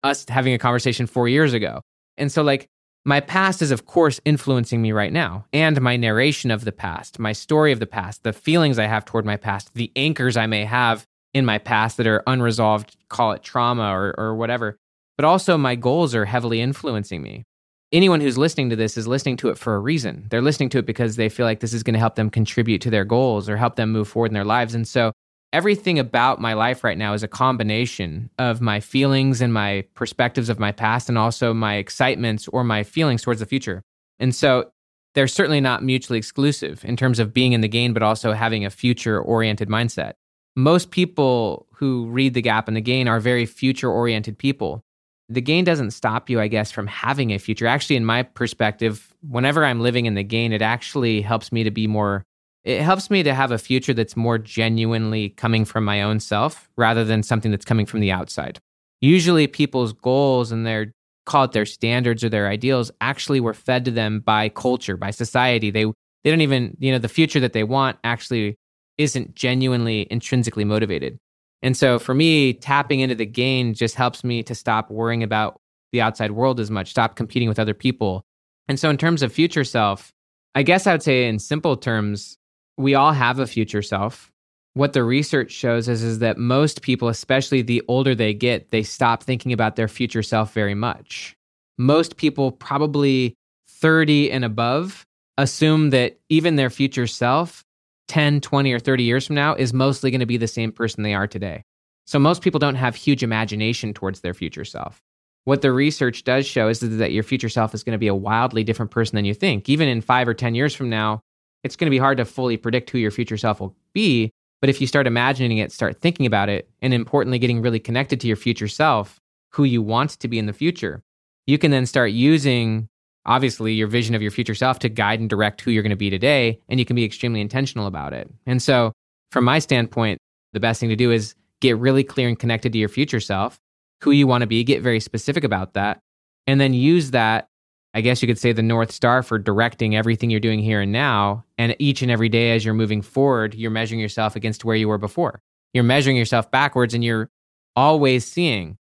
us 0.03 0.25
having 0.27 0.53
a 0.53 0.59
conversation 0.59 1.07
four 1.07 1.27
years 1.27 1.53
ago. 1.53 1.81
And 2.17 2.31
so 2.31 2.43
like 2.43 2.67
my 3.05 3.19
past 3.19 3.61
is, 3.61 3.71
of 3.71 3.85
course, 3.85 4.19
influencing 4.25 4.81
me 4.81 4.91
right 4.91 5.11
now, 5.11 5.45
and 5.53 5.79
my 5.81 5.95
narration 5.95 6.51
of 6.51 6.65
the 6.65 6.71
past, 6.71 7.17
my 7.17 7.31
story 7.31 7.71
of 7.71 7.79
the 7.79 7.87
past, 7.87 8.23
the 8.23 8.33
feelings 8.33 8.77
I 8.77 8.87
have 8.87 9.05
toward 9.05 9.25
my 9.25 9.37
past, 9.37 9.73
the 9.73 9.91
anchors 9.95 10.37
I 10.37 10.47
may 10.47 10.65
have 10.65 11.05
in 11.33 11.45
my 11.45 11.57
past 11.57 11.97
that 11.97 12.07
are 12.07 12.23
unresolved, 12.27 12.97
call 13.07 13.31
it 13.31 13.41
trauma 13.41 13.89
or, 13.91 14.13
or 14.17 14.35
whatever. 14.35 14.77
But 15.17 15.25
also, 15.25 15.57
my 15.57 15.75
goals 15.75 16.13
are 16.13 16.25
heavily 16.25 16.61
influencing 16.61 17.21
me. 17.21 17.45
Anyone 17.91 18.21
who's 18.21 18.37
listening 18.37 18.69
to 18.69 18.75
this 18.75 18.97
is 18.97 19.07
listening 19.07 19.37
to 19.37 19.49
it 19.49 19.57
for 19.57 19.73
a 19.75 19.79
reason. 19.79 20.27
They're 20.29 20.43
listening 20.43 20.69
to 20.69 20.77
it 20.77 20.85
because 20.85 21.15
they 21.15 21.27
feel 21.27 21.47
like 21.47 21.59
this 21.59 21.73
is 21.73 21.81
going 21.81 21.95
to 21.95 21.99
help 21.99 22.15
them 22.15 22.29
contribute 22.29 22.81
to 22.81 22.91
their 22.91 23.03
goals 23.03 23.49
or 23.49 23.57
help 23.57 23.77
them 23.77 23.91
move 23.91 24.07
forward 24.07 24.29
in 24.29 24.35
their 24.35 24.45
lives. 24.45 24.75
And 24.75 24.87
so, 24.87 25.11
everything 25.51 25.97
about 25.97 26.39
my 26.39 26.53
life 26.53 26.83
right 26.83 26.97
now 26.97 27.13
is 27.13 27.23
a 27.23 27.27
combination 27.27 28.29
of 28.37 28.61
my 28.61 28.79
feelings 28.79 29.41
and 29.41 29.51
my 29.51 29.83
perspectives 29.95 30.49
of 30.49 30.59
my 30.59 30.71
past 30.71 31.09
and 31.09 31.17
also 31.17 31.51
my 31.53 31.75
excitements 31.75 32.47
or 32.49 32.63
my 32.63 32.83
feelings 32.83 33.23
towards 33.23 33.39
the 33.39 33.47
future. 33.47 33.81
And 34.19 34.35
so 34.35 34.71
they're 35.15 35.27
certainly 35.27 35.61
not 35.61 35.83
mutually 35.83 36.19
exclusive 36.19 36.85
in 36.85 36.95
terms 36.95 37.17
of 37.17 37.33
being 37.33 37.53
in 37.53 37.61
the 37.61 37.67
gain, 37.67 37.93
but 37.93 38.03
also 38.03 38.33
having 38.33 38.63
a 38.63 38.69
future 38.69 39.19
oriented 39.19 39.69
mindset. 39.69 40.13
Most 40.55 40.91
people 40.91 41.67
who 41.73 42.07
read 42.09 42.33
The 42.35 42.41
Gap 42.41 42.67
and 42.67 42.77
the 42.77 42.81
Gain 42.81 43.07
are 43.07 43.19
very 43.19 43.45
future 43.45 43.89
oriented 43.89 44.37
people. 44.37 44.83
The 45.29 45.41
gain 45.41 45.63
doesn't 45.63 45.91
stop 45.91 46.29
you, 46.29 46.39
I 46.39 46.47
guess, 46.47 46.71
from 46.71 46.87
having 46.87 47.31
a 47.31 47.37
future. 47.37 47.67
Actually, 47.67 47.97
in 47.97 48.05
my 48.05 48.23
perspective, 48.23 49.13
whenever 49.21 49.63
I'm 49.63 49.79
living 49.79 50.07
in 50.07 50.15
the 50.15 50.23
gain, 50.23 50.51
it 50.51 50.61
actually 50.61 51.21
helps 51.21 51.51
me 51.51 51.63
to 51.63 51.71
be 51.71 51.87
more 51.87 52.23
it 52.65 52.81
helps 52.81 53.09
me 53.09 53.23
to 53.23 53.33
have 53.33 53.51
a 53.51 53.57
future 53.57 53.93
that's 53.93 54.17
more 54.17 54.37
genuinely 54.37 55.29
coming 55.29 55.63
from 55.63 55.85
my 55.85 56.01
own 56.01 56.19
self 56.19 56.69
rather 56.75 57.05
than 57.05 57.23
something 57.23 57.51
that's 57.51 57.63
coming 57.65 57.85
from 57.85 58.01
the 58.01 58.11
outside. 58.11 58.59
Usually, 59.01 59.47
people's 59.47 59.93
goals 59.93 60.51
and 60.51 60.65
their 60.65 60.93
call 61.25 61.45
it 61.45 61.51
their 61.53 61.65
standards 61.65 62.23
or 62.23 62.29
their 62.29 62.47
ideals 62.47 62.91
actually 63.01 63.39
were 63.39 63.53
fed 63.53 63.85
to 63.85 63.91
them 63.91 64.19
by 64.19 64.49
culture, 64.49 64.97
by 64.97 65.11
society. 65.11 65.69
They 65.71 65.85
they 66.23 66.31
don't 66.31 66.41
even, 66.41 66.75
you 66.79 66.91
know, 66.91 66.97
the 66.97 67.07
future 67.07 67.39
that 67.39 67.53
they 67.53 67.63
want 67.63 67.97
actually 68.03 68.55
isn't 68.97 69.35
genuinely 69.35 70.07
intrinsically 70.11 70.65
motivated. 70.65 71.17
And 71.61 71.75
so 71.75 71.99
for 71.99 72.13
me, 72.13 72.53
tapping 72.53 73.01
into 73.01 73.15
the 73.15 73.25
gain 73.25 73.73
just 73.73 73.95
helps 73.95 74.23
me 74.23 74.43
to 74.43 74.55
stop 74.55 74.89
worrying 74.89 75.23
about 75.23 75.59
the 75.91 76.01
outside 76.01 76.31
world 76.31 76.59
as 76.59 76.71
much, 76.71 76.91
stop 76.91 77.15
competing 77.15 77.49
with 77.49 77.59
other 77.59 77.73
people. 77.73 78.23
And 78.67 78.79
so 78.79 78.89
in 78.89 78.97
terms 78.97 79.23
of 79.23 79.33
future 79.33 79.63
self, 79.63 80.11
I 80.55 80.63
guess 80.63 80.87
I 80.87 80.93
would 80.93 81.03
say 81.03 81.27
in 81.27 81.39
simple 81.39 81.75
terms, 81.75 82.37
we 82.77 82.95
all 82.95 83.11
have 83.11 83.39
a 83.39 83.47
future 83.47 83.81
self. 83.81 84.31
What 84.75 84.93
the 84.93 85.03
research 85.03 85.51
shows 85.51 85.89
is, 85.89 86.03
is 86.03 86.19
that 86.19 86.37
most 86.37 86.81
people, 86.81 87.09
especially 87.09 87.61
the 87.61 87.81
older 87.87 88.15
they 88.15 88.33
get, 88.33 88.71
they 88.71 88.83
stop 88.83 89.23
thinking 89.23 89.51
about 89.51 89.75
their 89.75 89.87
future 89.87 90.23
self 90.23 90.53
very 90.53 90.75
much. 90.75 91.35
Most 91.77 92.17
people, 92.17 92.51
probably 92.51 93.35
30 93.67 94.31
and 94.31 94.45
above, 94.45 95.05
assume 95.37 95.89
that 95.89 96.19
even 96.29 96.55
their 96.55 96.69
future 96.69 97.07
self, 97.07 97.63
10, 98.09 98.41
20, 98.41 98.73
or 98.73 98.79
30 98.79 99.03
years 99.03 99.25
from 99.25 99.35
now, 99.35 99.55
is 99.55 99.73
mostly 99.73 100.11
going 100.11 100.19
to 100.19 100.25
be 100.25 100.37
the 100.37 100.47
same 100.47 100.71
person 100.73 101.03
they 101.03 101.13
are 101.13 101.27
today. 101.27 101.63
So 102.05 102.19
most 102.19 102.41
people 102.41 102.59
don't 102.59 102.75
have 102.75 102.95
huge 102.95 103.23
imagination 103.23 103.93
towards 103.93 104.19
their 104.19 104.33
future 104.33 104.65
self. 104.65 105.01
What 105.45 105.61
the 105.61 105.71
research 105.71 106.23
does 106.23 106.45
show 106.45 106.67
is 106.67 106.79
that 106.81 107.11
your 107.11 107.23
future 107.23 107.49
self 107.49 107.73
is 107.73 107.83
going 107.83 107.93
to 107.93 107.99
be 107.99 108.07
a 108.07 108.15
wildly 108.15 108.63
different 108.63 108.91
person 108.91 109.15
than 109.15 109.25
you 109.25 109.33
think. 109.33 109.69
Even 109.69 109.87
in 109.87 110.01
five 110.01 110.27
or 110.27 110.33
10 110.33 110.55
years 110.55 110.75
from 110.75 110.89
now, 110.89 111.21
it's 111.63 111.75
going 111.75 111.85
to 111.87 111.91
be 111.91 111.97
hard 111.97 112.17
to 112.17 112.25
fully 112.25 112.57
predict 112.57 112.89
who 112.89 112.97
your 112.97 113.11
future 113.11 113.37
self 113.37 113.59
will 113.59 113.75
be. 113.93 114.31
But 114.61 114.69
if 114.69 114.81
you 114.81 114.87
start 114.87 115.07
imagining 115.07 115.59
it, 115.59 115.71
start 115.71 116.01
thinking 116.01 116.25
about 116.25 116.49
it, 116.49 116.69
and 116.81 116.93
importantly, 116.93 117.39
getting 117.39 117.61
really 117.61 117.79
connected 117.79 118.19
to 118.21 118.27
your 118.27 118.35
future 118.35 118.67
self, 118.67 119.19
who 119.51 119.63
you 119.63 119.81
want 119.81 120.11
to 120.11 120.27
be 120.27 120.37
in 120.37 120.45
the 120.45 120.53
future, 120.53 121.01
you 121.47 121.57
can 121.57 121.71
then 121.71 121.85
start 121.85 122.11
using, 122.11 122.89
obviously, 123.25 123.73
your 123.73 123.87
vision 123.87 124.15
of 124.15 124.21
your 124.21 124.31
future 124.31 124.55
self 124.55 124.79
to 124.79 124.89
guide 124.89 125.19
and 125.19 125.29
direct 125.29 125.61
who 125.61 125.71
you're 125.71 125.83
going 125.83 125.89
to 125.91 125.95
be 125.95 126.09
today. 126.09 126.59
And 126.69 126.79
you 126.79 126.85
can 126.85 126.95
be 126.95 127.05
extremely 127.05 127.41
intentional 127.41 127.87
about 127.87 128.13
it. 128.13 128.29
And 128.45 128.61
so, 128.61 128.93
from 129.31 129.45
my 129.45 129.59
standpoint, 129.59 130.19
the 130.53 130.59
best 130.59 130.79
thing 130.79 130.89
to 130.89 130.95
do 130.95 131.11
is 131.11 131.35
get 131.61 131.77
really 131.77 132.03
clear 132.03 132.27
and 132.27 132.39
connected 132.39 132.73
to 132.73 132.79
your 132.79 132.89
future 132.89 133.19
self, 133.19 133.59
who 134.01 134.11
you 134.11 134.27
want 134.27 134.41
to 134.41 134.47
be, 134.47 134.63
get 134.63 134.81
very 134.81 134.99
specific 134.99 135.43
about 135.43 135.73
that, 135.73 135.99
and 136.47 136.59
then 136.59 136.73
use 136.73 137.11
that 137.11 137.49
I 137.93 138.01
guess 138.01 138.21
you 138.21 138.27
could 138.27 138.37
say 138.37 138.53
the 138.53 138.61
North 138.61 138.91
Star 138.91 139.23
for 139.23 139.39
directing 139.39 139.95
everything 139.95 140.29
you're 140.29 140.39
doing 140.39 140.59
here 140.59 140.81
and 140.81 140.91
now. 140.91 141.43
And 141.57 141.75
each 141.79 142.01
and 142.01 142.11
every 142.11 142.29
day 142.29 142.51
as 142.51 142.63
you're 142.63 142.73
moving 142.73 143.01
forward, 143.01 143.55
you're 143.55 143.71
measuring 143.71 143.99
yourself 143.99 144.35
against 144.35 144.63
where 144.63 144.75
you 144.75 144.87
were 144.87 144.97
before. 144.97 145.41
You're 145.73 145.83
measuring 145.83 146.15
yourself 146.15 146.51
backwards 146.51 146.93
and 146.93 147.03
you're 147.03 147.29
always 147.75 148.25
seeing 148.25 148.77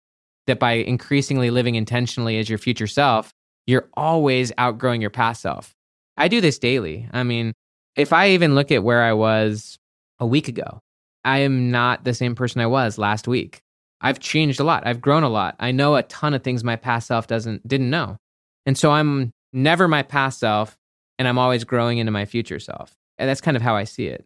that 0.47 0.59
by 0.59 0.73
increasingly 0.73 1.49
living 1.49 1.75
intentionally 1.75 2.37
as 2.37 2.49
your 2.49 2.57
future 2.57 2.87
self, 2.87 3.33
you're 3.69 3.87
always 3.93 4.51
outgrowing 4.57 4.99
your 4.99 5.11
past 5.11 5.41
self. 5.41 5.75
I 6.17 6.27
do 6.27 6.41
this 6.41 6.57
daily. 6.57 7.07
I 7.11 7.21
mean, 7.21 7.53
if 7.95 8.11
I 8.11 8.29
even 8.31 8.55
look 8.55 8.71
at 8.71 8.83
where 8.83 9.03
I 9.03 9.13
was 9.13 9.77
a 10.19 10.25
week 10.25 10.47
ago, 10.47 10.79
I 11.23 11.39
am 11.39 11.69
not 11.69 12.03
the 12.03 12.15
same 12.15 12.33
person 12.33 12.61
I 12.61 12.65
was 12.65 12.97
last 12.97 13.27
week. 13.27 13.61
I've 14.01 14.19
changed 14.19 14.59
a 14.59 14.63
lot. 14.63 14.87
I've 14.87 15.01
grown 15.01 15.21
a 15.21 15.29
lot. 15.29 15.55
I 15.59 15.71
know 15.71 15.95
a 15.95 16.03
ton 16.03 16.33
of 16.33 16.41
things 16.41 16.63
my 16.63 16.77
past 16.77 17.05
self 17.07 17.27
doesn't 17.27 17.67
didn't 17.67 17.91
know. 17.91 18.17
And 18.65 18.75
so 18.75 18.89
I'm 18.89 19.31
never 19.53 19.87
my 19.87 20.01
past 20.01 20.39
self, 20.39 20.75
and 21.19 21.27
I'm 21.27 21.37
always 21.37 21.63
growing 21.63 21.99
into 21.99 22.11
my 22.11 22.25
future 22.25 22.59
self. 22.59 22.95
And 23.19 23.29
that's 23.29 23.41
kind 23.41 23.55
of 23.55 23.61
how 23.61 23.75
I 23.75 23.83
see 23.83 24.07
it. 24.07 24.25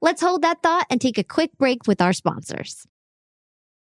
Let's 0.00 0.22
hold 0.22 0.42
that 0.42 0.62
thought 0.62 0.86
and 0.90 1.00
take 1.00 1.18
a 1.18 1.24
quick 1.24 1.50
break 1.58 1.88
with 1.88 2.00
our 2.00 2.12
sponsors. 2.12 2.86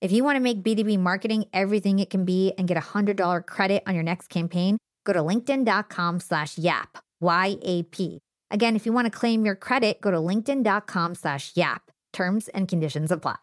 If 0.00 0.12
you 0.12 0.22
want 0.22 0.36
to 0.36 0.40
make 0.40 0.62
B2B 0.62 1.00
marketing 1.00 1.46
everything 1.52 1.98
it 1.98 2.08
can 2.08 2.24
be 2.24 2.52
and 2.56 2.68
get 2.68 2.76
a 2.76 2.80
$100 2.80 3.46
credit 3.46 3.82
on 3.84 3.94
your 3.94 4.04
next 4.04 4.28
campaign, 4.28 4.78
go 5.04 5.12
to 5.12 5.18
linkedin.com 5.20 6.20
slash 6.20 6.56
yap, 6.56 6.98
Y-A-P. 7.20 8.20
Again, 8.50 8.76
if 8.76 8.86
you 8.86 8.92
want 8.92 9.06
to 9.06 9.10
claim 9.10 9.44
your 9.44 9.56
credit, 9.56 10.00
go 10.00 10.12
to 10.12 10.18
linkedin.com 10.18 11.16
slash 11.16 11.52
yap. 11.56 11.90
Terms 12.12 12.48
and 12.48 12.68
conditions 12.68 13.10
apply. 13.10 13.36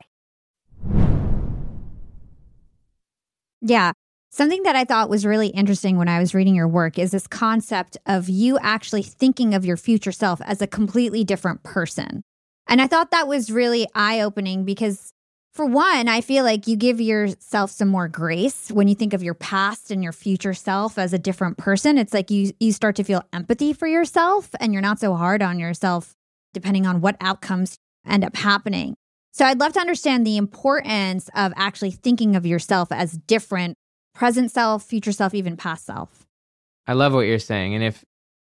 Yeah. 3.61 3.91
Something 4.31 4.63
that 4.63 4.75
I 4.75 4.85
thought 4.85 5.09
was 5.09 5.25
really 5.25 5.47
interesting 5.47 5.97
when 5.97 6.07
I 6.07 6.19
was 6.19 6.33
reading 6.33 6.55
your 6.55 6.67
work 6.67 6.97
is 6.97 7.11
this 7.11 7.27
concept 7.27 7.97
of 8.05 8.29
you 8.29 8.57
actually 8.59 9.03
thinking 9.03 9.53
of 9.53 9.65
your 9.65 9.77
future 9.77 10.11
self 10.11 10.41
as 10.41 10.61
a 10.61 10.67
completely 10.67 11.23
different 11.23 11.63
person. 11.63 12.21
And 12.67 12.81
I 12.81 12.87
thought 12.87 13.11
that 13.11 13.27
was 13.27 13.51
really 13.51 13.87
eye 13.93 14.21
opening 14.21 14.65
because, 14.65 15.11
for 15.55 15.65
one, 15.65 16.09
I 16.09 16.19
feel 16.19 16.43
like 16.43 16.67
you 16.67 16.75
give 16.75 16.99
yourself 16.99 17.71
some 17.71 17.87
more 17.87 18.09
grace 18.09 18.69
when 18.69 18.89
you 18.89 18.93
think 18.93 19.13
of 19.13 19.23
your 19.23 19.33
past 19.33 19.89
and 19.89 20.03
your 20.03 20.11
future 20.11 20.53
self 20.53 20.97
as 20.97 21.13
a 21.13 21.17
different 21.17 21.57
person. 21.57 21.97
It's 21.97 22.13
like 22.13 22.29
you, 22.29 22.51
you 22.59 22.73
start 22.73 22.97
to 22.97 23.05
feel 23.05 23.23
empathy 23.31 23.71
for 23.71 23.87
yourself 23.87 24.49
and 24.59 24.73
you're 24.73 24.81
not 24.81 24.99
so 24.99 25.15
hard 25.15 25.41
on 25.41 25.57
yourself 25.57 26.13
depending 26.53 26.85
on 26.85 26.99
what 26.99 27.15
outcomes 27.21 27.77
end 28.05 28.25
up 28.25 28.35
happening. 28.35 28.95
So 29.31 29.45
I'd 29.45 29.59
love 29.59 29.71
to 29.73 29.79
understand 29.79 30.27
the 30.27 30.35
importance 30.35 31.29
of 31.35 31.53
actually 31.55 31.91
thinking 31.91 32.35
of 32.35 32.45
yourself 32.45 32.91
as 32.91 33.13
different 33.13 33.77
present 34.13 34.51
self, 34.51 34.83
future 34.83 35.13
self, 35.13 35.33
even 35.33 35.55
past 35.55 35.85
self. 35.85 36.25
I 36.85 36.93
love 36.93 37.13
what 37.13 37.21
you're 37.21 37.39
saying. 37.39 37.75
And 37.75 37.83
if 37.83 38.03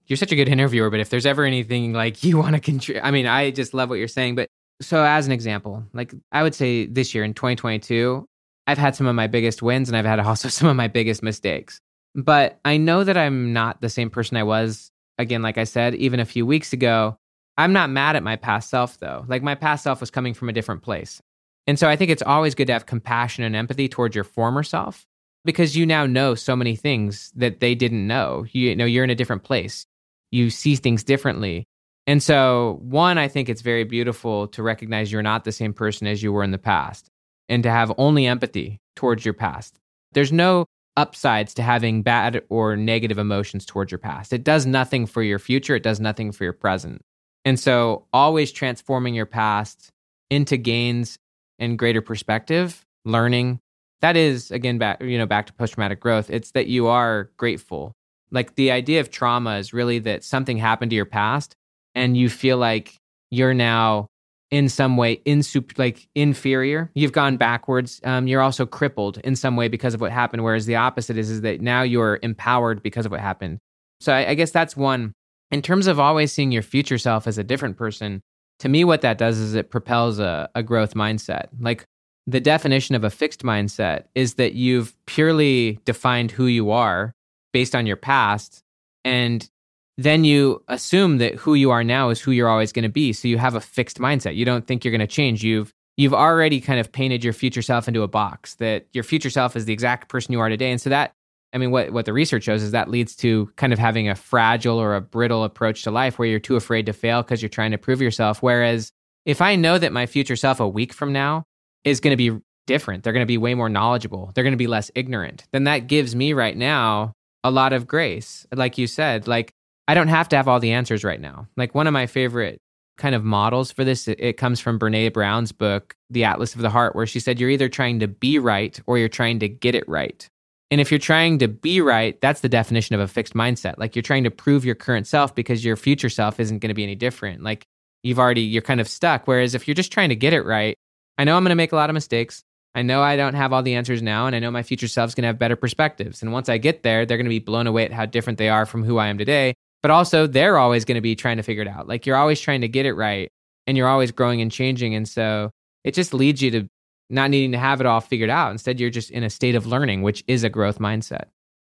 you're 0.07 0.17
such 0.17 0.33
a 0.33 0.35
good 0.35 0.49
interviewer, 0.49 0.89
but 0.89 0.99
if 0.99 1.09
there's 1.09 1.25
ever 1.25 1.45
anything 1.45 1.93
like 1.93 2.21
you 2.25 2.37
want 2.37 2.55
to 2.55 2.61
contribute, 2.61 3.05
I 3.05 3.11
mean, 3.11 3.27
I 3.27 3.51
just 3.51 3.73
love 3.73 3.89
what 3.89 3.99
you're 3.99 4.09
saying. 4.09 4.35
But 4.35 4.49
so, 4.81 5.03
as 5.03 5.25
an 5.25 5.31
example, 5.31 5.83
like 5.93 6.13
I 6.31 6.43
would 6.43 6.55
say 6.55 6.85
this 6.85 7.15
year 7.15 7.23
in 7.23 7.33
2022, 7.33 8.27
I've 8.67 8.77
had 8.77 8.95
some 8.95 9.07
of 9.07 9.15
my 9.15 9.27
biggest 9.27 9.61
wins 9.61 9.89
and 9.89 9.97
I've 9.97 10.05
had 10.05 10.19
also 10.25 10.49
some 10.49 10.67
of 10.67 10.75
my 10.75 10.87
biggest 10.87 11.23
mistakes. 11.23 11.79
But 12.15 12.59
I 12.65 12.77
know 12.77 13.03
that 13.03 13.17
I'm 13.17 13.53
not 13.53 13.81
the 13.81 13.89
same 13.89 14.09
person 14.09 14.37
I 14.37 14.43
was, 14.43 14.91
again, 15.17 15.41
like 15.41 15.57
I 15.57 15.63
said, 15.63 15.95
even 15.95 16.19
a 16.19 16.25
few 16.25 16.45
weeks 16.45 16.73
ago. 16.73 17.17
I'm 17.59 17.73
not 17.73 17.89
mad 17.89 18.15
at 18.15 18.23
my 18.23 18.35
past 18.35 18.69
self 18.69 18.99
though. 18.99 19.25
Like 19.27 19.41
my 19.41 19.55
past 19.55 19.83
self 19.83 19.99
was 19.99 20.11
coming 20.11 20.33
from 20.33 20.49
a 20.49 20.53
different 20.53 20.83
place. 20.83 21.21
And 21.65 21.77
so 21.77 21.89
I 21.89 21.95
think 21.95 22.11
it's 22.11 22.21
always 22.21 22.55
good 22.55 22.67
to 22.67 22.73
have 22.73 22.85
compassion 22.85 23.43
and 23.43 23.55
empathy 23.55 23.89
towards 23.89 24.15
your 24.15 24.23
former 24.23 24.63
self 24.63 25.05
because 25.43 25.75
you 25.75 25.85
now 25.85 26.05
know 26.05 26.35
so 26.35 26.55
many 26.55 26.75
things 26.75 27.31
that 27.35 27.59
they 27.59 27.73
didn't 27.75 28.05
know. 28.05 28.45
You, 28.51 28.75
know, 28.75 28.85
you're 28.85 29.03
in 29.03 29.09
a 29.09 29.15
different 29.15 29.43
place. 29.43 29.85
You 30.31 30.49
see 30.49 30.75
things 30.75 31.03
differently. 31.03 31.65
And 32.07 32.23
so, 32.23 32.79
one, 32.81 33.17
I 33.17 33.27
think 33.27 33.49
it's 33.49 33.61
very 33.61 33.83
beautiful 33.83 34.47
to 34.49 34.63
recognize 34.63 35.11
you're 35.11 35.21
not 35.21 35.43
the 35.43 35.51
same 35.51 35.73
person 35.73 36.07
as 36.07 36.23
you 36.23 36.31
were 36.31 36.43
in 36.43 36.51
the 36.51 36.57
past 36.57 37.09
and 37.49 37.61
to 37.63 37.69
have 37.69 37.91
only 37.97 38.25
empathy 38.25 38.79
towards 38.95 39.25
your 39.25 39.33
past. 39.33 39.77
There's 40.13 40.31
no 40.31 40.65
upsides 40.95 41.53
to 41.55 41.61
having 41.61 42.03
bad 42.03 42.41
or 42.49 42.77
negative 42.77 43.17
emotions 43.17 43.65
towards 43.65 43.91
your 43.91 43.99
past. 43.99 44.31
It 44.31 44.45
does 44.45 44.65
nothing 44.65 45.05
for 45.05 45.21
your 45.21 45.37
future, 45.37 45.75
it 45.75 45.83
does 45.83 45.99
nothing 45.99 46.31
for 46.31 46.45
your 46.45 46.53
present. 46.53 47.01
And 47.43 47.59
so, 47.59 48.05
always 48.13 48.53
transforming 48.53 49.13
your 49.13 49.25
past 49.25 49.89
into 50.29 50.55
gains 50.55 51.17
and 51.59 51.77
greater 51.77 52.01
perspective, 52.01 52.85
learning. 53.03 53.59
That 53.99 54.15
is 54.15 54.49
again 54.49 54.77
back, 54.77 55.01
you 55.01 55.17
know, 55.17 55.25
back 55.25 55.47
to 55.47 55.53
post 55.53 55.73
traumatic 55.73 55.99
growth. 55.99 56.29
It's 56.29 56.51
that 56.51 56.67
you 56.67 56.87
are 56.87 57.31
grateful. 57.35 57.91
Like 58.31 58.55
the 58.55 58.71
idea 58.71 59.01
of 59.01 59.11
trauma 59.11 59.57
is 59.57 59.73
really 59.73 59.99
that 59.99 60.23
something 60.23 60.57
happened 60.57 60.91
to 60.91 60.95
your 60.95 61.05
past 61.05 61.55
and 61.97 62.15
you 62.15 62.29
feel 62.29 62.57
like 62.57 62.95
you're 63.31 63.53
now 63.53 64.07
in 64.51 64.69
some 64.69 64.95
way 64.95 65.17
insup- 65.25 65.77
like 65.77 66.07
inferior. 66.15 66.89
You've 66.93 67.11
gone 67.11 67.35
backwards. 67.35 67.99
Um, 68.05 68.27
you're 68.27 68.41
also 68.41 68.65
crippled 68.65 69.17
in 69.25 69.35
some 69.35 69.57
way 69.57 69.67
because 69.67 69.93
of 69.93 69.99
what 69.99 70.11
happened. 70.13 70.43
Whereas 70.43 70.65
the 70.65 70.77
opposite 70.77 71.17
is 71.17 71.29
is 71.29 71.41
that 71.41 71.59
now 71.59 71.81
you're 71.81 72.19
empowered 72.23 72.81
because 72.81 73.05
of 73.05 73.11
what 73.11 73.19
happened. 73.19 73.57
So 73.99 74.13
I, 74.13 74.29
I 74.29 74.33
guess 74.35 74.51
that's 74.51 74.77
one 74.77 75.11
in 75.51 75.61
terms 75.61 75.87
of 75.87 75.99
always 75.99 76.31
seeing 76.31 76.51
your 76.51 76.61
future 76.61 76.97
self 76.97 77.27
as 77.27 77.37
a 77.37 77.43
different 77.43 77.77
person, 77.77 78.21
to 78.59 78.69
me, 78.69 78.83
what 78.83 79.01
that 79.01 79.17
does 79.17 79.37
is 79.37 79.55
it 79.55 79.71
propels 79.71 80.19
a, 80.19 80.49
a 80.55 80.63
growth 80.63 80.93
mindset. 80.93 81.47
Like 81.59 81.83
the 82.25 82.39
definition 82.39 82.95
of 82.95 83.03
a 83.03 83.09
fixed 83.09 83.43
mindset 83.43 84.03
is 84.13 84.35
that 84.35 84.53
you've 84.53 84.93
purely 85.05 85.79
defined 85.85 86.31
who 86.31 86.45
you 86.45 86.71
are 86.71 87.13
based 87.53 87.75
on 87.75 87.87
your 87.87 87.95
past. 87.97 88.61
And 89.05 89.49
then 89.97 90.23
you 90.23 90.63
assume 90.67 91.17
that 91.17 91.35
who 91.35 91.55
you 91.55 91.71
are 91.71 91.83
now 91.83 92.09
is 92.09 92.21
who 92.21 92.31
you're 92.31 92.49
always 92.49 92.71
going 92.71 92.83
to 92.83 92.89
be. 92.89 93.13
So 93.13 93.27
you 93.27 93.37
have 93.37 93.55
a 93.55 93.61
fixed 93.61 93.97
mindset. 93.97 94.35
You 94.35 94.45
don't 94.45 94.67
think 94.67 94.85
you're 94.85 94.91
going 94.91 94.99
to 94.99 95.07
change. 95.07 95.43
You've 95.43 95.73
you've 95.97 96.13
already 96.13 96.61
kind 96.61 96.79
of 96.79 96.91
painted 96.91 97.23
your 97.23 97.33
future 97.33 97.63
self 97.63 97.87
into 97.87 98.03
a 98.03 98.07
box 98.07 98.55
that 98.55 98.85
your 98.93 99.03
future 99.03 99.31
self 99.31 99.55
is 99.55 99.65
the 99.65 99.73
exact 99.73 100.09
person 100.09 100.31
you 100.31 100.39
are 100.39 100.49
today. 100.49 100.71
And 100.71 100.79
so 100.79 100.91
that 100.91 101.13
I 101.53 101.57
mean, 101.57 101.71
what, 101.71 101.91
what 101.91 102.05
the 102.05 102.13
research 102.13 102.43
shows 102.43 102.61
is 102.61 102.71
that 102.71 102.89
leads 102.89 103.15
to 103.17 103.49
kind 103.55 103.71
of 103.71 103.79
having 103.79 104.09
a 104.09 104.15
fragile 104.15 104.77
or 104.77 104.95
a 104.95 105.01
brittle 105.01 105.43
approach 105.43 105.83
to 105.83 105.91
life 105.91 106.19
where 106.19 106.27
you're 106.27 106.39
too 106.39 106.57
afraid 106.57 106.85
to 106.87 106.93
fail 106.93 107.23
because 107.23 107.41
you're 107.41 107.49
trying 107.49 107.71
to 107.71 107.77
prove 107.77 108.01
yourself. 108.01 108.43
Whereas 108.43 108.91
if 109.25 109.41
I 109.41 109.55
know 109.55 109.77
that 109.77 109.93
my 109.93 110.05
future 110.05 110.35
self 110.35 110.59
a 110.59 110.67
week 110.67 110.93
from 110.93 111.13
now 111.13 111.45
is 111.83 111.99
going 111.99 112.11
to 112.11 112.17
be 112.17 112.37
different, 112.67 113.03
they're 113.03 113.13
going 113.13 113.23
to 113.23 113.27
be 113.27 113.37
way 113.37 113.55
more 113.55 113.69
knowledgeable, 113.69 114.31
they're 114.35 114.43
going 114.43 114.51
to 114.51 114.57
be 114.57 114.67
less 114.67 114.91
ignorant, 114.93 115.45
then 115.51 115.63
that 115.63 115.87
gives 115.87 116.15
me 116.15 116.33
right 116.33 116.55
now 116.55 117.13
a 117.43 117.51
lot 117.51 117.71
of 117.71 117.87
grace. 117.87 118.45
Like 118.53 118.77
you 118.77 118.87
said, 118.87 119.27
like 119.27 119.53
I 119.87 119.93
don't 119.93 120.07
have 120.09 120.29
to 120.29 120.35
have 120.35 120.47
all 120.47 120.59
the 120.59 120.73
answers 120.73 121.03
right 121.03 121.19
now. 121.19 121.47
Like 121.55 121.73
one 121.73 121.87
of 121.87 121.93
my 121.93 122.07
favorite 122.07 122.59
kind 122.97 123.15
of 123.15 123.23
models 123.23 123.71
for 123.71 123.83
this, 123.83 124.07
it, 124.07 124.37
comes 124.37 124.59
from 124.59 124.79
Brene 124.79 125.13
Brown's 125.13 125.51
book, 125.51 125.95
The 126.09 126.23
Atlas 126.23 126.55
of 126.55 126.61
the 126.61 126.69
Heart, 126.69 126.95
where 126.95 127.05
she 127.05 127.19
said, 127.19 127.39
You're 127.39 127.49
either 127.49 127.69
trying 127.69 127.99
to 127.99 128.07
be 128.07 128.39
right 128.39 128.79
or 128.85 128.97
you're 128.97 129.09
trying 129.09 129.39
to 129.39 129.49
get 129.49 129.75
it 129.75 129.87
right. 129.87 130.27
And 130.69 130.81
if 130.81 130.91
you're 130.91 130.99
trying 130.99 131.39
to 131.39 131.47
be 131.47 131.79
right, 131.79 132.19
that's 132.19 132.41
the 132.41 132.49
definition 132.49 132.95
of 132.95 133.01
a 133.01 133.07
fixed 133.07 133.33
mindset. 133.33 133.77
Like 133.77 133.95
you're 133.95 134.03
trying 134.03 134.25
to 134.25 134.31
prove 134.31 134.65
your 134.65 134.75
current 134.75 135.07
self 135.07 135.33
because 135.33 135.63
your 135.63 135.77
future 135.77 136.09
self 136.09 136.39
isn't 136.39 136.59
going 136.59 136.69
to 136.69 136.73
be 136.75 136.83
any 136.83 136.95
different. 136.95 137.41
Like 137.41 137.65
you've 138.03 138.19
already, 138.19 138.41
you're 138.41 138.61
kind 138.61 138.81
of 138.81 138.89
stuck. 138.89 139.27
Whereas 139.27 139.55
if 139.55 139.67
you're 139.67 139.75
just 139.75 139.93
trying 139.93 140.09
to 140.09 140.15
get 140.15 140.33
it 140.33 140.41
right, 140.41 140.75
I 141.17 141.23
know 141.23 141.37
I'm 141.37 141.43
going 141.43 141.49
to 141.51 141.55
make 141.55 141.71
a 141.71 141.77
lot 141.77 141.89
of 141.89 141.93
mistakes. 141.93 142.43
I 142.75 142.81
know 142.81 143.01
I 143.01 143.15
don't 143.15 143.33
have 143.33 143.53
all 143.53 143.63
the 143.63 143.75
answers 143.75 144.03
now, 144.03 144.27
and 144.27 144.35
I 144.35 144.39
know 144.39 144.51
my 144.51 144.61
future 144.61 144.87
self's 144.87 145.15
going 145.15 145.23
to 145.23 145.27
have 145.27 145.39
better 145.39 145.55
perspectives. 145.55 146.21
And 146.21 146.31
once 146.31 146.47
I 146.47 146.59
get 146.59 146.83
there, 146.83 147.05
they're 147.05 147.17
going 147.17 147.25
to 147.25 147.29
be 147.29 147.39
blown 147.39 147.65
away 147.65 147.85
at 147.85 147.93
how 147.93 148.05
different 148.05 148.37
they 148.37 148.49
are 148.49 148.67
from 148.67 148.83
who 148.83 148.97
I 148.97 149.07
am 149.07 149.17
today. 149.17 149.55
But 149.81 149.91
also, 149.91 150.27
they're 150.27 150.57
always 150.57 150.85
going 150.85 150.95
to 150.95 151.01
be 151.01 151.15
trying 151.15 151.37
to 151.37 151.43
figure 151.43 151.61
it 151.61 151.67
out. 151.67 151.87
Like 151.87 152.05
you're 152.05 152.17
always 152.17 152.41
trying 152.41 152.61
to 152.61 152.67
get 152.67 152.85
it 152.85 152.93
right. 152.93 153.29
and 153.67 153.77
you're 153.77 153.87
always 153.87 154.11
growing 154.11 154.41
and 154.41 154.51
changing. 154.51 154.95
And 154.95 155.07
so 155.07 155.51
it 155.83 155.93
just 155.93 156.13
leads 156.13 156.41
you 156.41 156.51
to 156.51 156.67
not 157.09 157.29
needing 157.29 157.51
to 157.51 157.57
have 157.57 157.79
it 157.79 157.85
all 157.85 158.01
figured 158.01 158.29
out. 158.29 158.51
Instead, 158.51 158.79
you're 158.79 158.89
just 158.89 159.11
in 159.11 159.23
a 159.23 159.29
state 159.29 159.55
of 159.55 159.67
learning, 159.67 160.01
which 160.01 160.23
is 160.27 160.43
a 160.43 160.49
growth 160.49 160.79
mindset. 160.79 161.25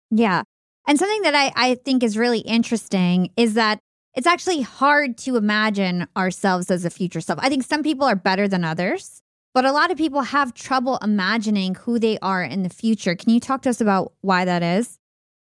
Yeah. 0.10 0.43
And 0.88 0.98
something 0.98 1.24
that 1.24 1.36
I, 1.36 1.52
I 1.56 1.76
think 1.76 2.04
is 2.04 2.17
really 2.17 2.39
interesting 2.39 3.32
is 3.36 3.56
that 3.56 3.80
it's 4.15 4.28
actually 4.28 4.62
hard 4.62 5.17
to 5.20 5.36
imagine 5.36 6.08
ourselves 6.15 6.72
as 6.72 6.86
a 6.86 6.89
future 6.89 7.22
self. 7.22 7.39
I 7.41 7.50
think 7.50 7.63
some 7.63 7.84
people 7.84 8.08
are 8.08 8.15
better 8.15 8.48
than 8.48 8.63
others, 8.63 9.22
but 9.54 9.65
a 9.65 9.72
lot 9.72 9.91
of 9.91 9.98
people 9.98 10.22
have 10.22 10.54
trouble 10.54 10.98
imagining 11.04 11.76
who 11.76 12.00
they 12.00 12.17
are 12.20 12.43
in 12.43 12.63
the 12.63 12.70
future. 12.70 13.15
Can 13.15 13.32
you 13.32 13.39
talk 13.39 13.62
to 13.63 13.70
us 13.70 13.82
about 13.82 14.13
why 14.22 14.46
that 14.46 14.63
is? 14.63 14.98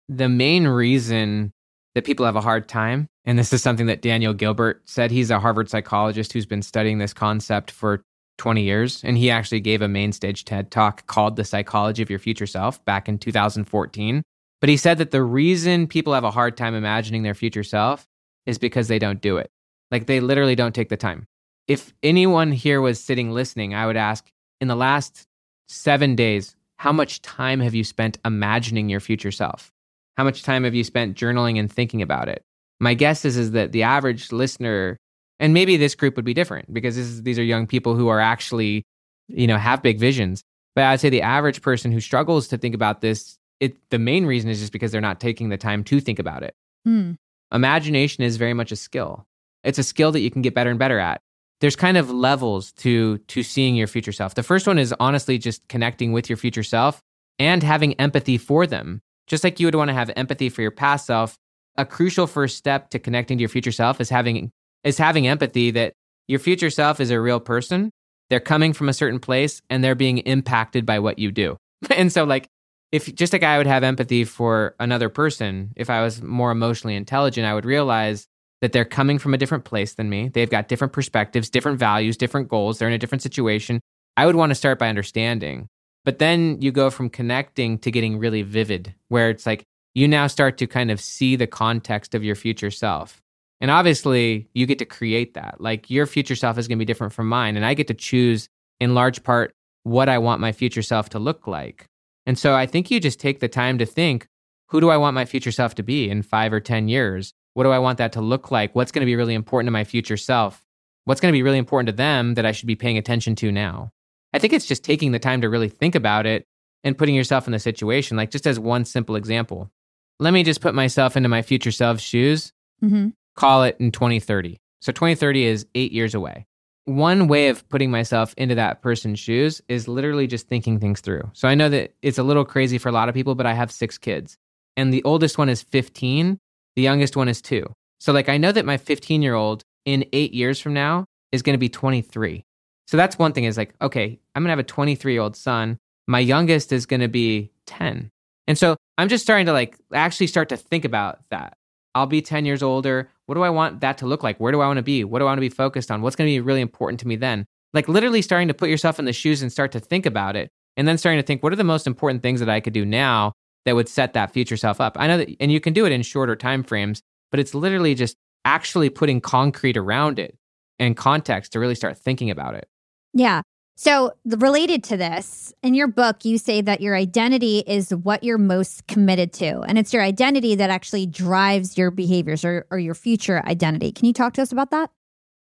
The 0.09 0.29
main 0.29 0.69
reason 0.69 1.53
that 1.95 2.05
people 2.05 2.27
have 2.27 2.37
a 2.37 2.41
hard 2.41 2.69
time, 2.69 3.07
and 3.25 3.39
this 3.39 3.53
is 3.53 3.63
something 3.63 3.87
that 3.87 4.03
Daniel 4.03 4.33
Gilbert 4.33 4.83
said, 4.87 5.11
he's 5.11 5.31
a 5.31 5.41
Harvard 5.41 5.69
psychologist 5.69 6.33
who's 6.33 6.47
been 6.47 6.63
studying 6.63 6.99
this 6.99 7.13
concept 7.13 7.71
for 7.71 8.03
20 8.39 8.63
years. 8.63 9.05
And 9.05 9.19
he 9.19 9.31
actually 9.31 9.61
gave 9.61 9.83
a 9.83 9.89
main 9.89 10.13
stage 10.13 10.45
TED 10.45 10.71
talk 10.71 11.07
called 11.07 11.37
The 11.37 11.45
Psychology 11.45 12.03
of 12.03 12.09
Your 12.09 12.19
Future 12.19 12.47
Self 12.47 12.83
back 12.87 13.09
in 13.09 13.19
2014. 13.19 14.23
But 14.61 14.69
he 14.71 14.77
said 14.77 14.99
that 14.99 15.11
the 15.11 15.23
reason 15.23 15.87
people 15.87 16.15
have 16.15 16.25
a 16.25 16.31
hard 16.31 16.57
time 16.57 16.75
imagining 16.75 17.23
their 17.23 17.35
future 17.35 17.63
self 17.63 18.07
is 18.47 18.59
because 18.59 18.89
they 18.89 18.99
don't 18.99 19.21
do 19.21 19.37
it. 19.37 19.51
Like 19.91 20.07
they 20.07 20.21
literally 20.21 20.55
don't 20.55 20.75
take 20.75 20.89
the 20.89 20.97
time. 20.97 21.27
If 21.69 21.93
anyone 22.03 22.53
here 22.53 22.81
was 22.81 22.99
sitting 22.99 23.31
listening, 23.31 23.75
I 23.75 23.87
would 23.87 23.97
ask 23.97 24.27
in 24.61 24.69
the 24.69 24.77
last 24.77 25.27
seven 25.69 26.17
days, 26.17 26.57
how 26.79 26.93
much 26.93 27.23
time 27.23 27.61
have 27.61 27.75
you 27.75 27.85
spent 27.85 28.19
imagining 28.25 28.89
your 28.89 29.01
future 29.01 29.31
self? 29.31 29.71
How 30.17 30.25
much 30.25 30.43
time 30.43 30.65
have 30.65 30.75
you 30.75 30.85
spent 30.85 31.17
journaling 31.17 31.59
and 31.59 31.73
thinking 31.73 32.03
about 32.03 32.29
it? 32.29 32.43
My 32.79 32.95
guess 32.95 33.25
is, 33.25 33.37
is 33.37 33.53
that 33.53 33.73
the 33.73 33.83
average 33.83 34.33
listener, 34.33 34.97
and 35.39 35.55
maybe 35.55 35.77
this 35.77 35.95
group 35.95 36.17
would 36.17 36.25
be 36.25 36.35
different 36.35 36.73
because 36.73 36.97
is, 36.97 37.23
these 37.23 37.39
are 37.39 37.43
young 37.45 37.67
people 37.67 37.95
who 37.95 38.09
are 38.09 38.21
actually, 38.21 38.85
you 39.29 39.47
know, 39.47 39.57
have 39.57 39.83
big 39.83 39.99
visions. 39.99 40.43
But 40.75 40.85
I'd 40.85 41.01
say 41.01 41.11
the 41.11 41.23
average 41.23 41.63
person 41.63 41.93
who 41.93 42.01
struggles 42.01 42.49
to 42.49 42.59
think 42.59 42.75
about 42.75 43.01
this, 43.01 43.37
it 43.61 43.77
the 43.91 43.99
main 43.99 44.27
reason 44.27 44.49
is 44.51 44.61
just 44.61 44.73
because 44.73 44.93
they're 44.93 45.01
not 45.01 45.21
taking 45.21 45.49
the 45.49 45.57
time 45.57 45.85
to 45.85 46.01
think 46.01 46.19
about 46.19 46.43
it. 46.43 46.55
Hmm. 46.85 47.13
Imagination 47.53 48.25
is 48.25 48.37
very 48.37 48.55
much 48.55 48.73
a 48.73 48.77
skill. 48.77 49.27
It's 49.65 49.79
a 49.79 49.83
skill 49.83 50.13
that 50.13 50.21
you 50.21 50.31
can 50.31 50.43
get 50.43 50.55
better 50.55 50.71
and 50.71 50.79
better 50.79 50.99
at. 50.99 51.21
There's 51.61 51.77
kind 51.77 51.97
of 51.97 52.11
levels 52.11 52.73
to 52.73 53.19
to 53.19 53.43
seeing 53.43 53.75
your 53.75 53.87
future 53.87 54.13
self. 54.13 54.35
The 54.35 54.43
first 54.43 54.67
one 54.67 54.79
is 54.79 54.95
honestly 54.99 55.37
just 55.37 55.67
connecting 55.69 56.13
with 56.13 56.31
your 56.31 56.39
future 56.39 56.63
self 56.63 57.01
and 57.39 57.63
having 57.63 57.95
empathy 57.95 58.39
for 58.39 58.67
them. 58.67 59.03
Just 59.31 59.45
like 59.45 59.61
you 59.61 59.67
would 59.67 59.77
want 59.77 59.89
to 59.89 59.95
have 59.95 60.11
empathy 60.17 60.49
for 60.49 60.61
your 60.61 60.73
past 60.73 61.07
self, 61.07 61.37
a 61.77 61.87
crucial 61.87 62.27
first 62.27 62.59
step 62.59 62.91
to 62.91 62.99
connecting 62.99 63.39
to 63.39 63.43
your 63.43 63.49
future 63.49 63.73
self 63.73 64.01
is 64.01 64.11
having 64.11 64.51
is 64.83 64.99
having 64.99 65.27
empathy 65.27 65.71
that 65.71 65.93
your 66.27 66.41
future 66.41 66.71
self 66.71 67.01
is 67.01 67.11
a 67.11 67.21
real 67.21 67.39
person. 67.41 67.91
They're 68.29 68.41
coming 68.41 68.73
from 68.73 68.89
a 68.89 68.93
certain 68.93 69.21
place 69.21 69.63
and 69.71 69.83
they're 69.83 69.95
being 69.95 70.19
impacted 70.19 70.85
by 70.85 70.99
what 70.99 71.19
you 71.19 71.31
do. 71.31 71.57
and 71.97 72.13
so 72.13 72.25
like 72.25 72.49
if 72.93 73.15
just 73.15 73.33
like 73.33 73.45
I 73.45 73.57
would 73.57 73.69
have 73.69 73.85
empathy 73.85 74.25
for 74.25 74.75
another 74.81 75.09
person, 75.09 75.73
if 75.77 75.89
I 75.89 76.03
was 76.03 76.21
more 76.21 76.51
emotionally 76.51 76.97
intelligent, 76.97 77.47
I 77.47 77.55
would 77.55 77.65
realize 77.65 78.27
that 78.63 78.73
they're 78.73 78.85
coming 78.85 79.19
from 79.19 79.33
a 79.33 79.39
different 79.39 79.65
place 79.65 79.95
than 79.95 80.11
me. 80.11 80.29
They've 80.29 80.51
got 80.51 80.69
different 80.69 80.93
perspectives, 80.93 81.49
different 81.49 81.79
values, 81.79 82.17
different 82.17 82.49
goals. 82.49 82.79
They're 82.79 82.89
in 82.89 82.95
a 82.95 82.99
different 82.99 83.23
situation. 83.23 83.81
I 84.17 84.27
would 84.27 84.37
want 84.37 84.51
to 84.51 84.55
start 84.55 84.79
by 84.79 84.89
understanding. 84.89 85.69
But 86.11 86.19
then 86.19 86.61
you 86.61 86.73
go 86.73 86.91
from 86.91 87.09
connecting 87.09 87.79
to 87.79 87.91
getting 87.93 88.19
really 88.19 88.43
vivid, 88.43 88.97
where 89.07 89.31
it's 89.31 89.47
like 89.47 89.63
you 89.95 90.09
now 90.09 90.27
start 90.27 90.59
to 90.59 90.67
kind 90.67 90.91
of 90.91 91.01
see 91.01 91.37
the 91.37 91.47
context 91.47 92.17
of 92.17 92.25
your 92.25 92.35
future 92.35 92.73
self. 92.73 93.23
And 93.61 93.71
obviously, 93.71 94.49
you 94.53 94.67
get 94.67 94.81
to 94.81 94.85
create 94.85 95.35
that. 95.35 95.61
Like 95.61 95.89
your 95.89 96.07
future 96.07 96.35
self 96.35 96.59
is 96.59 96.67
going 96.67 96.79
to 96.79 96.83
be 96.83 96.85
different 96.85 97.13
from 97.13 97.29
mine. 97.29 97.55
And 97.55 97.65
I 97.65 97.75
get 97.75 97.87
to 97.87 97.95
choose 97.95 98.49
in 98.81 98.93
large 98.93 99.23
part 99.23 99.55
what 99.85 100.09
I 100.09 100.19
want 100.19 100.41
my 100.41 100.51
future 100.51 100.83
self 100.83 101.11
to 101.11 101.21
look 101.21 101.47
like. 101.47 101.87
And 102.27 102.37
so 102.37 102.57
I 102.57 102.67
think 102.67 102.91
you 102.91 102.99
just 102.99 103.21
take 103.21 103.39
the 103.39 103.47
time 103.47 103.79
to 103.79 103.87
think 103.87 104.27
who 104.67 104.81
do 104.81 104.91
I 104.91 104.97
want 104.97 105.15
my 105.15 105.27
future 105.27 105.53
self 105.53 105.77
to 105.77 105.85
be 105.85 106.11
in 106.11 106.23
five 106.23 106.53
or 106.53 106.59
10 106.59 106.89
years? 106.89 107.35
What 107.55 107.63
do 107.63 107.71
I 107.71 107.79
want 107.79 107.99
that 107.99 108.15
to 108.15 108.21
look 108.21 108.51
like? 108.51 108.75
What's 108.75 108.91
going 108.91 109.03
to 109.03 109.07
be 109.07 109.15
really 109.15 109.35
important 109.35 109.69
to 109.69 109.73
my 109.73 109.85
future 109.85 110.17
self? 110.17 110.61
What's 111.05 111.21
going 111.21 111.31
to 111.31 111.39
be 111.39 111.45
really 111.45 111.59
important 111.59 111.87
to 111.87 111.93
them 111.93 112.35
that 112.35 112.47
I 112.47 112.51
should 112.51 112.67
be 112.67 112.75
paying 112.75 112.99
attention 112.99 113.37
to 113.37 113.53
now? 113.53 113.93
I 114.33 114.39
think 114.39 114.53
it's 114.53 114.67
just 114.67 114.85
taking 114.85 115.13
the 115.13 115.19
time 115.19 115.41
to 115.41 115.49
really 115.49 115.69
think 115.69 115.95
about 115.95 116.27
it 116.27 116.45
and 116.85 116.97
putting 116.97 117.15
yourself 117.15 117.47
in 117.47 117.53
the 117.53 117.59
situation. 117.59 118.17
Like, 118.17 118.31
just 118.31 118.47
as 118.47 118.59
one 118.59 118.85
simple 118.85 119.17
example, 119.17 119.71
let 120.19 120.33
me 120.33 120.43
just 120.45 120.61
put 120.61 120.75
myself 120.75 121.17
into 121.17 121.29
my 121.29 121.43
future 121.43 121.73
self's 121.73 122.03
shoes, 122.03 122.53
Mm-hmm. 122.83 123.09
call 123.37 123.65
it 123.65 123.77
in 123.79 123.91
2030. 123.93 124.57
So, 124.81 124.93
2030 124.93 125.45
is 125.45 125.67
eight 125.75 125.93
years 125.93 126.15
away. 126.15 126.47
One 126.87 127.29
way 127.29 127.49
of 127.49 127.69
putting 127.69 127.91
myself 127.91 128.33
into 128.39 128.55
that 128.55 128.81
person's 128.81 129.19
shoes 129.19 129.61
is 129.69 129.87
literally 129.87 130.27
just 130.27 130.49
thinking 130.49 130.81
things 130.81 131.01
through. 131.01 131.31
So, 131.35 131.47
I 131.49 131.55
know 131.55 131.69
that 131.69 131.93
it's 132.01 132.17
a 132.19 132.23
little 132.23 132.45
crazy 132.47 132.79
for 132.79 132.89
a 132.89 132.93
lot 132.93 133.09
of 133.11 133.15
people, 133.15 133.35
but 133.35 133.45
I 133.47 133.53
have 133.53 133.71
six 133.71 133.99
kids, 133.99 134.37
and 134.77 134.93
the 134.95 135.03
oldest 135.05 135.37
one 135.37 135.49
is 135.51 135.61
15, 135.63 136.39
the 136.77 136.83
youngest 136.83 137.17
one 137.17 137.29
is 137.29 137.43
two. 137.43 137.67
So, 137.99 138.13
like, 138.15 138.31
I 138.31 138.39
know 138.39 138.53
that 138.53 138.65
my 138.65 138.79
15 138.79 139.21
year 139.21 139.35
old 139.35 139.63
in 139.85 140.07
eight 140.15 140.33
years 140.33 140.59
from 140.59 140.73
now 140.73 141.05
is 141.33 141.43
going 141.43 141.55
to 141.55 141.59
be 141.59 141.69
23. 141.69 142.45
So 142.91 142.97
that's 142.97 143.17
one 143.17 143.33
thing 143.33 143.45
is 143.45 143.57
like, 143.57 143.73
okay, 143.81 144.19
I'm 144.35 144.43
going 144.43 144.49
to 144.49 144.51
have 144.51 144.59
a 144.59 144.65
23 144.65 145.13
year 145.13 145.23
old 145.23 145.37
son. 145.37 145.79
My 146.09 146.19
youngest 146.19 146.73
is 146.73 146.87
going 146.87 146.99
to 146.99 147.09
be 147.09 147.53
10. 147.67 148.11
And 148.49 148.59
so 148.59 148.75
I'm 148.99 149.09
just 149.09 149.23
starting 149.23 149.47
to 149.47 149.53
like 149.53 149.77
actually 149.95 150.27
start 150.27 150.49
to 150.49 150.57
think 150.57 150.85
about 150.85 151.21
that. 151.31 151.57
I'll 151.95 152.07
be 152.07 152.21
10 152.21 152.45
years 152.47 152.65
older. 152.65 153.09
What 153.27 153.37
do 153.37 153.43
I 153.43 153.51
want 153.51 153.81
that 153.83 153.99
to 153.99 154.07
look 154.07 154.25
like? 154.25 154.41
Where 154.41 154.51
do 154.51 154.61
I 154.61 154.67
want 154.67 154.79
to 154.79 154.83
be? 154.83 155.05
What 155.05 155.21
do 155.21 155.27
I 155.27 155.29
want 155.29 155.39
to 155.39 155.41
be 155.41 155.49
focused 155.49 155.93
on? 155.93 156.03
What's 156.03 156.17
going 156.17 156.27
to 156.27 156.35
be 156.35 156.41
really 156.41 156.61
important 156.61 156.99
to 157.01 157.07
me 157.07 157.15
then? 157.15 157.47
Like 157.73 157.89
literally 157.89 158.23
starting 158.23 158.49
to 158.49 158.55
put 158.55 158.69
yourself 158.69 158.99
in 158.99 159.05
the 159.05 159.13
shoes 159.13 159.41
and 159.41 159.53
start 159.53 159.71
to 159.71 159.79
think 159.79 160.05
about 160.05 160.35
it. 160.35 160.51
And 160.77 160.89
then 160.89 160.99
starting 160.99 161.23
to 161.23 161.27
think, 161.27 161.45
what 161.45 161.53
are 161.53 161.57
the 161.57 161.63
most 161.63 161.87
important 161.87 162.25
things 162.25 162.41
that 162.41 162.49
I 162.49 162.59
could 162.59 162.73
do 162.73 162.85
now 162.85 163.35
that 163.67 163.77
would 163.77 163.89
set 163.89 164.15
that 164.15 164.33
future 164.33 164.57
self 164.57 164.81
up? 164.81 164.97
I 164.99 165.07
know 165.07 165.19
that, 165.19 165.29
and 165.39 165.53
you 165.53 165.61
can 165.61 165.75
do 165.75 165.87
it 165.87 165.93
in 165.93 166.03
shorter 166.03 166.35
time 166.35 166.65
frames, 166.65 167.03
but 167.31 167.39
it's 167.39 167.55
literally 167.55 167.95
just 167.95 168.17
actually 168.45 168.91
putting 168.91 169.21
concrete 169.21 169.77
around 169.77 170.19
it 170.19 170.37
and 170.81 170.97
context 170.97 171.53
to 171.53 171.61
really 171.61 171.77
start 171.77 171.97
thinking 171.97 172.31
about 172.31 172.57
it. 172.57 172.67
Yeah. 173.13 173.43
So, 173.77 174.13
related 174.27 174.85
to 174.85 174.99
this, 174.99 175.55
in 175.63 175.73
your 175.73 175.87
book, 175.87 176.27
you 176.27 176.37
say 176.37 176.61
that 176.61 176.83
your 176.83 176.95
identity 176.95 177.61
is 177.67 177.95
what 177.95 178.23
you're 178.23 178.37
most 178.37 178.87
committed 178.89 179.33
to. 179.35 179.61
And 179.61 179.79
it's 179.79 179.95
your 179.95 180.03
identity 180.03 180.55
that 180.57 180.69
actually 180.69 181.07
drives 181.07 181.79
your 181.79 181.91
behaviors 181.91 182.45
or, 182.45 182.67
or 182.71 182.79
your 182.79 182.95
future 182.95 183.43
identity. 183.47 183.91
Can 183.91 184.05
you 184.05 184.13
talk 184.13 184.35
to 184.35 184.43
us 184.43 184.53
about 184.53 184.71
that? 184.71 184.91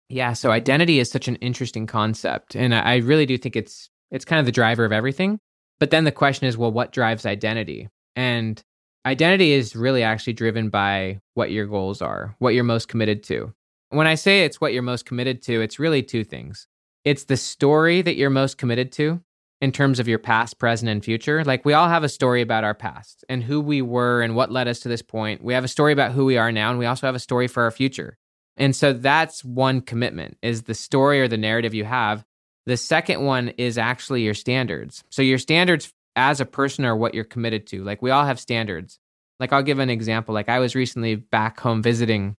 Yeah, 0.09 0.33
so 0.33 0.49
identity 0.49 0.99
is 0.99 1.11
such 1.11 1.27
an 1.27 1.35
interesting 1.37 1.87
concept, 1.87 2.55
and 2.55 2.73
I 2.73 2.97
really 2.97 3.25
do 3.25 3.37
think 3.37 3.55
it's 3.55 3.89
it's 4.11 4.25
kind 4.25 4.39
of 4.39 4.45
the 4.45 4.51
driver 4.51 4.85
of 4.85 4.91
everything. 4.91 5.39
But 5.79 5.91
then 5.91 6.03
the 6.03 6.11
question 6.11 6.47
is, 6.47 6.57
well, 6.57 6.71
what 6.71 6.91
drives 6.91 7.25
identity? 7.25 7.89
And 8.15 8.61
identity 9.05 9.53
is 9.53 9.75
really 9.75 10.03
actually 10.03 10.33
driven 10.33 10.69
by 10.69 11.19
what 11.33 11.51
your 11.51 11.65
goals 11.65 12.01
are, 12.01 12.35
what 12.39 12.53
you're 12.53 12.63
most 12.63 12.87
committed 12.87 13.23
to. 13.23 13.53
When 13.89 14.07
I 14.07 14.15
say 14.15 14.45
it's 14.45 14.61
what 14.61 14.73
you're 14.73 14.81
most 14.81 15.05
committed 15.05 15.41
to, 15.43 15.61
it's 15.61 15.79
really 15.79 16.03
two 16.03 16.23
things. 16.23 16.67
It's 17.05 17.25
the 17.25 17.37
story 17.37 18.01
that 18.01 18.15
you're 18.15 18.29
most 18.29 18.57
committed 18.57 18.91
to 18.93 19.21
in 19.61 19.71
terms 19.71 19.99
of 19.99 20.07
your 20.07 20.19
past, 20.19 20.59
present, 20.59 20.89
and 20.89 21.03
future. 21.03 21.43
Like 21.43 21.65
we 21.65 21.73
all 21.73 21.87
have 21.87 22.03
a 22.03 22.09
story 22.09 22.41
about 22.41 22.63
our 22.63 22.73
past 22.73 23.23
and 23.29 23.43
who 23.43 23.61
we 23.61 23.81
were 23.81 24.21
and 24.21 24.35
what 24.35 24.51
led 24.51 24.67
us 24.67 24.81
to 24.81 24.89
this 24.89 25.01
point. 25.01 25.43
We 25.43 25.53
have 25.53 25.63
a 25.63 25.69
story 25.69 25.93
about 25.93 26.11
who 26.11 26.25
we 26.25 26.37
are 26.37 26.51
now, 26.51 26.69
and 26.69 26.79
we 26.79 26.85
also 26.85 27.07
have 27.07 27.15
a 27.15 27.19
story 27.19 27.47
for 27.47 27.63
our 27.63 27.71
future. 27.71 28.17
And 28.57 28.75
so 28.75 28.93
that's 28.93 29.43
one 29.43 29.81
commitment 29.81 30.37
is 30.41 30.63
the 30.63 30.73
story 30.73 31.21
or 31.21 31.27
the 31.27 31.37
narrative 31.37 31.73
you 31.73 31.85
have. 31.85 32.23
The 32.65 32.77
second 32.77 33.23
one 33.23 33.49
is 33.49 33.77
actually 33.77 34.21
your 34.23 34.33
standards. 34.33 35.03
So 35.09 35.21
your 35.21 35.39
standards 35.39 35.91
as 36.15 36.39
a 36.39 36.45
person 36.45 36.85
are 36.85 36.95
what 36.95 37.13
you're 37.13 37.23
committed 37.23 37.67
to. 37.67 37.83
Like 37.83 38.01
we 38.01 38.11
all 38.11 38.25
have 38.25 38.39
standards. 38.39 38.99
Like 39.39 39.51
I'll 39.51 39.63
give 39.63 39.79
an 39.79 39.89
example. 39.89 40.33
Like 40.33 40.49
I 40.49 40.59
was 40.59 40.75
recently 40.75 41.15
back 41.15 41.59
home 41.59 41.81
visiting 41.81 42.35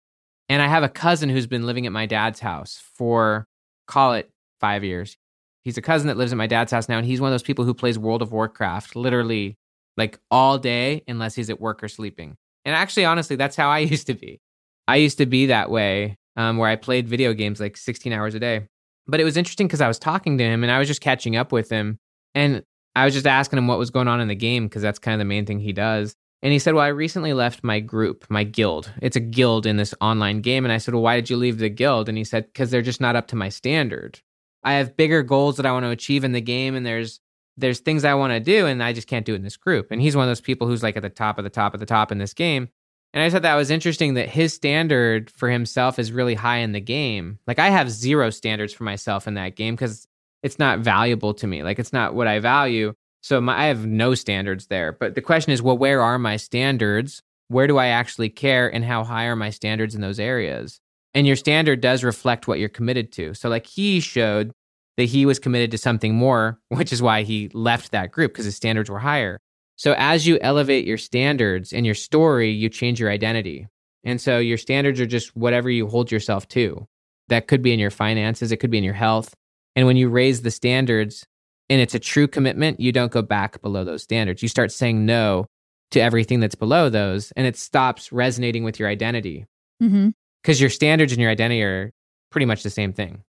and 0.49 0.62
I 0.62 0.67
have 0.67 0.84
a 0.84 0.89
cousin 0.89 1.30
who's 1.30 1.47
been 1.47 1.65
living 1.65 1.86
at 1.86 1.91
my 1.91 2.06
dad's 2.06 2.39
house 2.39 2.82
for 2.95 3.47
call 3.88 4.13
it 4.13 4.30
5 4.60 4.84
years. 4.84 5.18
He's 5.63 5.78
a 5.78 5.82
cousin 5.82 6.08
that 6.08 6.18
lives 6.18 6.32
at 6.32 6.38
my 6.38 6.48
dad's 6.48 6.72
house 6.72 6.89
now 6.89 6.98
and 6.98 7.06
he's 7.06 7.22
one 7.22 7.30
of 7.30 7.34
those 7.34 7.44
people 7.44 7.66
who 7.66 7.74
plays 7.74 7.98
World 7.98 8.22
of 8.22 8.32
Warcraft 8.32 8.96
literally 8.96 9.58
like 9.96 10.20
all 10.32 10.58
day 10.58 11.04
unless 11.08 11.36
he's 11.36 11.50
at 11.50 11.62
work 11.62 11.84
or 11.84 11.88
sleeping. 11.88 12.36
And 12.66 12.76
actually 12.76 13.06
honestly 13.06 13.36
that's 13.36 13.56
how 13.56 13.70
I 13.70 13.80
used 13.94 14.08
to 14.08 14.13
be. 14.13 14.42
I 14.88 14.98
used 14.98 15.18
to 15.20 15.26
be 15.26 15.48
that 15.48 15.70
way, 15.70 16.18
um, 16.36 16.58
where 16.58 16.70
I 16.70 16.76
played 16.76 17.08
video 17.08 17.34
games 17.34 17.60
like 17.60 17.78
16 17.78 18.12
hours 18.12 18.36
a 18.36 18.39
day. 18.39 18.68
But 19.08 19.20
it 19.20 19.26
was 19.26 19.38
interesting 19.38 19.68
because 19.68 19.82
I 19.82 19.88
was 19.88 20.00
talking 20.00 20.38
to 20.38 20.44
him 20.44 20.63
and 20.63 20.72
I 20.72 20.80
was 20.80 20.88
just 20.88 21.02
catching 21.02 21.36
up 21.36 21.52
with 21.52 21.70
him. 21.70 22.00
And 22.36 22.63
I 22.96 23.06
was 23.06 23.13
just 23.13 23.28
asking 23.28 23.58
him 23.58 23.68
what 23.68 23.80
was 23.80 23.89
going 23.89 24.08
on 24.08 24.22
in 24.22 24.28
the 24.28 24.36
game 24.36 24.68
because 24.68 24.82
that's 24.82 25.00
kind 25.00 25.13
of 25.13 25.20
the 25.20 25.26
main 25.26 25.46
thing 25.46 25.60
he 25.60 25.74
does. 25.74 26.16
And 26.42 26.52
he 26.52 26.60
said, 26.60 26.74
Well, 26.74 26.84
I 26.84 26.89
recently 26.89 27.34
left 27.34 27.63
my 27.63 27.80
group, 27.80 28.26
my 28.30 28.44
guild. 28.44 28.92
It's 29.02 29.16
a 29.16 29.22
guild 29.22 29.66
in 29.66 29.78
this 29.78 29.94
online 30.02 30.42
game. 30.42 30.66
And 30.66 30.72
I 30.72 30.78
said, 30.78 30.94
Well, 30.94 31.04
why 31.04 31.16
did 31.16 31.30
you 31.30 31.38
leave 31.38 31.58
the 31.58 31.70
guild? 31.70 32.10
And 32.10 32.18
he 32.18 32.24
said, 32.24 32.46
Because 32.48 32.70
they're 32.70 32.82
just 32.82 33.02
not 33.02 33.16
up 33.16 33.28
to 33.28 33.36
my 33.36 33.50
standard. 33.50 34.20
I 34.63 34.73
have 34.73 34.97
bigger 34.97 35.23
goals 35.23 35.58
that 35.58 35.65
I 35.65 35.71
want 35.71 35.86
to 35.86 35.89
achieve 35.89 36.23
in 36.23 36.32
the 36.32 36.41
game, 36.41 36.76
and 36.76 36.86
there's 36.86 37.19
there's 37.58 37.80
things 37.80 38.04
I 38.04 38.15
want 38.15 38.34
to 38.34 38.39
do, 38.39 38.65
and 38.65 38.82
I 38.82 38.93
just 38.93 39.08
can't 39.08 39.26
do 39.26 39.34
it 39.34 39.38
in 39.38 39.43
this 39.43 39.58
group. 39.58 39.91
And 39.91 40.02
he's 40.02 40.15
one 40.15 40.23
of 40.23 40.30
those 40.30 40.41
people 40.41 40.67
who's 40.67 40.82
like 40.82 40.97
at 40.97 41.04
the 41.04 41.10
top 41.10 41.38
of 41.38 41.43
the 41.43 41.49
top 41.49 41.73
of 41.73 41.80
the 41.80 41.86
top 41.86 42.12
in 42.12 42.17
this 42.17 42.34
game. 42.34 42.69
And 43.13 43.21
I 43.21 43.30
thought 43.30 43.43
that 43.43 43.56
was 43.56 43.69
interesting 43.69 44.15
that 44.15 44.30
his 44.30 44.54
standard 44.54 45.30
for 45.30 45.49
himself 45.49 45.99
is 45.99 46.12
really 46.12 46.34
high 46.34 46.58
in 46.58 46.71
the 46.71 46.82
game. 46.82 47.38
Like 47.45 47.60
I 47.60 47.69
have 47.69 47.91
zero 47.91 48.32
standards 48.32 48.73
for 48.73 48.86
myself 48.86 49.28
in 49.28 49.36
that 49.36 49.56
game 49.56 49.76
because 49.76 50.08
it's 50.41 50.58
not 50.58 50.80
valuable 50.80 51.34
to 51.36 51.45
me. 51.45 51.62
Like 51.62 51.78
it's 51.78 51.93
not 51.93 52.15
what 52.15 52.28
I 52.28 52.39
value. 52.39 52.93
So 53.21 53.39
my, 53.39 53.58
I 53.58 53.65
have 53.65 53.86
no 53.86 54.15
standards 54.15 54.65
there. 54.67 54.91
But 54.91 55.13
the 55.13 55.21
question 55.21 55.54
is, 55.54 55.62
well, 55.62 55.78
where 55.78 56.02
are 56.02 56.17
my 56.17 56.38
standards? 56.38 57.21
Where 57.49 57.67
do 57.67 57.78
I 57.78 57.88
actually 57.88 58.30
care? 58.30 58.73
And 58.73 58.84
how 58.84 59.04
high 59.04 59.26
are 59.26 59.36
my 59.36 59.52
standards 59.52 59.93
in 59.93 60.02
those 60.02 60.19
areas? 60.19 60.82
And 61.13 61.28
your 61.28 61.36
standard 61.36 61.80
does 61.80 62.04
reflect 62.04 62.47
what 62.47 62.60
you're 62.60 62.69
committed 62.69 63.12
to. 63.13 63.34
So, 63.34 63.49
like 63.49 63.67
he 63.67 63.99
showed 63.99 64.52
that 64.97 65.06
he 65.06 65.26
was 65.26 65.39
committed 65.39 65.71
to 65.71 65.78
something 65.78 66.15
more, 66.15 66.60
which 66.69 66.93
is 66.93 67.02
why 67.02 67.23
he 67.23 67.49
left 67.54 67.91
that 67.91 68.12
group 68.12 68.34
because 68.34 68.45
his 68.45 68.56
standards 68.56 68.89
were 68.89 68.99
higher. 68.99 69.39
So 69.76 69.95
as 69.97 70.28
you 70.28 70.38
elevate 70.41 70.86
your 70.86 70.97
standards 70.97 71.73
and 71.73 71.86
your 71.86 71.95
story, 71.95 72.52
you 72.52 72.69
change 72.69 72.99
your 72.99 73.10
identity. 73.10 73.67
And 74.04 74.21
so 74.21 74.38
your 74.38 74.58
standards 74.58 74.99
are 74.99 75.06
just 75.06 75.36
whatever 75.36 75.69
you 75.69 75.88
hold 75.88 76.12
yourself 76.12 76.47
to. 76.49 76.88
That 77.30 77.47
could 77.47 77.62
be 77.62 77.73
in 77.73 77.80
your 77.80 77.89
finances, 77.89 78.52
it 78.52 78.58
could 78.58 78.69
be 78.69 78.78
in 78.78 78.84
your 78.84 78.93
health. 78.93 79.34
And 79.76 79.88
when 79.88 79.97
you 79.97 80.10
raise 80.10 80.41
the 80.41 80.52
standards 80.52 81.26
and 81.69 81.82
it's 81.82 81.95
a 81.95 81.99
true 81.99 82.28
commitment, 82.28 82.80
you 82.80 82.91
don't 82.91 83.12
go 83.12 83.21
back 83.21 83.62
below 83.62 83.84
those 83.84 84.04
standards. 84.04 84.43
You 84.43 84.49
start 84.49 84.71
saying 84.71 85.06
no 85.06 85.47
to 85.91 86.02
everything 86.02 86.39
that's 86.39 86.56
below 86.56 86.89
those 86.89 87.32
and 87.32 87.47
it 87.47 87.56
stops 87.56 88.12
resonating 88.12 88.63
with 88.63 88.78
your 88.80 88.89
identity. 88.89 89.45
Mm-hmm. 89.82 90.10
Because 90.44 90.60
your 90.60 90.70
standards 90.70 91.12
and 91.14 91.22
your 91.22 91.32
identity 91.32 91.64
are 91.64 91.92
pretty 92.30 92.46
much 92.46 92.64
the 92.64 92.70
same 92.70 92.94
thing. 92.94 93.24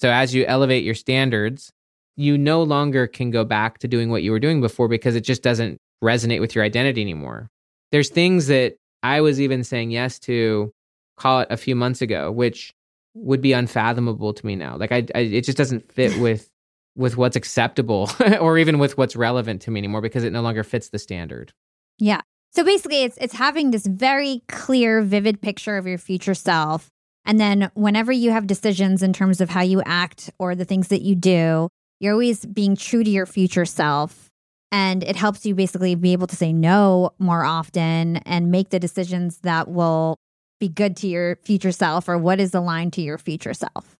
So 0.00 0.10
as 0.10 0.34
you 0.34 0.44
elevate 0.44 0.84
your 0.84 0.94
standards, 0.94 1.72
you 2.16 2.36
no 2.36 2.62
longer 2.62 3.06
can 3.06 3.30
go 3.30 3.44
back 3.44 3.78
to 3.78 3.88
doing 3.88 4.10
what 4.10 4.22
you 4.22 4.30
were 4.30 4.40
doing 4.40 4.60
before 4.60 4.88
because 4.88 5.16
it 5.16 5.22
just 5.22 5.42
doesn't 5.42 5.78
resonate 6.02 6.40
with 6.40 6.54
your 6.54 6.64
identity 6.64 7.00
anymore. 7.00 7.48
There's 7.90 8.10
things 8.10 8.48
that 8.48 8.76
I 9.02 9.20
was 9.20 9.40
even 9.40 9.64
saying 9.64 9.90
yes 9.90 10.18
to, 10.20 10.72
call 11.16 11.40
it 11.40 11.48
a 11.50 11.56
few 11.56 11.74
months 11.74 12.02
ago, 12.02 12.30
which 12.30 12.74
would 13.14 13.40
be 13.40 13.52
unfathomable 13.52 14.32
to 14.32 14.46
me 14.46 14.56
now. 14.56 14.76
Like 14.76 14.92
I, 14.92 15.06
I 15.14 15.20
it 15.20 15.42
just 15.42 15.58
doesn't 15.58 15.90
fit 15.92 16.18
with 16.20 16.50
with 16.96 17.16
what's 17.16 17.36
acceptable 17.36 18.10
or 18.40 18.58
even 18.58 18.78
with 18.78 18.98
what's 18.98 19.14
relevant 19.14 19.62
to 19.62 19.70
me 19.70 19.78
anymore 19.78 20.00
because 20.00 20.24
it 20.24 20.32
no 20.32 20.42
longer 20.42 20.64
fits 20.64 20.88
the 20.88 20.98
standard. 20.98 21.52
Yeah. 21.98 22.22
So 22.52 22.64
basically 22.64 23.02
it's 23.04 23.16
it's 23.20 23.34
having 23.34 23.70
this 23.70 23.86
very 23.86 24.42
clear, 24.48 25.02
vivid 25.02 25.40
picture 25.40 25.76
of 25.76 25.86
your 25.86 25.98
future 25.98 26.34
self. 26.34 26.88
And 27.24 27.38
then 27.38 27.70
whenever 27.74 28.10
you 28.10 28.30
have 28.30 28.46
decisions 28.46 29.02
in 29.02 29.12
terms 29.12 29.40
of 29.40 29.50
how 29.50 29.60
you 29.60 29.82
act 29.84 30.30
or 30.38 30.54
the 30.54 30.64
things 30.64 30.88
that 30.88 31.02
you 31.02 31.14
do, 31.14 31.68
you're 32.00 32.12
always 32.12 32.46
being 32.46 32.74
true 32.74 33.04
to 33.04 33.10
your 33.10 33.26
future 33.26 33.66
self. 33.66 34.30
And 34.72 35.02
it 35.02 35.16
helps 35.16 35.44
you 35.44 35.54
basically 35.54 35.94
be 35.94 36.12
able 36.12 36.26
to 36.26 36.36
say 36.36 36.52
no 36.52 37.10
more 37.18 37.44
often 37.44 38.18
and 38.18 38.50
make 38.50 38.70
the 38.70 38.78
decisions 38.78 39.38
that 39.38 39.68
will 39.68 40.16
be 40.60 40.68
good 40.68 40.96
to 40.98 41.06
your 41.06 41.36
future 41.36 41.72
self 41.72 42.08
or 42.08 42.18
what 42.18 42.40
is 42.40 42.54
aligned 42.54 42.92
to 42.94 43.02
your 43.02 43.18
future 43.18 43.54
self. 43.54 43.96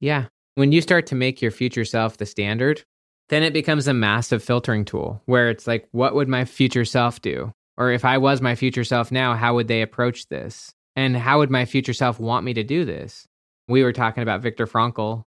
Yeah. 0.00 0.26
When 0.54 0.72
you 0.72 0.80
start 0.80 1.06
to 1.06 1.14
make 1.14 1.40
your 1.40 1.50
future 1.50 1.84
self 1.84 2.18
the 2.18 2.26
standard, 2.26 2.82
then 3.30 3.42
it 3.42 3.52
becomes 3.52 3.88
a 3.88 3.94
massive 3.94 4.42
filtering 4.42 4.84
tool 4.84 5.22
where 5.26 5.48
it's 5.48 5.66
like, 5.66 5.88
what 5.92 6.14
would 6.14 6.28
my 6.28 6.44
future 6.44 6.84
self 6.84 7.22
do? 7.22 7.52
Or 7.76 7.90
if 7.90 8.04
I 8.04 8.18
was 8.18 8.40
my 8.40 8.54
future 8.54 8.84
self 8.84 9.10
now, 9.10 9.34
how 9.34 9.54
would 9.54 9.68
they 9.68 9.82
approach 9.82 10.28
this? 10.28 10.74
And 10.94 11.16
how 11.16 11.38
would 11.38 11.50
my 11.50 11.64
future 11.64 11.94
self 11.94 12.20
want 12.20 12.44
me 12.44 12.54
to 12.54 12.62
do 12.62 12.84
this? 12.84 13.26
We 13.68 13.82
were 13.82 13.92
talking 13.92 14.22
about 14.22 14.42
Viktor 14.42 14.66
Frankl 14.66 15.24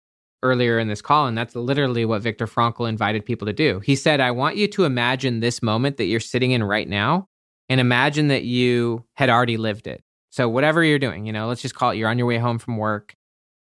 earlier 0.42 0.79
in 0.79 0.88
this 0.88 1.03
call, 1.03 1.27
and 1.27 1.37
that's 1.37 1.57
literally 1.57 2.05
what 2.05 2.22
Viktor 2.22 2.46
Frankl 2.46 2.88
invited 2.88 3.27
people 3.27 3.46
to 3.46 3.53
do. 3.53 3.81
He 3.81 3.96
said, 3.96 4.20
I 4.20 4.31
want 4.31 4.57
you 4.57 4.68
to 4.68 4.85
imagine 4.85 5.40
this 5.40 5.62
moment 5.62 5.96
that 5.96 6.05
you're 6.05 6.20
sitting 6.20 6.53
in 6.53 6.62
right 6.62 6.88
now 6.88 7.27
and 7.68 7.81
imagine 7.81 8.29
that 8.29 8.44
you 8.44 9.05
had 9.14 9.31
already 9.31 9.57
lived 9.57 9.87
it. 9.87 10.01
So, 10.31 10.48
whatever 10.48 10.85
you're 10.85 10.98
doing, 10.98 11.27
you 11.27 11.33
know, 11.33 11.48
let's 11.48 11.62
just 11.62 11.74
call 11.74 11.90
it 11.90 11.96
you're 11.96 12.09
on 12.09 12.18
your 12.18 12.27
way 12.27 12.38
home 12.38 12.59
from 12.59 12.77
work 12.77 13.14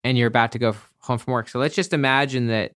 and 0.03 0.17
you're 0.17 0.27
about 0.27 0.51
to 0.51 0.59
go 0.59 0.75
home 0.99 1.17
from 1.17 1.33
work. 1.33 1.49
So, 1.49 1.59
let's 1.59 1.75
just 1.75 1.93
imagine 1.93 2.47
that 2.47 2.73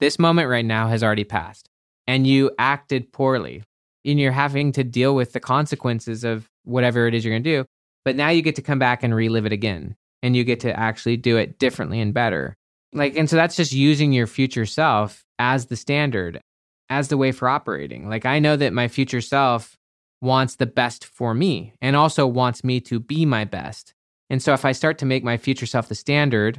this 0.00 0.18
moment 0.18 0.48
right 0.48 0.64
now 0.64 0.88
has 0.88 1.04
already 1.04 1.24
passed 1.24 1.68
and 2.06 2.26
you 2.26 2.50
acted 2.58 3.12
poorly 3.12 3.62
and 4.04 4.20
you're 4.20 4.32
having 4.32 4.72
to 4.72 4.84
deal 4.84 5.14
with 5.14 5.32
the 5.32 5.40
consequences 5.40 6.24
of 6.24 6.48
whatever 6.64 7.06
it 7.06 7.14
is 7.14 7.24
you're 7.24 7.32
going 7.32 7.42
to 7.42 7.62
do. 7.62 7.64
But 8.04 8.16
now 8.16 8.28
you 8.28 8.42
get 8.42 8.56
to 8.56 8.62
come 8.62 8.78
back 8.78 9.02
and 9.02 9.14
relive 9.14 9.46
it 9.46 9.52
again 9.52 9.96
and 10.22 10.36
you 10.36 10.44
get 10.44 10.60
to 10.60 10.78
actually 10.78 11.16
do 11.16 11.36
it 11.36 11.58
differently 11.58 12.00
and 12.00 12.12
better. 12.14 12.56
Like, 12.92 13.16
and 13.16 13.28
so 13.28 13.36
that's 13.36 13.56
just 13.56 13.72
using 13.72 14.12
your 14.12 14.26
future 14.26 14.66
self 14.66 15.24
as 15.38 15.66
the 15.66 15.76
standard, 15.76 16.40
as 16.88 17.08
the 17.08 17.16
way 17.16 17.32
for 17.32 17.48
operating. 17.48 18.08
Like, 18.08 18.24
I 18.24 18.38
know 18.38 18.56
that 18.56 18.72
my 18.72 18.88
future 18.88 19.20
self 19.20 19.76
wants 20.20 20.56
the 20.56 20.66
best 20.66 21.04
for 21.04 21.34
me 21.34 21.74
and 21.82 21.96
also 21.96 22.26
wants 22.26 22.64
me 22.64 22.80
to 22.80 23.00
be 23.00 23.26
my 23.26 23.44
best. 23.44 23.92
And 24.30 24.42
so 24.42 24.54
if 24.54 24.64
I 24.64 24.72
start 24.72 24.98
to 24.98 25.06
make 25.06 25.24
my 25.24 25.36
future 25.36 25.66
self 25.66 25.88
the 25.88 25.94
standard, 25.94 26.58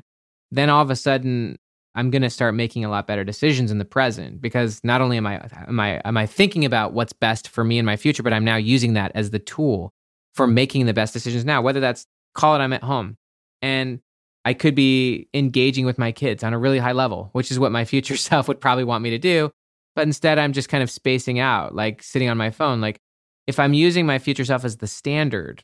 then 0.51 0.69
all 0.69 0.81
of 0.81 0.91
a 0.91 0.95
sudden 0.95 1.57
I'm 1.95 2.11
going 2.11 2.21
to 2.21 2.29
start 2.29 2.55
making 2.55 2.83
a 2.83 2.89
lot 2.89 3.07
better 3.07 3.23
decisions 3.23 3.71
in 3.71 3.77
the 3.77 3.85
present 3.85 4.41
because 4.41 4.81
not 4.83 5.01
only 5.01 5.17
am 5.17 5.25
I 5.25 5.47
am 5.67 5.79
I 5.79 6.01
am 6.03 6.17
I 6.17 6.25
thinking 6.25 6.65
about 6.65 6.93
what's 6.93 7.13
best 7.13 7.47
for 7.47 7.63
me 7.63 7.77
in 7.77 7.85
my 7.85 7.95
future, 7.95 8.21
but 8.21 8.33
I'm 8.33 8.43
now 8.43 8.57
using 8.57 8.93
that 8.93 9.13
as 9.15 9.29
the 9.29 9.39
tool 9.39 9.93
for 10.33 10.45
making 10.45 10.85
the 10.85 10.93
best 10.93 11.13
decisions 11.13 11.45
now, 11.45 11.61
whether 11.61 11.79
that's 11.79 12.05
call 12.33 12.55
it 12.55 12.59
I'm 12.59 12.73
at 12.73 12.83
home 12.83 13.15
and 13.61 14.01
I 14.43 14.53
could 14.53 14.75
be 14.75 15.27
engaging 15.33 15.85
with 15.85 15.97
my 15.97 16.11
kids 16.11 16.43
on 16.43 16.53
a 16.53 16.59
really 16.59 16.77
high 16.77 16.91
level, 16.91 17.29
which 17.31 17.49
is 17.49 17.57
what 17.57 17.71
my 17.71 17.85
future 17.85 18.17
self 18.17 18.47
would 18.47 18.61
probably 18.61 18.83
want 18.83 19.03
me 19.03 19.09
to 19.11 19.17
do. 19.17 19.51
But 19.95 20.03
instead, 20.05 20.37
I'm 20.37 20.51
just 20.51 20.67
kind 20.67 20.83
of 20.83 20.91
spacing 20.91 21.39
out, 21.39 21.73
like 21.73 22.03
sitting 22.03 22.29
on 22.29 22.37
my 22.37 22.51
phone. 22.51 22.81
Like, 22.81 22.99
if 23.47 23.59
I'm 23.59 23.73
using 23.73 24.05
my 24.05 24.19
future 24.19 24.43
self 24.43 24.65
as 24.65 24.77
the 24.77 24.87
standard 24.87 25.63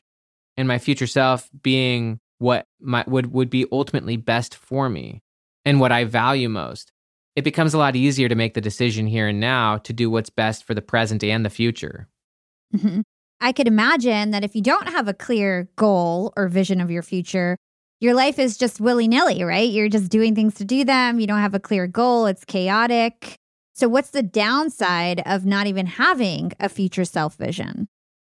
and 0.56 0.66
my 0.66 0.78
future 0.78 1.06
self 1.06 1.50
being 1.62 2.18
what 2.38 2.66
my, 2.80 3.04
would, 3.06 3.32
would 3.32 3.50
be 3.50 3.66
ultimately 3.70 4.16
best 4.16 4.54
for 4.54 4.88
me 4.88 5.20
and 5.64 5.80
what 5.80 5.92
I 5.92 6.04
value 6.04 6.48
most, 6.48 6.92
it 7.36 7.44
becomes 7.44 7.74
a 7.74 7.78
lot 7.78 7.96
easier 7.96 8.28
to 8.28 8.34
make 8.34 8.54
the 8.54 8.60
decision 8.60 9.06
here 9.06 9.28
and 9.28 9.40
now 9.40 9.78
to 9.78 9.92
do 9.92 10.10
what's 10.10 10.30
best 10.30 10.64
for 10.64 10.74
the 10.74 10.82
present 10.82 11.24
and 11.24 11.44
the 11.44 11.50
future. 11.50 12.08
Mhm. 12.74 13.02
I 13.40 13.52
could 13.52 13.66
imagine 13.66 14.30
that 14.30 14.44
if 14.44 14.54
you 14.54 14.62
don't 14.62 14.88
have 14.88 15.08
a 15.08 15.14
clear 15.14 15.68
goal 15.76 16.32
or 16.36 16.48
vision 16.48 16.80
of 16.80 16.90
your 16.90 17.02
future, 17.02 17.56
your 18.00 18.14
life 18.14 18.38
is 18.38 18.56
just 18.56 18.80
willy 18.80 19.08
nilly, 19.08 19.42
right? 19.44 19.70
You're 19.70 19.88
just 19.88 20.10
doing 20.10 20.34
things 20.34 20.54
to 20.54 20.64
do 20.64 20.84
them. 20.84 21.20
You 21.20 21.26
don't 21.26 21.38
have 21.38 21.54
a 21.54 21.60
clear 21.60 21.86
goal. 21.86 22.26
It's 22.26 22.44
chaotic. 22.44 23.36
So, 23.74 23.88
what's 23.88 24.10
the 24.10 24.22
downside 24.22 25.22
of 25.24 25.44
not 25.46 25.66
even 25.66 25.86
having 25.86 26.52
a 26.60 26.68
future 26.68 27.04
self 27.04 27.36
vision? 27.36 27.88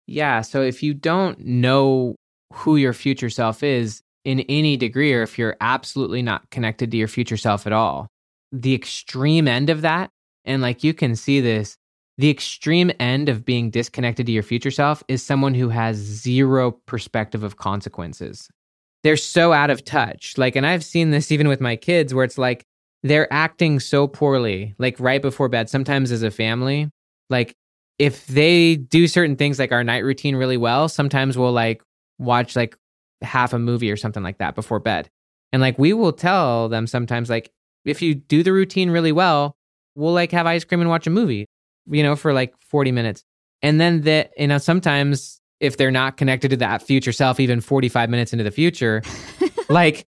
Yeah. 0.06 0.42
So 0.42 0.62
if 0.62 0.82
you 0.82 0.94
don't 0.94 1.38
know 1.40 2.16
who 2.52 2.76
your 2.76 2.92
future 2.92 3.30
self 3.30 3.62
is 3.62 4.02
in 4.24 4.40
any 4.40 4.76
degree, 4.76 5.12
or 5.12 5.22
if 5.22 5.38
you're 5.38 5.56
absolutely 5.60 6.22
not 6.22 6.48
connected 6.50 6.90
to 6.90 6.96
your 6.96 7.08
future 7.08 7.36
self 7.36 7.66
at 7.66 7.72
all, 7.72 8.08
the 8.52 8.74
extreme 8.74 9.48
end 9.48 9.70
of 9.70 9.80
that, 9.82 10.10
and 10.44 10.62
like 10.62 10.84
you 10.84 10.94
can 10.94 11.16
see 11.16 11.40
this, 11.40 11.76
the 12.18 12.30
extreme 12.30 12.92
end 13.00 13.28
of 13.28 13.44
being 13.44 13.70
disconnected 13.70 14.26
to 14.26 14.32
your 14.32 14.42
future 14.42 14.70
self 14.70 15.02
is 15.08 15.22
someone 15.22 15.54
who 15.54 15.70
has 15.70 15.96
zero 15.96 16.72
perspective 16.86 17.42
of 17.42 17.56
consequences. 17.56 18.48
They're 19.02 19.16
so 19.16 19.52
out 19.52 19.70
of 19.70 19.84
touch. 19.84 20.38
Like, 20.38 20.54
and 20.54 20.66
I've 20.66 20.84
seen 20.84 21.10
this 21.10 21.32
even 21.32 21.48
with 21.48 21.60
my 21.60 21.74
kids 21.74 22.14
where 22.14 22.24
it's 22.24 22.38
like 22.38 22.64
they're 23.02 23.32
acting 23.32 23.80
so 23.80 24.06
poorly, 24.06 24.74
like 24.78 25.00
right 25.00 25.20
before 25.20 25.48
bed, 25.48 25.68
sometimes 25.68 26.12
as 26.12 26.22
a 26.22 26.30
family. 26.30 26.88
Like, 27.30 27.54
if 27.98 28.26
they 28.26 28.76
do 28.76 29.08
certain 29.08 29.36
things 29.36 29.58
like 29.58 29.72
our 29.72 29.82
night 29.84 30.04
routine 30.04 30.36
really 30.36 30.56
well, 30.56 30.88
sometimes 30.88 31.36
we'll 31.36 31.52
like 31.52 31.82
watch 32.18 32.54
like 32.56 32.76
half 33.22 33.52
a 33.52 33.58
movie 33.58 33.90
or 33.90 33.96
something 33.96 34.22
like 34.22 34.38
that 34.38 34.54
before 34.54 34.80
bed. 34.80 35.08
And 35.52 35.60
like 35.60 35.78
we 35.78 35.92
will 35.92 36.12
tell 36.12 36.68
them 36.68 36.86
sometimes 36.86 37.28
like 37.28 37.50
if 37.84 38.00
you 38.00 38.14
do 38.14 38.42
the 38.42 38.52
routine 38.52 38.90
really 38.90 39.12
well, 39.12 39.56
we'll 39.94 40.12
like 40.12 40.32
have 40.32 40.46
ice 40.46 40.64
cream 40.64 40.80
and 40.80 40.90
watch 40.90 41.06
a 41.06 41.10
movie, 41.10 41.46
you 41.90 42.02
know, 42.02 42.16
for 42.16 42.32
like 42.32 42.54
40 42.60 42.92
minutes. 42.92 43.24
And 43.60 43.80
then 43.80 44.02
that, 44.02 44.32
you 44.36 44.48
know, 44.48 44.58
sometimes 44.58 45.40
if 45.60 45.76
they're 45.76 45.90
not 45.90 46.16
connected 46.16 46.50
to 46.50 46.56
that 46.58 46.82
future 46.82 47.12
self, 47.12 47.38
even 47.38 47.60
45 47.60 48.10
minutes 48.10 48.32
into 48.32 48.44
the 48.44 48.50
future, 48.50 49.02
like 49.68 50.06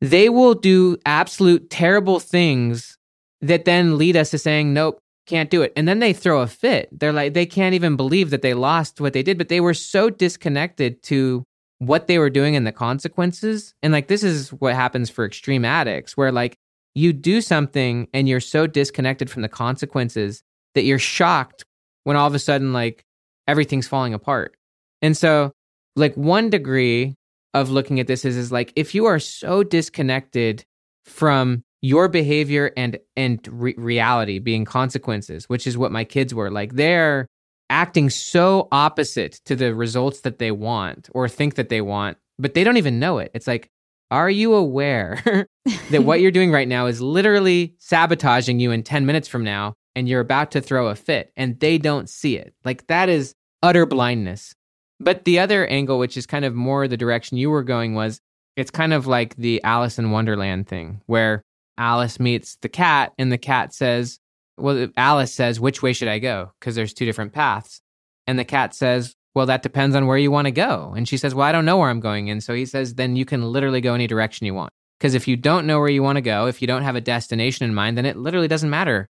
they 0.00 0.28
will 0.28 0.54
do 0.54 0.96
absolute 1.04 1.70
terrible 1.70 2.20
things 2.20 2.96
that 3.40 3.64
then 3.64 3.98
lead 3.98 4.16
us 4.16 4.30
to 4.30 4.38
saying, 4.38 4.72
nope, 4.72 4.98
can't 5.26 5.50
do 5.50 5.62
it. 5.62 5.72
And 5.76 5.88
then 5.88 5.98
they 5.98 6.12
throw 6.12 6.40
a 6.40 6.46
fit. 6.46 6.88
They're 6.92 7.12
like, 7.12 7.34
they 7.34 7.46
can't 7.46 7.74
even 7.74 7.96
believe 7.96 8.30
that 8.30 8.42
they 8.42 8.54
lost 8.54 9.00
what 9.00 9.12
they 9.12 9.22
did, 9.22 9.38
but 9.38 9.48
they 9.48 9.60
were 9.60 9.74
so 9.74 10.10
disconnected 10.10 11.02
to 11.04 11.44
what 11.78 12.06
they 12.06 12.18
were 12.18 12.30
doing 12.30 12.56
and 12.56 12.66
the 12.66 12.72
consequences. 12.72 13.74
And 13.82 13.92
like, 13.92 14.08
this 14.08 14.22
is 14.22 14.52
what 14.52 14.74
happens 14.74 15.10
for 15.10 15.24
extreme 15.24 15.64
addicts, 15.64 16.16
where 16.16 16.32
like 16.32 16.56
you 16.94 17.12
do 17.12 17.40
something 17.40 18.08
and 18.14 18.28
you're 18.28 18.40
so 18.40 18.66
disconnected 18.66 19.30
from 19.30 19.42
the 19.42 19.48
consequences 19.48 20.42
that 20.74 20.84
you're 20.84 20.98
shocked 20.98 21.64
when 22.04 22.16
all 22.16 22.26
of 22.26 22.34
a 22.34 22.38
sudden, 22.38 22.72
like, 22.72 23.04
everything's 23.48 23.88
falling 23.88 24.14
apart. 24.14 24.56
And 25.02 25.16
so, 25.16 25.52
like, 25.96 26.14
one 26.14 26.50
degree 26.50 27.16
of 27.54 27.70
looking 27.70 28.00
at 28.00 28.06
this 28.06 28.24
is, 28.24 28.36
is 28.36 28.52
like, 28.52 28.72
if 28.76 28.94
you 28.94 29.06
are 29.06 29.18
so 29.18 29.62
disconnected 29.62 30.64
from 31.04 31.62
your 31.84 32.08
behavior 32.08 32.72
and 32.78 32.98
and 33.14 33.46
re- 33.52 33.74
reality 33.76 34.38
being 34.38 34.64
consequences 34.64 35.50
which 35.50 35.66
is 35.66 35.76
what 35.76 35.92
my 35.92 36.02
kids 36.02 36.32
were 36.32 36.50
like 36.50 36.72
they're 36.76 37.28
acting 37.70 38.10
so 38.10 38.68
opposite 38.70 39.40
to 39.46 39.56
the 39.56 39.74
results 39.74 40.20
that 40.20 40.38
they 40.38 40.50
want 40.50 41.08
or 41.12 41.28
think 41.28 41.54
that 41.54 41.68
they 41.68 41.80
want, 41.80 42.18
but 42.38 42.54
they 42.54 42.64
don't 42.64 42.76
even 42.76 42.98
know 42.98 43.18
it. 43.18 43.30
It's 43.34 43.46
like, 43.46 43.70
are 44.10 44.30
you 44.30 44.54
aware 44.54 45.46
that 45.90 46.04
what 46.04 46.20
you're 46.20 46.30
doing 46.30 46.52
right 46.52 46.68
now 46.68 46.86
is 46.86 47.00
literally 47.00 47.74
sabotaging 47.78 48.60
you 48.60 48.70
in 48.70 48.82
10 48.82 49.06
minutes 49.06 49.28
from 49.28 49.44
now 49.44 49.74
and 49.96 50.08
you're 50.08 50.20
about 50.20 50.50
to 50.52 50.60
throw 50.60 50.88
a 50.88 50.94
fit 50.94 51.32
and 51.36 51.58
they 51.60 51.78
don't 51.78 52.08
see 52.08 52.36
it? 52.36 52.54
Like 52.64 52.86
that 52.88 53.08
is 53.08 53.34
utter 53.62 53.86
blindness. 53.86 54.54
But 55.00 55.24
the 55.24 55.38
other 55.38 55.66
angle, 55.66 55.98
which 55.98 56.16
is 56.16 56.26
kind 56.26 56.44
of 56.44 56.54
more 56.54 56.86
the 56.86 56.96
direction 56.96 57.36
you 57.36 57.50
were 57.50 57.64
going, 57.64 57.94
was 57.94 58.20
it's 58.56 58.70
kind 58.70 58.92
of 58.92 59.06
like 59.06 59.34
the 59.36 59.62
Alice 59.64 59.98
in 59.98 60.10
Wonderland 60.10 60.68
thing 60.68 61.00
where 61.06 61.42
Alice 61.76 62.20
meets 62.20 62.56
the 62.56 62.68
cat 62.68 63.12
and 63.18 63.32
the 63.32 63.38
cat 63.38 63.74
says, 63.74 64.20
Well, 64.56 64.88
Alice 64.96 65.32
says, 65.32 65.60
Which 65.60 65.82
way 65.82 65.92
should 65.92 66.08
I 66.08 66.18
go? 66.18 66.52
Because 66.58 66.74
there's 66.74 66.94
two 66.94 67.04
different 67.04 67.32
paths. 67.32 67.80
And 68.26 68.38
the 68.38 68.44
cat 68.44 68.74
says, 68.74 69.14
Well, 69.34 69.46
that 69.46 69.62
depends 69.62 69.96
on 69.96 70.06
where 70.06 70.18
you 70.18 70.30
want 70.30 70.46
to 70.46 70.52
go. 70.52 70.94
And 70.96 71.08
she 71.08 71.16
says, 71.16 71.34
Well, 71.34 71.46
I 71.46 71.52
don't 71.52 71.64
know 71.64 71.78
where 71.78 71.90
I'm 71.90 72.00
going. 72.00 72.30
And 72.30 72.42
so 72.42 72.54
he 72.54 72.66
says, 72.66 72.94
Then 72.94 73.16
you 73.16 73.24
can 73.24 73.52
literally 73.52 73.80
go 73.80 73.94
any 73.94 74.06
direction 74.06 74.46
you 74.46 74.54
want. 74.54 74.72
Because 74.98 75.14
if 75.14 75.28
you 75.28 75.36
don't 75.36 75.66
know 75.66 75.80
where 75.80 75.88
you 75.88 76.02
want 76.02 76.16
to 76.16 76.22
go, 76.22 76.46
if 76.46 76.62
you 76.62 76.68
don't 76.68 76.84
have 76.84 76.96
a 76.96 77.00
destination 77.00 77.64
in 77.64 77.74
mind, 77.74 77.98
then 77.98 78.06
it 78.06 78.16
literally 78.16 78.48
doesn't 78.48 78.70
matter 78.70 79.08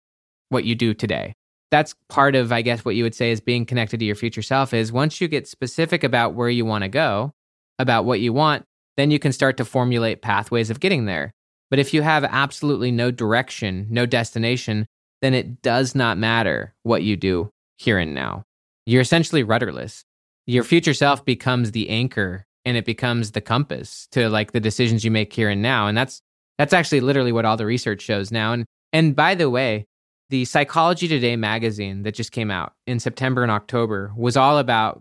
what 0.49 0.65
you 0.65 0.75
do 0.75 0.95
today. 0.95 1.35
That's 1.71 1.95
part 2.09 2.35
of, 2.35 2.53
I 2.53 2.63
guess, 2.63 2.85
what 2.85 2.95
you 2.95 3.05
would 3.05 3.15
say 3.15 3.31
is 3.31 3.41
being 3.41 3.67
connected 3.67 4.01
to 4.01 4.07
your 4.07 4.15
future 4.15 4.43
self 4.43 4.73
is 4.73 4.93
once 4.93 5.21
you 5.21 5.29
get 5.29 5.49
specific 5.49 6.05
about 6.05 6.35
where 6.35 6.49
you 6.49 6.65
want 6.65 6.83
to 6.83 6.89
go, 6.89 7.33
about 7.79 8.05
what 8.05 8.21
you 8.21 8.33
want, 8.33 8.65
then 8.97 9.11
you 9.11 9.19
can 9.19 9.33
start 9.33 9.57
to 9.57 9.65
formulate 9.65 10.23
pathways 10.23 10.71
of 10.71 10.81
getting 10.81 11.07
there. 11.07 11.33
But 11.71 11.79
if 11.79 11.93
you 11.93 12.03
have 12.03 12.25
absolutely 12.25 12.93
no 12.93 13.11
direction, 13.11 13.89
no 13.91 14.07
destination, 14.07 14.87
then 15.25 15.35
it 15.35 15.63
does 15.63 15.95
not 15.95 16.19
matter 16.19 16.75
what 16.83 17.03
you 17.03 17.17
do 17.17 17.51
here 17.79 17.99
and 17.99 18.15
now. 18.15 18.45
You're 18.85 19.01
essentially 19.01 19.43
rudderless. 19.43 20.05
Your 20.47 20.65
future 20.65 20.93
self 20.93 21.25
becomes 21.25 21.71
the 21.71 21.89
anchor 21.89 22.45
and 22.67 22.77
it 22.77 22.85
becomes 22.85 23.31
the 23.31 23.41
compass 23.41 24.07
to 24.13 24.29
like 24.29 24.53
the 24.53 24.61
decisions 24.61 25.05
you 25.05 25.11
make 25.11 25.33
here 25.33 25.49
and 25.49 25.63
now. 25.63 25.87
And 25.87 25.97
that's 25.97 26.21
that's 26.59 26.75
actually 26.75 27.01
literally 27.01 27.33
what 27.33 27.47
all 27.47 27.57
the 27.57 27.67
research 27.67 28.03
shows 28.03 28.31
now. 28.31 28.53
And 28.53 28.67
and 28.93 29.17
by 29.17 29.35
the 29.35 29.49
way, 29.49 29.87
the 30.29 30.45
Psychology 30.45 31.09
Today 31.09 31.37
magazine 31.37 32.03
that 32.03 32.15
just 32.15 32.33
came 32.33 32.51
out 32.51 32.75
in 32.87 33.01
September 33.01 33.43
and 33.43 33.51
October 33.51 34.13
was 34.17 34.37
all 34.37 34.59
about 34.59 35.01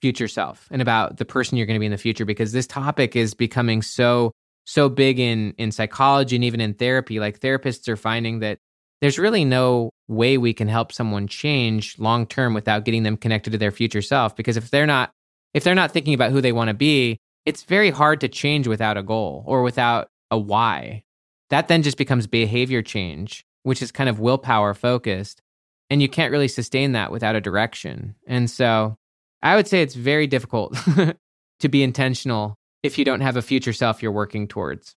future 0.00 0.28
self 0.28 0.68
and 0.70 0.82
about 0.82 1.16
the 1.16 1.24
person 1.24 1.56
you're 1.56 1.66
going 1.66 1.76
to 1.76 1.80
be 1.80 1.86
in 1.86 1.92
the 1.92 1.98
future 1.98 2.24
because 2.24 2.52
this 2.52 2.66
topic 2.66 3.16
is 3.16 3.34
becoming 3.34 3.82
so 3.82 4.30
so 4.66 4.88
big 4.88 5.18
in 5.18 5.52
in 5.58 5.72
psychology 5.72 6.36
and 6.36 6.44
even 6.44 6.60
in 6.60 6.74
therapy 6.74 7.18
like 7.18 7.40
therapists 7.40 7.88
are 7.88 7.96
finding 7.96 8.38
that 8.38 8.58
there's 9.04 9.18
really 9.18 9.44
no 9.44 9.90
way 10.08 10.38
we 10.38 10.54
can 10.54 10.66
help 10.66 10.90
someone 10.90 11.28
change 11.28 11.98
long 11.98 12.26
term 12.26 12.54
without 12.54 12.86
getting 12.86 13.02
them 13.02 13.18
connected 13.18 13.50
to 13.50 13.58
their 13.58 13.70
future 13.70 14.00
self 14.00 14.34
because 14.34 14.56
if 14.56 14.70
they're 14.70 14.86
not 14.86 15.10
if 15.52 15.62
they're 15.62 15.74
not 15.74 15.90
thinking 15.90 16.14
about 16.14 16.32
who 16.32 16.40
they 16.40 16.52
want 16.52 16.68
to 16.68 16.74
be 16.74 17.18
it's 17.44 17.64
very 17.64 17.90
hard 17.90 18.18
to 18.18 18.28
change 18.28 18.66
without 18.66 18.96
a 18.96 19.02
goal 19.02 19.44
or 19.46 19.62
without 19.62 20.08
a 20.30 20.38
why 20.38 21.02
that 21.50 21.68
then 21.68 21.82
just 21.82 21.98
becomes 21.98 22.26
behavior 22.26 22.80
change 22.80 23.44
which 23.62 23.82
is 23.82 23.92
kind 23.92 24.08
of 24.08 24.20
willpower 24.20 24.72
focused 24.72 25.42
and 25.90 26.00
you 26.00 26.08
can't 26.08 26.32
really 26.32 26.48
sustain 26.48 26.92
that 26.92 27.12
without 27.12 27.36
a 27.36 27.42
direction 27.42 28.14
and 28.26 28.50
so 28.50 28.96
I 29.42 29.56
would 29.56 29.68
say 29.68 29.82
it's 29.82 29.94
very 29.94 30.26
difficult 30.26 30.74
to 31.60 31.68
be 31.68 31.82
intentional 31.82 32.56
if 32.82 32.96
you 32.96 33.04
don't 33.04 33.20
have 33.20 33.36
a 33.36 33.42
future 33.42 33.74
self 33.74 34.02
you're 34.02 34.10
working 34.10 34.48
towards. 34.48 34.96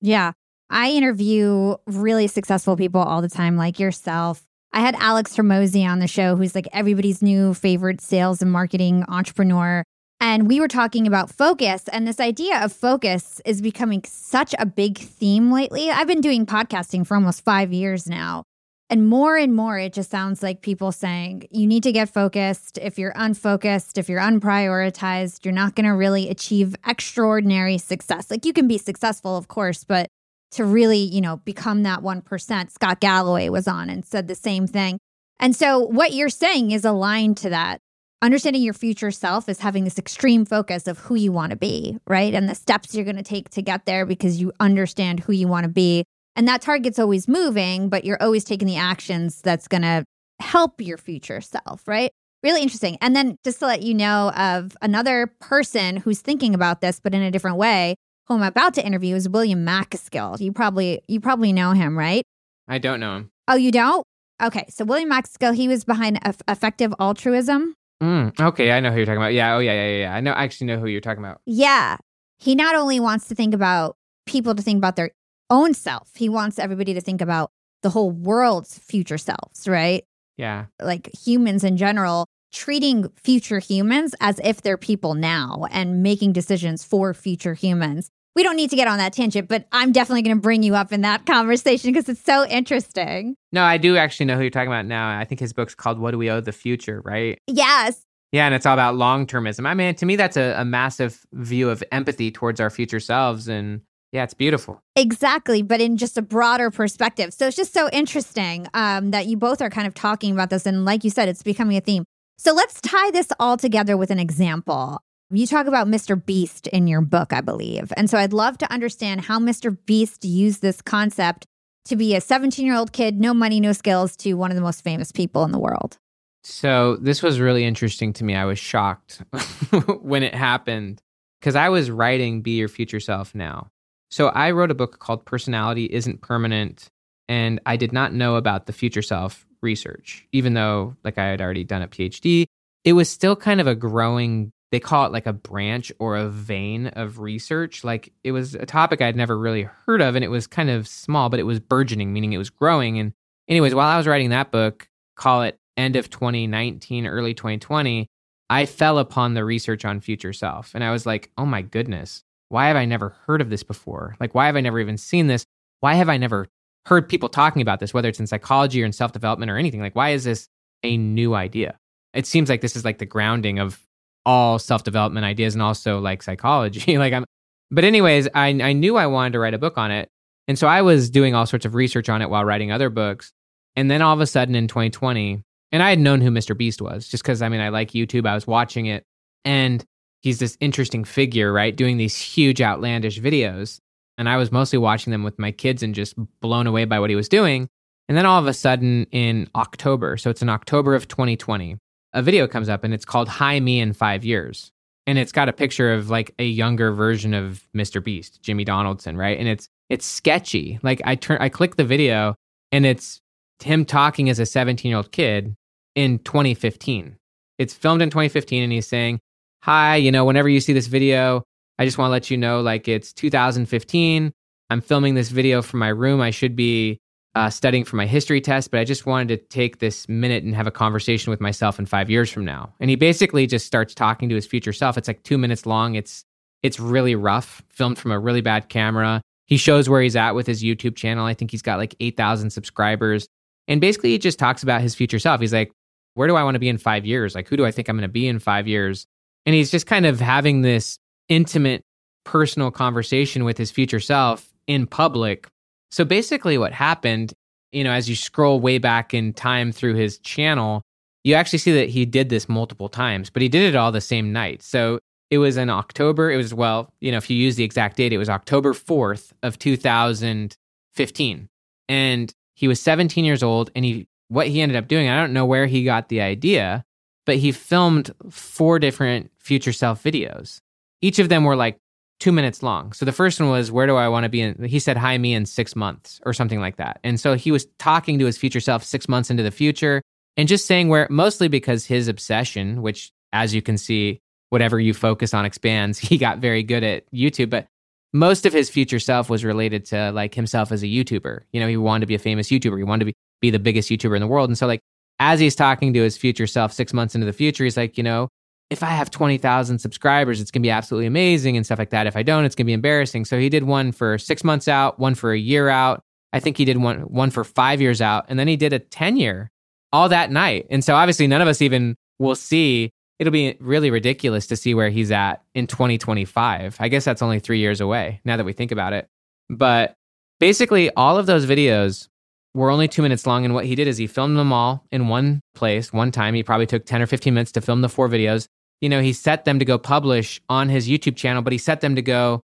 Yeah. 0.00 0.32
I 0.74 0.90
interview 0.90 1.76
really 1.86 2.26
successful 2.26 2.76
people 2.76 3.00
all 3.00 3.22
the 3.22 3.28
time, 3.28 3.56
like 3.56 3.78
yourself. 3.78 4.42
I 4.72 4.80
had 4.80 4.96
Alex 4.96 5.36
Hormozi 5.36 5.86
on 5.86 6.00
the 6.00 6.08
show, 6.08 6.34
who's 6.34 6.56
like 6.56 6.66
everybody's 6.72 7.22
new 7.22 7.54
favorite 7.54 8.00
sales 8.00 8.42
and 8.42 8.50
marketing 8.50 9.04
entrepreneur. 9.06 9.84
And 10.18 10.48
we 10.48 10.58
were 10.58 10.66
talking 10.66 11.06
about 11.06 11.30
focus, 11.30 11.84
and 11.92 12.08
this 12.08 12.18
idea 12.18 12.58
of 12.60 12.72
focus 12.72 13.40
is 13.44 13.62
becoming 13.62 14.02
such 14.04 14.52
a 14.58 14.66
big 14.66 14.98
theme 14.98 15.52
lately. 15.52 15.92
I've 15.92 16.08
been 16.08 16.20
doing 16.20 16.44
podcasting 16.44 17.06
for 17.06 17.14
almost 17.14 17.44
five 17.44 17.72
years 17.72 18.08
now. 18.08 18.42
And 18.90 19.08
more 19.08 19.36
and 19.36 19.54
more, 19.54 19.78
it 19.78 19.92
just 19.92 20.10
sounds 20.10 20.42
like 20.42 20.60
people 20.60 20.90
saying, 20.90 21.46
you 21.52 21.68
need 21.68 21.84
to 21.84 21.92
get 21.92 22.08
focused. 22.08 22.78
If 22.78 22.98
you're 22.98 23.14
unfocused, 23.14 23.96
if 23.96 24.08
you're 24.08 24.20
unprioritized, 24.20 25.44
you're 25.44 25.54
not 25.54 25.76
going 25.76 25.86
to 25.86 25.94
really 25.94 26.28
achieve 26.30 26.74
extraordinary 26.84 27.78
success. 27.78 28.28
Like 28.28 28.44
you 28.44 28.52
can 28.52 28.66
be 28.66 28.78
successful, 28.78 29.36
of 29.36 29.46
course, 29.46 29.84
but 29.84 30.08
to 30.54 30.64
really, 30.64 30.98
you 30.98 31.20
know, 31.20 31.36
become 31.38 31.82
that 31.82 32.00
1%, 32.00 32.70
Scott 32.70 33.00
Galloway 33.00 33.48
was 33.48 33.68
on 33.68 33.90
and 33.90 34.04
said 34.04 34.28
the 34.28 34.34
same 34.34 34.66
thing. 34.66 34.98
And 35.38 35.54
so 35.54 35.80
what 35.80 36.12
you're 36.12 36.28
saying 36.28 36.70
is 36.70 36.84
aligned 36.84 37.36
to 37.38 37.50
that. 37.50 37.80
Understanding 38.22 38.62
your 38.62 38.74
future 38.74 39.10
self 39.10 39.48
is 39.48 39.60
having 39.60 39.84
this 39.84 39.98
extreme 39.98 40.46
focus 40.46 40.86
of 40.86 40.98
who 40.98 41.14
you 41.14 41.30
want 41.30 41.50
to 41.50 41.56
be, 41.56 41.98
right? 42.06 42.32
And 42.32 42.48
the 42.48 42.54
steps 42.54 42.94
you're 42.94 43.04
going 43.04 43.16
to 43.16 43.22
take 43.22 43.50
to 43.50 43.62
get 43.62 43.84
there 43.84 44.06
because 44.06 44.40
you 44.40 44.52
understand 44.60 45.20
who 45.20 45.32
you 45.32 45.46
want 45.46 45.64
to 45.64 45.70
be 45.70 46.04
and 46.36 46.48
that 46.48 46.62
target's 46.62 46.98
always 46.98 47.28
moving, 47.28 47.88
but 47.88 48.04
you're 48.04 48.20
always 48.20 48.44
taking 48.44 48.66
the 48.66 48.76
actions 48.76 49.40
that's 49.40 49.68
going 49.68 49.82
to 49.82 50.04
help 50.40 50.80
your 50.80 50.98
future 50.98 51.40
self, 51.40 51.86
right? 51.86 52.10
Really 52.42 52.60
interesting. 52.60 52.98
And 53.00 53.14
then 53.14 53.36
just 53.44 53.60
to 53.60 53.66
let 53.66 53.82
you 53.82 53.94
know 53.94 54.30
of 54.30 54.76
another 54.82 55.32
person 55.40 55.96
who's 55.96 56.20
thinking 56.20 56.54
about 56.54 56.80
this, 56.80 57.00
but 57.00 57.14
in 57.14 57.22
a 57.22 57.30
different 57.30 57.56
way, 57.56 57.94
who 58.26 58.34
I'm 58.34 58.42
about 58.42 58.74
to 58.74 58.86
interview 58.86 59.14
is 59.14 59.28
William 59.28 59.64
MacAskill. 59.64 60.40
You 60.40 60.52
probably 60.52 61.02
you 61.08 61.20
probably 61.20 61.52
know 61.52 61.72
him, 61.72 61.98
right? 61.98 62.24
I 62.68 62.78
don't 62.78 63.00
know 63.00 63.16
him. 63.16 63.30
Oh, 63.48 63.56
you 63.56 63.70
don't? 63.70 64.04
Okay, 64.42 64.66
so 64.68 64.84
William 64.84 65.10
MacAskill, 65.10 65.54
he 65.54 65.68
was 65.68 65.84
behind 65.84 66.18
effective 66.48 66.92
altruism. 66.98 67.74
Mm, 68.02 68.38
okay, 68.40 68.72
I 68.72 68.80
know 68.80 68.90
who 68.90 68.96
you're 68.96 69.06
talking 69.06 69.18
about. 69.18 69.34
Yeah, 69.34 69.54
oh 69.54 69.60
yeah, 69.60 69.72
yeah, 69.72 69.96
yeah. 69.98 70.14
I 70.14 70.20
know. 70.20 70.32
I 70.32 70.44
actually 70.44 70.66
know 70.68 70.78
who 70.78 70.86
you're 70.86 71.00
talking 71.00 71.22
about. 71.22 71.40
Yeah, 71.46 71.96
he 72.38 72.54
not 72.54 72.74
only 72.74 73.00
wants 73.00 73.28
to 73.28 73.34
think 73.34 73.54
about 73.54 73.96
people 74.26 74.54
to 74.54 74.62
think 74.62 74.78
about 74.78 74.96
their 74.96 75.10
own 75.50 75.74
self. 75.74 76.10
He 76.14 76.28
wants 76.28 76.58
everybody 76.58 76.94
to 76.94 77.00
think 77.00 77.20
about 77.20 77.50
the 77.82 77.90
whole 77.90 78.10
world's 78.10 78.78
future 78.78 79.18
selves, 79.18 79.68
right? 79.68 80.04
Yeah. 80.36 80.66
Like 80.80 81.10
humans 81.14 81.64
in 81.64 81.76
general, 81.76 82.26
treating 82.52 83.10
future 83.22 83.58
humans 83.58 84.14
as 84.20 84.40
if 84.42 84.62
they're 84.62 84.78
people 84.78 85.14
now 85.14 85.66
and 85.70 86.02
making 86.02 86.32
decisions 86.32 86.84
for 86.84 87.12
future 87.12 87.54
humans. 87.54 88.10
We 88.34 88.42
don't 88.42 88.56
need 88.56 88.70
to 88.70 88.76
get 88.76 88.88
on 88.88 88.98
that 88.98 89.12
tangent, 89.12 89.48
but 89.48 89.66
I'm 89.70 89.92
definitely 89.92 90.22
going 90.22 90.36
to 90.36 90.40
bring 90.40 90.62
you 90.62 90.74
up 90.74 90.92
in 90.92 91.02
that 91.02 91.26
conversation 91.26 91.92
because 91.92 92.08
it's 92.08 92.22
so 92.22 92.46
interesting. 92.46 93.36
No, 93.52 93.62
I 93.62 93.78
do 93.78 93.96
actually 93.96 94.26
know 94.26 94.36
who 94.36 94.42
you're 94.42 94.50
talking 94.50 94.68
about 94.68 94.86
now. 94.86 95.18
I 95.18 95.24
think 95.24 95.40
his 95.40 95.52
book's 95.52 95.74
called 95.74 95.98
What 95.98 96.12
Do 96.12 96.18
We 96.18 96.30
Owe 96.30 96.40
the 96.40 96.52
Future, 96.52 97.00
right? 97.04 97.38
Yes. 97.46 98.02
Yeah, 98.32 98.46
and 98.46 98.54
it's 98.54 98.66
all 98.66 98.74
about 98.74 98.96
long 98.96 99.26
termism. 99.28 99.66
I 99.66 99.74
mean, 99.74 99.94
to 99.94 100.06
me, 100.06 100.16
that's 100.16 100.36
a, 100.36 100.56
a 100.58 100.64
massive 100.64 101.24
view 101.32 101.70
of 101.70 101.84
empathy 101.92 102.32
towards 102.32 102.58
our 102.58 102.70
future 102.70 102.98
selves 102.98 103.46
and 103.46 103.82
yeah, 104.14 104.22
it's 104.22 104.34
beautiful. 104.34 104.80
Exactly, 104.94 105.62
but 105.62 105.80
in 105.80 105.96
just 105.96 106.16
a 106.16 106.22
broader 106.22 106.70
perspective. 106.70 107.34
So 107.34 107.48
it's 107.48 107.56
just 107.56 107.72
so 107.72 107.88
interesting 107.92 108.68
um, 108.72 109.10
that 109.10 109.26
you 109.26 109.36
both 109.36 109.60
are 109.60 109.70
kind 109.70 109.88
of 109.88 109.94
talking 109.94 110.32
about 110.32 110.50
this. 110.50 110.66
And 110.66 110.84
like 110.84 111.02
you 111.02 111.10
said, 111.10 111.28
it's 111.28 111.42
becoming 111.42 111.76
a 111.76 111.80
theme. 111.80 112.04
So 112.38 112.52
let's 112.52 112.80
tie 112.80 113.10
this 113.10 113.28
all 113.40 113.56
together 113.56 113.96
with 113.96 114.10
an 114.12 114.20
example. 114.20 115.00
You 115.30 115.46
talk 115.46 115.66
about 115.66 115.88
Mr. 115.88 116.22
Beast 116.24 116.66
in 116.68 116.86
your 116.86 117.00
book, 117.00 117.32
I 117.32 117.40
believe. 117.40 117.92
And 117.96 118.08
so 118.08 118.18
I'd 118.18 118.32
love 118.32 118.58
to 118.58 118.72
understand 118.72 119.22
how 119.22 119.38
Mr. 119.38 119.76
Beast 119.86 120.24
used 120.24 120.62
this 120.62 120.82
concept 120.82 121.46
to 121.86 121.96
be 121.96 122.14
a 122.14 122.20
17 122.20 122.64
year 122.64 122.74
old 122.74 122.92
kid, 122.92 123.20
no 123.20 123.34
money, 123.34 123.60
no 123.60 123.72
skills, 123.72 124.16
to 124.18 124.34
one 124.34 124.50
of 124.50 124.54
the 124.54 124.62
most 124.62 124.82
famous 124.82 125.12
people 125.12 125.44
in 125.44 125.52
the 125.52 125.58
world. 125.58 125.98
So 126.42 126.96
this 126.96 127.22
was 127.22 127.40
really 127.40 127.64
interesting 127.64 128.12
to 128.14 128.24
me. 128.24 128.34
I 128.34 128.44
was 128.44 128.58
shocked 128.58 129.22
when 130.02 130.22
it 130.22 130.34
happened 130.34 131.00
because 131.40 131.56
I 131.56 131.70
was 131.70 131.90
writing 131.90 132.42
Be 132.42 132.52
Your 132.52 132.68
Future 132.68 133.00
Self 133.00 133.34
Now. 133.34 133.70
So 134.10 134.28
I 134.28 134.50
wrote 134.50 134.70
a 134.70 134.74
book 134.74 134.98
called 134.98 135.24
Personality 135.24 135.88
Isn't 135.90 136.20
Permanent, 136.20 136.88
and 137.28 137.60
I 137.66 137.76
did 137.76 137.92
not 137.92 138.12
know 138.12 138.36
about 138.36 138.66
the 138.66 138.72
future 138.72 139.02
self 139.02 139.46
research, 139.62 140.28
even 140.32 140.52
though 140.54 140.96
like 141.02 141.16
I 141.16 141.24
had 141.26 141.40
already 141.40 141.64
done 141.64 141.82
a 141.82 141.88
PhD. 141.88 142.44
It 142.84 142.92
was 142.92 143.08
still 143.08 143.34
kind 143.34 143.60
of 143.62 143.66
a 143.66 143.74
growing, 143.74 144.52
they 144.74 144.80
call 144.80 145.06
it 145.06 145.12
like 145.12 145.26
a 145.26 145.32
branch 145.32 145.92
or 146.00 146.16
a 146.16 146.28
vein 146.28 146.88
of 146.88 147.20
research. 147.20 147.84
Like 147.84 148.12
it 148.24 148.32
was 148.32 148.56
a 148.56 148.66
topic 148.66 149.00
I'd 149.00 149.14
never 149.14 149.38
really 149.38 149.68
heard 149.86 150.02
of, 150.02 150.16
and 150.16 150.24
it 150.24 150.32
was 150.32 150.48
kind 150.48 150.68
of 150.68 150.88
small, 150.88 151.28
but 151.28 151.38
it 151.38 151.44
was 151.44 151.60
burgeoning, 151.60 152.12
meaning 152.12 152.32
it 152.32 152.38
was 152.38 152.50
growing. 152.50 152.98
And 152.98 153.12
anyways, 153.48 153.72
while 153.72 153.86
I 153.86 153.96
was 153.96 154.08
writing 154.08 154.30
that 154.30 154.50
book, 154.50 154.88
call 155.14 155.42
it 155.42 155.60
end 155.76 155.94
of 155.94 156.10
2019, 156.10 157.06
early 157.06 157.34
2020, 157.34 158.08
I 158.50 158.66
fell 158.66 158.98
upon 158.98 159.34
the 159.34 159.44
research 159.44 159.84
on 159.84 160.00
future 160.00 160.32
self. 160.32 160.74
And 160.74 160.82
I 160.82 160.90
was 160.90 161.06
like, 161.06 161.30
oh 161.38 161.46
my 161.46 161.62
goodness, 161.62 162.24
why 162.48 162.66
have 162.66 162.76
I 162.76 162.84
never 162.84 163.10
heard 163.26 163.40
of 163.40 163.50
this 163.50 163.62
before? 163.62 164.16
Like, 164.18 164.34
why 164.34 164.46
have 164.46 164.56
I 164.56 164.60
never 164.60 164.80
even 164.80 164.98
seen 164.98 165.28
this? 165.28 165.46
Why 165.78 165.94
have 165.94 166.08
I 166.08 166.16
never 166.16 166.48
heard 166.86 167.08
people 167.08 167.28
talking 167.28 167.62
about 167.62 167.78
this, 167.78 167.94
whether 167.94 168.08
it's 168.08 168.18
in 168.18 168.26
psychology 168.26 168.82
or 168.82 168.86
in 168.86 168.92
self 168.92 169.12
development 169.12 169.52
or 169.52 169.56
anything? 169.56 169.80
Like, 169.80 169.94
why 169.94 170.10
is 170.10 170.24
this 170.24 170.48
a 170.82 170.96
new 170.96 171.34
idea? 171.34 171.78
It 172.12 172.26
seems 172.26 172.48
like 172.48 172.60
this 172.60 172.74
is 172.74 172.84
like 172.84 172.98
the 172.98 173.06
grounding 173.06 173.60
of 173.60 173.80
all 174.26 174.58
self 174.58 174.84
development 174.84 175.24
ideas 175.24 175.54
and 175.54 175.62
also 175.62 175.98
like 175.98 176.22
psychology. 176.22 176.98
like, 176.98 177.12
I'm, 177.12 177.24
but, 177.70 177.84
anyways, 177.84 178.28
I, 178.34 178.48
I 178.48 178.72
knew 178.72 178.96
I 178.96 179.06
wanted 179.06 179.32
to 179.32 179.38
write 179.38 179.54
a 179.54 179.58
book 179.58 179.78
on 179.78 179.90
it. 179.90 180.08
And 180.46 180.58
so 180.58 180.66
I 180.66 180.82
was 180.82 181.10
doing 181.10 181.34
all 181.34 181.46
sorts 181.46 181.64
of 181.64 181.74
research 181.74 182.08
on 182.08 182.22
it 182.22 182.30
while 182.30 182.44
writing 182.44 182.70
other 182.70 182.90
books. 182.90 183.32
And 183.76 183.90
then 183.90 184.02
all 184.02 184.14
of 184.14 184.20
a 184.20 184.26
sudden 184.26 184.54
in 184.54 184.68
2020, 184.68 185.42
And 185.72 185.82
I 185.82 185.90
had 185.90 185.98
known 185.98 186.20
who 186.20 186.30
Mr. 186.30 186.56
Beast 186.56 186.80
was 186.80 187.08
just 187.08 187.22
because 187.22 187.42
I 187.42 187.48
mean, 187.48 187.60
I 187.60 187.70
like 187.70 187.92
YouTube. 187.92 188.26
I 188.26 188.34
was 188.34 188.46
watching 188.46 188.86
it. 188.86 189.04
And 189.44 189.84
he's 190.20 190.38
this 190.38 190.56
interesting 190.60 191.04
figure, 191.04 191.52
right? 191.52 191.74
Doing 191.74 191.96
these 191.96 192.16
huge, 192.16 192.60
outlandish 192.60 193.20
videos. 193.20 193.78
And 194.16 194.28
I 194.28 194.36
was 194.36 194.52
mostly 194.52 194.78
watching 194.78 195.10
them 195.10 195.24
with 195.24 195.38
my 195.38 195.50
kids 195.50 195.82
and 195.82 195.94
just 195.94 196.14
blown 196.40 196.66
away 196.66 196.84
by 196.84 197.00
what 197.00 197.10
he 197.10 197.16
was 197.16 197.28
doing. 197.28 197.68
And 198.08 198.16
then 198.16 198.26
all 198.26 198.38
of 198.38 198.46
a 198.46 198.54
sudden 198.54 199.06
in 199.10 199.48
October, 199.54 200.16
so 200.16 200.30
it's 200.30 200.42
in 200.42 200.48
October 200.48 200.94
of 200.94 201.08
2020, 201.08 201.78
a 202.14 202.22
video 202.22 202.46
comes 202.46 202.68
up 202.68 202.84
and 202.84 202.94
it's 202.94 203.04
called 203.04 203.28
Hi 203.28 203.60
Me 203.60 203.80
in 203.80 203.92
Five 203.92 204.24
Years. 204.24 204.70
And 205.06 205.18
it's 205.18 205.32
got 205.32 205.50
a 205.50 205.52
picture 205.52 205.92
of 205.92 206.08
like 206.08 206.32
a 206.38 206.44
younger 206.44 206.92
version 206.92 207.34
of 207.34 207.68
Mr. 207.76 208.02
Beast, 208.02 208.40
Jimmy 208.40 208.64
Donaldson, 208.64 209.18
right? 209.18 209.38
And 209.38 209.48
it's 209.48 209.68
it's 209.90 210.06
sketchy. 210.06 210.78
Like 210.82 211.02
I 211.04 211.16
turn 211.16 211.36
I 211.40 211.50
click 211.50 211.76
the 211.76 211.84
video 211.84 212.36
and 212.72 212.86
it's 212.86 213.20
him 213.62 213.84
talking 213.84 214.30
as 214.30 214.38
a 214.38 214.46
17 214.46 214.88
year 214.88 214.96
old 214.96 215.12
kid 215.12 215.54
in 215.94 216.20
2015. 216.20 217.16
It's 217.58 217.74
filmed 217.74 218.00
in 218.00 218.08
2015 218.08 218.62
and 218.62 218.72
he's 218.72 218.86
saying, 218.86 219.20
Hi, 219.64 219.96
you 219.96 220.10
know, 220.10 220.24
whenever 220.24 220.48
you 220.48 220.60
see 220.60 220.72
this 220.72 220.86
video, 220.86 221.42
I 221.78 221.84
just 221.84 221.98
want 221.98 222.08
to 222.08 222.12
let 222.12 222.30
you 222.30 222.38
know 222.38 222.62
like 222.62 222.88
it's 222.88 223.12
2015. 223.12 224.32
I'm 224.70 224.80
filming 224.80 225.14
this 225.14 225.28
video 225.28 225.60
from 225.60 225.80
my 225.80 225.88
room. 225.88 226.20
I 226.22 226.30
should 226.30 226.56
be 226.56 226.98
uh, 227.34 227.50
studying 227.50 227.84
for 227.84 227.96
my 227.96 228.06
history 228.06 228.40
test, 228.40 228.70
but 228.70 228.80
I 228.80 228.84
just 228.84 229.06
wanted 229.06 229.28
to 229.28 229.36
take 229.48 229.78
this 229.78 230.08
minute 230.08 230.44
and 230.44 230.54
have 230.54 230.66
a 230.66 230.70
conversation 230.70 231.30
with 231.30 231.40
myself 231.40 231.78
in 231.78 231.86
five 231.86 232.08
years 232.08 232.30
from 232.30 232.44
now. 232.44 232.72
And 232.80 232.90
he 232.90 232.96
basically 232.96 233.46
just 233.46 233.66
starts 233.66 233.94
talking 233.94 234.28
to 234.28 234.34
his 234.34 234.46
future 234.46 234.72
self. 234.72 234.96
It's 234.96 235.08
like 235.08 235.22
two 235.24 235.38
minutes 235.38 235.66
long. 235.66 235.94
It's 235.94 236.24
it's 236.62 236.80
really 236.80 237.14
rough, 237.14 237.62
filmed 237.68 237.98
from 237.98 238.10
a 238.10 238.18
really 238.18 238.40
bad 238.40 238.70
camera. 238.70 239.20
He 239.46 239.58
shows 239.58 239.88
where 239.88 240.00
he's 240.00 240.16
at 240.16 240.34
with 240.34 240.46
his 240.46 240.62
YouTube 240.62 240.96
channel. 240.96 241.26
I 241.26 241.34
think 241.34 241.50
he's 241.50 241.60
got 241.60 241.78
like 241.78 241.94
8,000 242.00 242.50
subscribers. 242.50 243.28
And 243.68 243.82
basically, 243.82 244.10
he 244.10 244.18
just 244.18 244.38
talks 244.38 244.62
about 244.62 244.80
his 244.80 244.94
future 244.94 245.18
self. 245.18 245.40
He's 245.40 245.52
like, 245.52 245.72
where 246.14 246.26
do 246.26 246.36
I 246.36 246.42
want 246.42 246.54
to 246.54 246.60
be 246.60 246.70
in 246.70 246.78
five 246.78 247.04
years? 247.04 247.34
Like, 247.34 247.48
who 247.48 247.58
do 247.58 247.66
I 247.66 247.70
think 247.70 247.88
I'm 247.88 247.96
going 247.96 248.08
to 248.08 248.12
be 248.12 248.26
in 248.26 248.38
five 248.38 248.66
years? 248.66 249.06
And 249.44 249.54
he's 249.54 249.70
just 249.70 249.86
kind 249.86 250.06
of 250.06 250.20
having 250.20 250.62
this 250.62 250.98
intimate, 251.28 251.82
personal 252.24 252.70
conversation 252.70 253.44
with 253.44 253.58
his 253.58 253.70
future 253.70 254.00
self 254.00 254.50
in 254.66 254.86
public 254.86 255.48
so 255.94 256.04
basically, 256.04 256.58
what 256.58 256.72
happened, 256.72 257.34
you 257.70 257.84
know, 257.84 257.92
as 257.92 258.08
you 258.08 258.16
scroll 258.16 258.58
way 258.58 258.78
back 258.78 259.14
in 259.14 259.32
time 259.32 259.70
through 259.70 259.94
his 259.94 260.18
channel, 260.18 260.82
you 261.22 261.34
actually 261.34 261.60
see 261.60 261.70
that 261.74 261.88
he 261.88 262.04
did 262.04 262.30
this 262.30 262.48
multiple 262.48 262.88
times, 262.88 263.30
but 263.30 263.42
he 263.42 263.48
did 263.48 263.62
it 263.62 263.76
all 263.76 263.92
the 263.92 264.00
same 264.00 264.32
night. 264.32 264.60
So 264.60 264.98
it 265.30 265.38
was 265.38 265.56
in 265.56 265.70
October. 265.70 266.32
It 266.32 266.36
was, 266.36 266.52
well, 266.52 266.92
you 267.00 267.12
know, 267.12 267.18
if 267.18 267.30
you 267.30 267.36
use 267.36 267.54
the 267.54 267.62
exact 267.62 267.96
date, 267.96 268.12
it 268.12 268.18
was 268.18 268.28
October 268.28 268.72
4th 268.72 269.34
of 269.44 269.56
2015. 269.56 271.48
And 271.88 272.34
he 272.54 272.66
was 272.66 272.80
17 272.80 273.24
years 273.24 273.44
old. 273.44 273.70
And 273.76 273.84
he, 273.84 274.08
what 274.26 274.48
he 274.48 274.62
ended 274.62 274.76
up 274.76 274.88
doing, 274.88 275.08
I 275.08 275.16
don't 275.16 275.32
know 275.32 275.46
where 275.46 275.66
he 275.66 275.84
got 275.84 276.08
the 276.08 276.22
idea, 276.22 276.84
but 277.24 277.36
he 277.36 277.52
filmed 277.52 278.10
four 278.30 278.80
different 278.80 279.30
future 279.38 279.72
self 279.72 280.02
videos. 280.02 280.58
Each 281.00 281.20
of 281.20 281.28
them 281.28 281.44
were 281.44 281.54
like 281.54 281.78
two 282.20 282.32
minutes 282.32 282.62
long. 282.62 282.92
So 282.92 283.04
the 283.04 283.12
first 283.12 283.40
one 283.40 283.50
was, 283.50 283.70
Where 283.70 283.86
do 283.86 283.96
I 283.96 284.08
want 284.08 284.24
to 284.24 284.28
be? 284.28 284.40
In, 284.40 284.64
he 284.64 284.78
said, 284.78 284.96
Hi, 284.96 285.18
me 285.18 285.34
in 285.34 285.46
six 285.46 285.76
months 285.76 286.20
or 286.24 286.32
something 286.32 286.60
like 286.60 286.76
that. 286.76 287.00
And 287.04 287.18
so 287.18 287.34
he 287.34 287.50
was 287.50 287.66
talking 287.78 288.18
to 288.18 288.26
his 288.26 288.38
future 288.38 288.60
self 288.60 288.84
six 288.84 289.08
months 289.08 289.30
into 289.30 289.42
the 289.42 289.50
future 289.50 290.02
and 290.36 290.48
just 290.48 290.66
saying 290.66 290.88
where, 290.88 291.06
mostly 291.10 291.48
because 291.48 291.86
his 291.86 292.08
obsession, 292.08 292.82
which 292.82 293.12
as 293.32 293.54
you 293.54 293.62
can 293.62 293.78
see, 293.78 294.20
whatever 294.50 294.78
you 294.78 294.94
focus 294.94 295.34
on 295.34 295.44
expands, 295.44 295.98
he 296.10 296.18
got 296.18 296.38
very 296.38 296.62
good 296.62 296.84
at 296.84 297.10
YouTube. 297.12 297.50
But 297.50 297.66
most 298.12 298.46
of 298.46 298.52
his 298.52 298.70
future 298.70 299.00
self 299.00 299.28
was 299.28 299.44
related 299.44 299.84
to 299.86 300.12
like 300.12 300.34
himself 300.34 300.70
as 300.72 300.82
a 300.82 300.86
YouTuber. 300.86 301.40
You 301.52 301.60
know, 301.60 301.68
he 301.68 301.76
wanted 301.76 302.00
to 302.02 302.06
be 302.06 302.14
a 302.14 302.18
famous 302.18 302.48
YouTuber, 302.48 302.78
he 302.78 302.84
wanted 302.84 303.00
to 303.00 303.06
be, 303.06 303.14
be 303.40 303.50
the 303.50 303.58
biggest 303.58 303.90
YouTuber 303.90 304.14
in 304.14 304.20
the 304.20 304.28
world. 304.28 304.48
And 304.48 304.56
so, 304.56 304.66
like, 304.66 304.80
as 305.20 305.40
he's 305.40 305.54
talking 305.54 305.92
to 305.92 306.02
his 306.02 306.16
future 306.16 306.46
self 306.46 306.72
six 306.72 306.92
months 306.92 307.14
into 307.14 307.26
the 307.26 307.32
future, 307.32 307.64
he's 307.64 307.76
like, 307.76 307.98
you 307.98 308.04
know, 308.04 308.28
if 308.74 308.82
I 308.82 308.88
have 308.88 309.08
20,000 309.08 309.78
subscribers, 309.78 310.40
it's 310.40 310.50
going 310.50 310.60
to 310.60 310.66
be 310.66 310.70
absolutely 310.70 311.06
amazing 311.06 311.56
and 311.56 311.64
stuff 311.64 311.78
like 311.78 311.90
that. 311.90 312.08
If 312.08 312.16
I 312.16 312.24
don't, 312.24 312.44
it's 312.44 312.56
going 312.56 312.64
to 312.64 312.70
be 312.70 312.72
embarrassing. 312.72 313.24
So 313.24 313.38
he 313.38 313.48
did 313.48 313.62
one 313.62 313.92
for 313.92 314.18
six 314.18 314.42
months 314.42 314.66
out, 314.66 314.98
one 314.98 315.14
for 315.14 315.32
a 315.32 315.38
year 315.38 315.68
out. 315.68 316.02
I 316.32 316.40
think 316.40 316.58
he 316.58 316.64
did 316.64 316.78
one, 316.78 317.02
one 317.02 317.30
for 317.30 317.44
five 317.44 317.80
years 317.80 318.00
out. 318.00 318.24
And 318.28 318.36
then 318.36 318.48
he 318.48 318.56
did 318.56 318.72
a 318.72 318.80
10 318.80 319.16
year 319.16 319.48
all 319.92 320.08
that 320.08 320.32
night. 320.32 320.66
And 320.70 320.82
so 320.82 320.96
obviously 320.96 321.28
none 321.28 321.40
of 321.40 321.46
us 321.46 321.62
even 321.62 321.94
will 322.18 322.34
see. 322.34 322.90
It'll 323.20 323.32
be 323.32 323.56
really 323.60 323.92
ridiculous 323.92 324.48
to 324.48 324.56
see 324.56 324.74
where 324.74 324.90
he's 324.90 325.12
at 325.12 325.44
in 325.54 325.68
2025. 325.68 326.76
I 326.80 326.88
guess 326.88 327.04
that's 327.04 327.22
only 327.22 327.38
three 327.38 327.60
years 327.60 327.80
away 327.80 328.20
now 328.24 328.36
that 328.36 328.44
we 328.44 328.52
think 328.52 328.72
about 328.72 328.92
it. 328.92 329.06
But 329.48 329.94
basically, 330.40 330.90
all 330.96 331.16
of 331.16 331.26
those 331.26 331.46
videos 331.46 332.08
were 332.54 332.70
only 332.70 332.88
two 332.88 333.02
minutes 333.02 333.24
long. 333.24 333.44
And 333.44 333.54
what 333.54 333.66
he 333.66 333.76
did 333.76 333.86
is 333.86 333.98
he 333.98 334.08
filmed 334.08 334.36
them 334.36 334.52
all 334.52 334.84
in 334.90 335.06
one 335.06 335.40
place, 335.54 335.92
one 335.92 336.10
time. 336.10 336.34
He 336.34 336.42
probably 336.42 336.66
took 336.66 336.84
10 336.84 337.02
or 337.02 337.06
15 337.06 337.32
minutes 337.32 337.52
to 337.52 337.60
film 337.60 337.80
the 337.80 337.88
four 337.88 338.08
videos 338.08 338.48
you 338.80 338.88
know, 338.88 339.00
he 339.00 339.12
set 339.12 339.44
them 339.44 339.58
to 339.58 339.64
go 339.64 339.78
publish 339.78 340.40
on 340.48 340.68
his 340.68 340.88
YouTube 340.88 341.16
channel, 341.16 341.42
but 341.42 341.52
he 341.52 341.58
set 341.58 341.80
them 341.80 341.94
to 341.96 342.02
go 342.02 342.40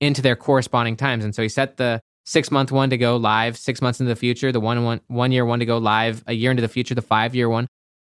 into 0.00 0.22
their 0.22 0.36
corresponding 0.36 0.96
times. 0.96 1.24
And 1.24 1.34
so 1.34 1.42
he 1.42 1.48
set 1.48 1.76
the 1.76 2.00
six 2.24 2.50
month 2.50 2.72
one 2.72 2.90
to 2.90 2.96
go 2.96 3.16
live 3.16 3.56
six 3.56 3.82
months 3.82 4.00
into 4.00 4.08
the 4.08 4.16
future, 4.16 4.52
the 4.52 4.60
one, 4.60 4.84
one, 4.84 5.00
one 5.08 5.32
year 5.32 5.44
one 5.44 5.58
to 5.60 5.66
go 5.66 5.78
live 5.78 6.22
a 6.26 6.32
year 6.32 6.50
into 6.50 6.60
the 6.60 6.68
future, 6.68 6.94
the 6.94 7.02
five 7.02 7.34
year 7.34 7.48
one. 7.48 7.66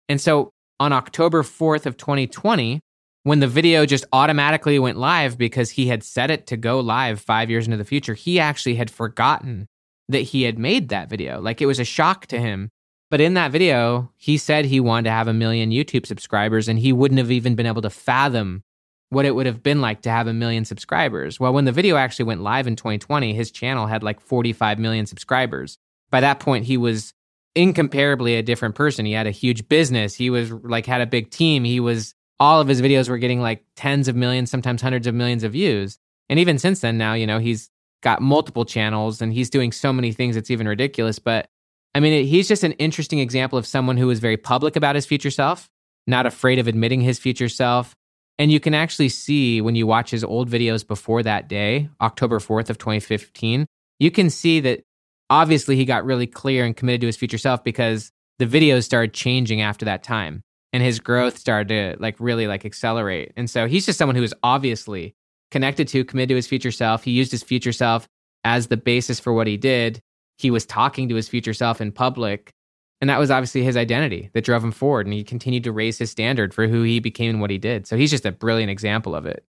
And 0.08 0.20
so 0.20 0.50
on 0.80 0.92
October 0.92 1.42
4th 1.42 1.86
of 1.86 1.96
2020, 1.96 2.80
when 3.24 3.40
the 3.40 3.46
video 3.46 3.86
just 3.86 4.04
automatically 4.12 4.78
went 4.78 4.98
live 4.98 5.38
because 5.38 5.70
he 5.70 5.86
had 5.86 6.02
set 6.02 6.30
it 6.30 6.46
to 6.48 6.56
go 6.56 6.80
live 6.80 7.20
five 7.20 7.50
years 7.50 7.66
into 7.66 7.76
the 7.76 7.84
future, 7.84 8.14
he 8.14 8.40
actually 8.40 8.74
had 8.74 8.90
forgotten 8.90 9.68
that 10.08 10.20
he 10.20 10.42
had 10.42 10.58
made 10.58 10.88
that 10.88 11.08
video. 11.08 11.40
Like 11.40 11.62
it 11.62 11.66
was 11.66 11.78
a 11.78 11.84
shock 11.84 12.26
to 12.26 12.40
him 12.40 12.70
but 13.12 13.20
in 13.20 13.34
that 13.34 13.52
video, 13.52 14.10
he 14.16 14.38
said 14.38 14.64
he 14.64 14.80
wanted 14.80 15.04
to 15.04 15.10
have 15.10 15.28
a 15.28 15.34
million 15.34 15.68
YouTube 15.70 16.06
subscribers 16.06 16.66
and 16.66 16.78
he 16.78 16.94
wouldn't 16.94 17.18
have 17.18 17.30
even 17.30 17.54
been 17.54 17.66
able 17.66 17.82
to 17.82 17.90
fathom 17.90 18.62
what 19.10 19.26
it 19.26 19.34
would 19.34 19.44
have 19.44 19.62
been 19.62 19.82
like 19.82 20.00
to 20.00 20.10
have 20.10 20.26
a 20.26 20.32
million 20.32 20.64
subscribers. 20.64 21.38
Well, 21.38 21.52
when 21.52 21.66
the 21.66 21.72
video 21.72 21.96
actually 21.96 22.24
went 22.24 22.40
live 22.40 22.66
in 22.66 22.74
2020, 22.74 23.34
his 23.34 23.50
channel 23.50 23.86
had 23.86 24.02
like 24.02 24.18
45 24.18 24.78
million 24.78 25.04
subscribers. 25.04 25.76
By 26.10 26.22
that 26.22 26.40
point, 26.40 26.64
he 26.64 26.78
was 26.78 27.12
incomparably 27.54 28.36
a 28.36 28.42
different 28.42 28.76
person. 28.76 29.04
He 29.04 29.12
had 29.12 29.26
a 29.26 29.30
huge 29.30 29.68
business. 29.68 30.14
He 30.14 30.30
was 30.30 30.50
like 30.50 30.86
had 30.86 31.02
a 31.02 31.06
big 31.06 31.28
team. 31.28 31.64
He 31.64 31.80
was 31.80 32.14
all 32.40 32.62
of 32.62 32.68
his 32.68 32.80
videos 32.80 33.10
were 33.10 33.18
getting 33.18 33.42
like 33.42 33.62
tens 33.76 34.08
of 34.08 34.16
millions, 34.16 34.50
sometimes 34.50 34.80
hundreds 34.80 35.06
of 35.06 35.14
millions 35.14 35.44
of 35.44 35.52
views. 35.52 35.98
And 36.30 36.38
even 36.38 36.58
since 36.58 36.80
then 36.80 36.96
now, 36.96 37.12
you 37.12 37.26
know, 37.26 37.40
he's 37.40 37.68
got 38.02 38.22
multiple 38.22 38.64
channels 38.64 39.20
and 39.20 39.34
he's 39.34 39.50
doing 39.50 39.70
so 39.70 39.92
many 39.92 40.12
things 40.12 40.34
it's 40.34 40.50
even 40.50 40.66
ridiculous, 40.66 41.18
but 41.18 41.50
I 41.94 42.00
mean, 42.00 42.26
he's 42.26 42.48
just 42.48 42.64
an 42.64 42.72
interesting 42.72 43.18
example 43.18 43.58
of 43.58 43.66
someone 43.66 43.96
who 43.96 44.08
is 44.10 44.18
very 44.18 44.36
public 44.36 44.76
about 44.76 44.94
his 44.94 45.06
future 45.06 45.30
self, 45.30 45.68
not 46.06 46.26
afraid 46.26 46.58
of 46.58 46.66
admitting 46.66 47.00
his 47.00 47.18
future 47.18 47.48
self. 47.48 47.94
And 48.38 48.50
you 48.50 48.60
can 48.60 48.74
actually 48.74 49.10
see 49.10 49.60
when 49.60 49.74
you 49.74 49.86
watch 49.86 50.10
his 50.10 50.24
old 50.24 50.50
videos 50.50 50.86
before 50.86 51.22
that 51.22 51.48
day, 51.48 51.90
October 52.00 52.38
4th 52.38 52.70
of 52.70 52.78
2015, 52.78 53.66
you 53.98 54.10
can 54.10 54.30
see 54.30 54.60
that 54.60 54.82
obviously 55.28 55.76
he 55.76 55.84
got 55.84 56.04
really 56.04 56.26
clear 56.26 56.64
and 56.64 56.76
committed 56.76 57.02
to 57.02 57.06
his 57.06 57.16
future 57.16 57.38
self 57.38 57.62
because 57.62 58.10
the 58.38 58.46
videos 58.46 58.84
started 58.84 59.12
changing 59.12 59.60
after 59.60 59.84
that 59.84 60.02
time 60.02 60.40
and 60.72 60.82
his 60.82 60.98
growth 60.98 61.38
started 61.38 61.68
to 61.68 62.02
like 62.02 62.16
really 62.18 62.46
like 62.46 62.64
accelerate. 62.64 63.32
And 63.36 63.48
so 63.48 63.66
he's 63.66 63.84
just 63.84 63.98
someone 63.98 64.16
who 64.16 64.22
is 64.22 64.34
obviously 64.42 65.14
connected 65.50 65.86
to, 65.88 66.04
committed 66.04 66.30
to 66.30 66.36
his 66.36 66.46
future 66.46 66.72
self. 66.72 67.04
He 67.04 67.10
used 67.10 67.30
his 67.30 67.42
future 67.42 67.72
self 67.72 68.08
as 68.44 68.68
the 68.68 68.78
basis 68.78 69.20
for 69.20 69.32
what 69.32 69.46
he 69.46 69.58
did 69.58 70.00
he 70.42 70.50
was 70.50 70.66
talking 70.66 71.08
to 71.08 71.14
his 71.14 71.28
future 71.28 71.54
self 71.54 71.80
in 71.80 71.92
public. 71.92 72.52
And 73.00 73.08
that 73.08 73.18
was 73.18 73.30
obviously 73.30 73.62
his 73.62 73.76
identity 73.76 74.30
that 74.34 74.44
drove 74.44 74.62
him 74.62 74.72
forward. 74.72 75.06
And 75.06 75.14
he 75.14 75.24
continued 75.24 75.64
to 75.64 75.72
raise 75.72 75.98
his 75.98 76.10
standard 76.10 76.52
for 76.52 76.68
who 76.68 76.82
he 76.82 77.00
became 77.00 77.30
and 77.30 77.40
what 77.40 77.50
he 77.50 77.58
did. 77.58 77.86
So 77.86 77.96
he's 77.96 78.10
just 78.10 78.26
a 78.26 78.32
brilliant 78.32 78.70
example 78.70 79.14
of 79.14 79.26
it. 79.26 79.44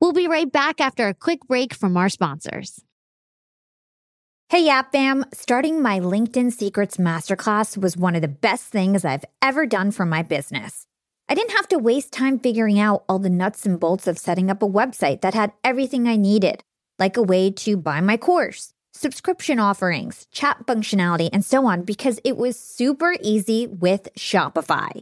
We'll 0.00 0.12
be 0.12 0.28
right 0.28 0.50
back 0.50 0.80
after 0.80 1.08
a 1.08 1.14
quick 1.14 1.46
break 1.48 1.72
from 1.72 1.96
our 1.96 2.08
sponsors. 2.08 2.80
Hey, 4.48 4.66
Yap 4.66 4.92
Fam. 4.92 5.24
Starting 5.32 5.82
my 5.82 5.98
LinkedIn 5.98 6.52
Secrets 6.52 6.98
Masterclass 6.98 7.76
was 7.76 7.96
one 7.96 8.14
of 8.14 8.22
the 8.22 8.28
best 8.28 8.66
things 8.66 9.04
I've 9.04 9.24
ever 9.42 9.66
done 9.66 9.90
for 9.90 10.04
my 10.04 10.22
business. 10.22 10.86
I 11.28 11.34
didn't 11.34 11.56
have 11.56 11.66
to 11.68 11.78
waste 11.78 12.12
time 12.12 12.38
figuring 12.38 12.78
out 12.78 13.04
all 13.08 13.18
the 13.18 13.30
nuts 13.30 13.66
and 13.66 13.80
bolts 13.80 14.06
of 14.06 14.18
setting 14.18 14.50
up 14.50 14.62
a 14.62 14.68
website 14.68 15.22
that 15.22 15.34
had 15.34 15.52
everything 15.64 16.06
I 16.06 16.14
needed, 16.14 16.62
like 17.00 17.16
a 17.16 17.22
way 17.22 17.50
to 17.50 17.76
buy 17.76 18.00
my 18.00 18.16
course 18.16 18.72
subscription 18.96 19.60
offerings, 19.60 20.26
chat 20.32 20.66
functionality, 20.66 21.28
and 21.32 21.44
so 21.44 21.66
on 21.66 21.82
because 21.82 22.18
it 22.24 22.36
was 22.36 22.58
super 22.58 23.14
easy 23.20 23.66
with 23.66 24.08
Shopify. 24.18 25.00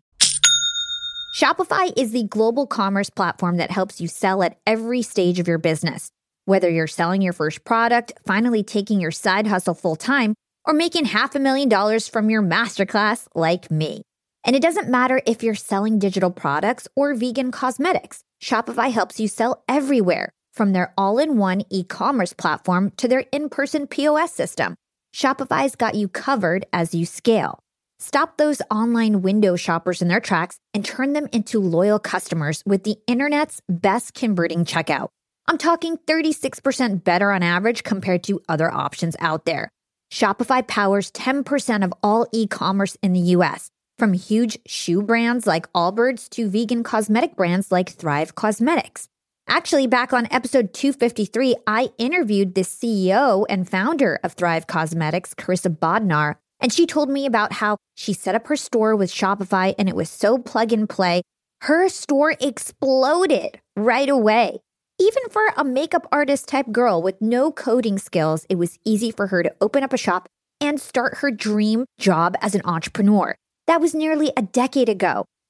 Shopify 1.34 1.92
is 1.96 2.12
the 2.12 2.24
global 2.24 2.66
commerce 2.66 3.10
platform 3.10 3.56
that 3.56 3.70
helps 3.70 4.00
you 4.00 4.08
sell 4.08 4.42
at 4.42 4.56
every 4.66 5.02
stage 5.02 5.40
of 5.40 5.48
your 5.48 5.58
business. 5.58 6.10
Whether 6.44 6.68
you're 6.70 6.86
selling 6.86 7.22
your 7.22 7.32
first 7.32 7.64
product, 7.64 8.12
finally 8.26 8.62
taking 8.62 9.00
your 9.00 9.10
side 9.10 9.46
hustle 9.46 9.74
full 9.74 9.96
time, 9.96 10.34
or 10.64 10.74
making 10.74 11.06
half 11.06 11.34
a 11.34 11.40
million 11.40 11.68
dollars 11.68 12.08
from 12.08 12.30
your 12.30 12.42
masterclass 12.42 13.26
like 13.34 13.70
me. 13.70 14.02
And 14.44 14.54
it 14.54 14.62
doesn't 14.62 14.90
matter 14.90 15.22
if 15.26 15.42
you're 15.42 15.54
selling 15.54 15.98
digital 15.98 16.30
products 16.30 16.86
or 16.94 17.14
vegan 17.14 17.50
cosmetics, 17.50 18.22
Shopify 18.42 18.90
helps 18.92 19.18
you 19.18 19.26
sell 19.26 19.62
everywhere 19.68 20.30
from 20.54 20.72
their 20.72 20.94
all 20.96 21.18
in 21.18 21.36
one 21.36 21.62
e 21.70 21.84
commerce 21.84 22.32
platform 22.32 22.92
to 22.96 23.08
their 23.08 23.24
in 23.32 23.48
person 23.48 23.86
POS 23.86 24.32
system, 24.32 24.74
Shopify's 25.14 25.76
got 25.76 25.94
you 25.94 26.08
covered 26.08 26.66
as 26.72 26.94
you 26.94 27.06
scale. 27.06 27.58
Stop 27.98 28.36
those 28.36 28.60
online 28.70 29.22
window 29.22 29.56
shoppers 29.56 30.02
in 30.02 30.08
their 30.08 30.20
tracks 30.20 30.58
and 30.72 30.84
turn 30.84 31.12
them 31.12 31.28
into 31.32 31.60
loyal 31.60 31.98
customers 31.98 32.62
with 32.66 32.84
the 32.84 32.96
internet's 33.06 33.60
best 33.68 34.14
converting 34.14 34.64
checkout. 34.64 35.08
I'm 35.46 35.58
talking 35.58 35.98
36% 35.98 37.04
better 37.04 37.30
on 37.30 37.42
average 37.42 37.82
compared 37.84 38.22
to 38.24 38.40
other 38.48 38.70
options 38.72 39.16
out 39.20 39.44
there. 39.44 39.68
Shopify 40.12 40.66
powers 40.66 41.10
10% 41.12 41.84
of 41.84 41.94
all 42.02 42.26
e 42.32 42.46
commerce 42.46 42.96
in 43.02 43.12
the 43.12 43.34
US, 43.36 43.70
from 43.98 44.12
huge 44.12 44.58
shoe 44.66 45.02
brands 45.02 45.46
like 45.46 45.70
Allbirds 45.72 46.28
to 46.30 46.48
vegan 46.48 46.82
cosmetic 46.82 47.36
brands 47.36 47.70
like 47.70 47.90
Thrive 47.90 48.34
Causemetics. 48.34 49.06
Actually, 49.46 49.86
back 49.86 50.14
on 50.14 50.26
episode 50.30 50.72
253, 50.72 51.54
I 51.66 51.90
interviewed 51.98 52.54
the 52.54 52.62
CEO 52.62 53.44
and 53.48 53.68
founder 53.68 54.18
of 54.24 54.32
Thrive 54.32 54.66
Causemetics, 54.66 55.34
Karissa 55.34 55.76
Bodnar, 55.76 56.36
and 56.60 56.72
she 56.72 56.86
told 56.86 57.10
me 57.10 57.26
about 57.26 57.52
how 57.52 57.76
she 57.94 58.14
set 58.14 58.34
up 58.34 58.46
her 58.46 58.56
store 58.56 58.96
with 58.96 59.12
Shopify 59.12 59.74
and 59.78 59.86
it 59.86 59.94
was 59.94 60.08
so 60.08 60.38
plug 60.38 60.72
and 60.72 60.88
play. 60.88 61.20
Her 61.62 61.90
store 61.90 62.36
exploded 62.40 63.60
right 63.76 64.08
away. 64.08 64.60
Even 64.98 65.24
for 65.30 65.42
a 65.56 65.64
makeup 65.64 66.06
artist 66.10 66.48
type 66.48 66.72
girl 66.72 67.02
with 67.02 67.20
no 67.20 67.52
coding 67.52 67.98
skills, 67.98 68.46
it 68.48 68.56
was 68.56 68.78
easy 68.84 69.10
for 69.10 69.26
her 69.26 69.42
to 69.42 69.54
open 69.60 69.82
up 69.82 69.92
a 69.92 69.98
shop 69.98 70.26
and 70.58 70.80
start 70.80 71.18
her 71.18 71.30
dream 71.30 71.84
job 71.98 72.34
as 72.40 72.54
an 72.54 72.62
entrepreneur. 72.64 73.34
That 73.66 73.80
was 73.80 73.94
nearly 73.94 74.32
a 74.36 74.42
decade 74.42 74.88
ago. 74.88 75.26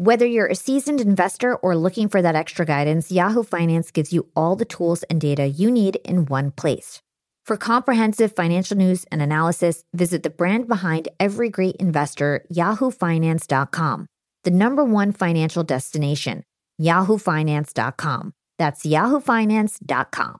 Whether 0.00 0.26
you're 0.26 0.46
a 0.46 0.54
seasoned 0.54 1.00
investor 1.00 1.56
or 1.56 1.74
looking 1.74 2.06
for 2.06 2.22
that 2.22 2.36
extra 2.36 2.64
guidance, 2.64 3.10
Yahoo 3.10 3.42
Finance 3.42 3.90
gives 3.90 4.12
you 4.12 4.28
all 4.36 4.54
the 4.54 4.64
tools 4.64 5.02
and 5.10 5.20
data 5.20 5.44
you 5.44 5.72
need 5.72 5.96
in 6.04 6.26
one 6.26 6.52
place. 6.52 7.02
For 7.44 7.56
comprehensive 7.56 8.32
financial 8.36 8.76
news 8.76 9.06
and 9.10 9.20
analysis, 9.20 9.82
visit 9.92 10.22
the 10.22 10.30
brand 10.30 10.68
behind 10.68 11.08
every 11.18 11.50
great 11.50 11.74
investor, 11.80 12.44
yahoofinance.com, 12.54 14.06
the 14.44 14.50
number 14.52 14.84
one 14.84 15.10
financial 15.10 15.64
destination, 15.64 16.44
yahoofinance.com. 16.80 18.34
That's 18.56 18.86
yahoofinance.com. 18.86 20.38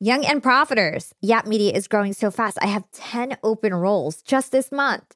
Young 0.00 0.24
and 0.24 0.42
profiters, 0.42 1.12
Yap 1.20 1.46
Media 1.46 1.74
is 1.74 1.86
growing 1.86 2.14
so 2.14 2.30
fast. 2.30 2.56
I 2.62 2.68
have 2.68 2.90
10 2.92 3.36
open 3.42 3.74
roles 3.74 4.22
just 4.22 4.52
this 4.52 4.72
month. 4.72 5.15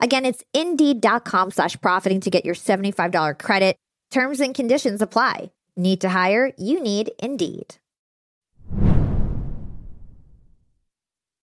Again, 0.00 0.24
it's 0.24 0.44
indeed.com 0.52 1.50
slash 1.50 1.80
profiting 1.80 2.20
to 2.22 2.30
get 2.30 2.44
your 2.44 2.54
$75 2.54 3.38
credit. 3.38 3.76
Terms 4.10 4.40
and 4.40 4.54
conditions 4.54 5.02
apply. 5.02 5.50
Need 5.76 6.00
to 6.02 6.08
hire? 6.08 6.52
You 6.56 6.82
need 6.82 7.10
Indeed. 7.18 7.76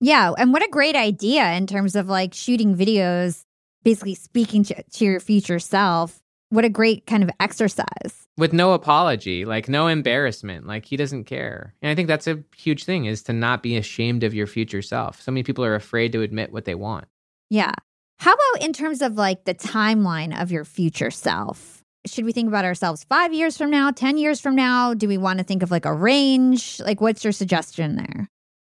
Yeah. 0.01 0.33
And 0.39 0.53
what 0.53 0.63
a 0.63 0.69
great 0.69 0.95
idea 0.95 1.53
in 1.53 1.67
terms 1.67 1.97
of 1.97 2.09
like 2.09 2.35
shooting 2.35 2.77
videos, 2.77 3.45
basically 3.83 4.15
speaking 4.15 4.63
to, 4.65 4.83
to 4.83 5.05
your 5.05 5.21
future 5.21 5.59
self. 5.59 6.21
What 6.51 6.65
a 6.65 6.69
great 6.69 7.07
kind 7.07 7.23
of 7.23 7.31
exercise. 7.41 8.27
With 8.37 8.53
no 8.53 8.73
apology, 8.73 9.45
like 9.45 9.69
no 9.69 9.89
embarrassment, 9.89 10.67
like 10.67 10.85
he 10.85 10.97
doesn't 10.97 11.25
care. 11.25 11.75
And 11.83 11.91
I 11.91 11.95
think 11.95 12.09
that's 12.09 12.27
a 12.27 12.43
huge 12.55 12.85
thing 12.85 13.07
is 13.07 13.23
to 13.25 13.33
not 13.33 13.63
be 13.63 13.77
ashamed 13.77 14.23
of 14.23 14.35
your 14.35 14.47
future 14.47 14.83
self. 14.83 15.21
So 15.23 15.33
many 15.33 15.43
people 15.43 15.65
are 15.65 15.75
afraid 15.75 16.13
to 16.13 16.23
admit 16.23 16.53
what 16.53 16.67
they 16.67 16.75
want. 16.75 17.07
Yeah. 17.51 17.73
How 18.19 18.33
about 18.33 18.65
in 18.65 18.73
terms 18.73 19.03
of 19.03 19.17
like 19.17 19.45
the 19.45 19.55
timeline 19.55 20.41
of 20.41 20.51
your 20.51 20.65
future 20.65 21.11
self? 21.11 21.83
Should 22.07 22.25
we 22.25 22.33
think 22.33 22.49
about 22.49 22.65
ourselves 22.65 23.05
five 23.05 23.33
years 23.33 23.57
from 23.57 23.71
now, 23.71 23.91
10 23.91 24.17
years 24.17 24.41
from 24.41 24.55
now? 24.55 24.95
Do 24.95 25.09
we 25.09 25.19
want 25.19 25.39
to 25.39 25.45
think 25.45 25.63
of 25.63 25.71
like 25.71 25.85
a 25.85 25.93
range? 25.93 26.81
Like, 26.81 27.01
what's 27.01 27.25
your 27.25 27.33
suggestion 27.33 27.97
there? 27.97 28.29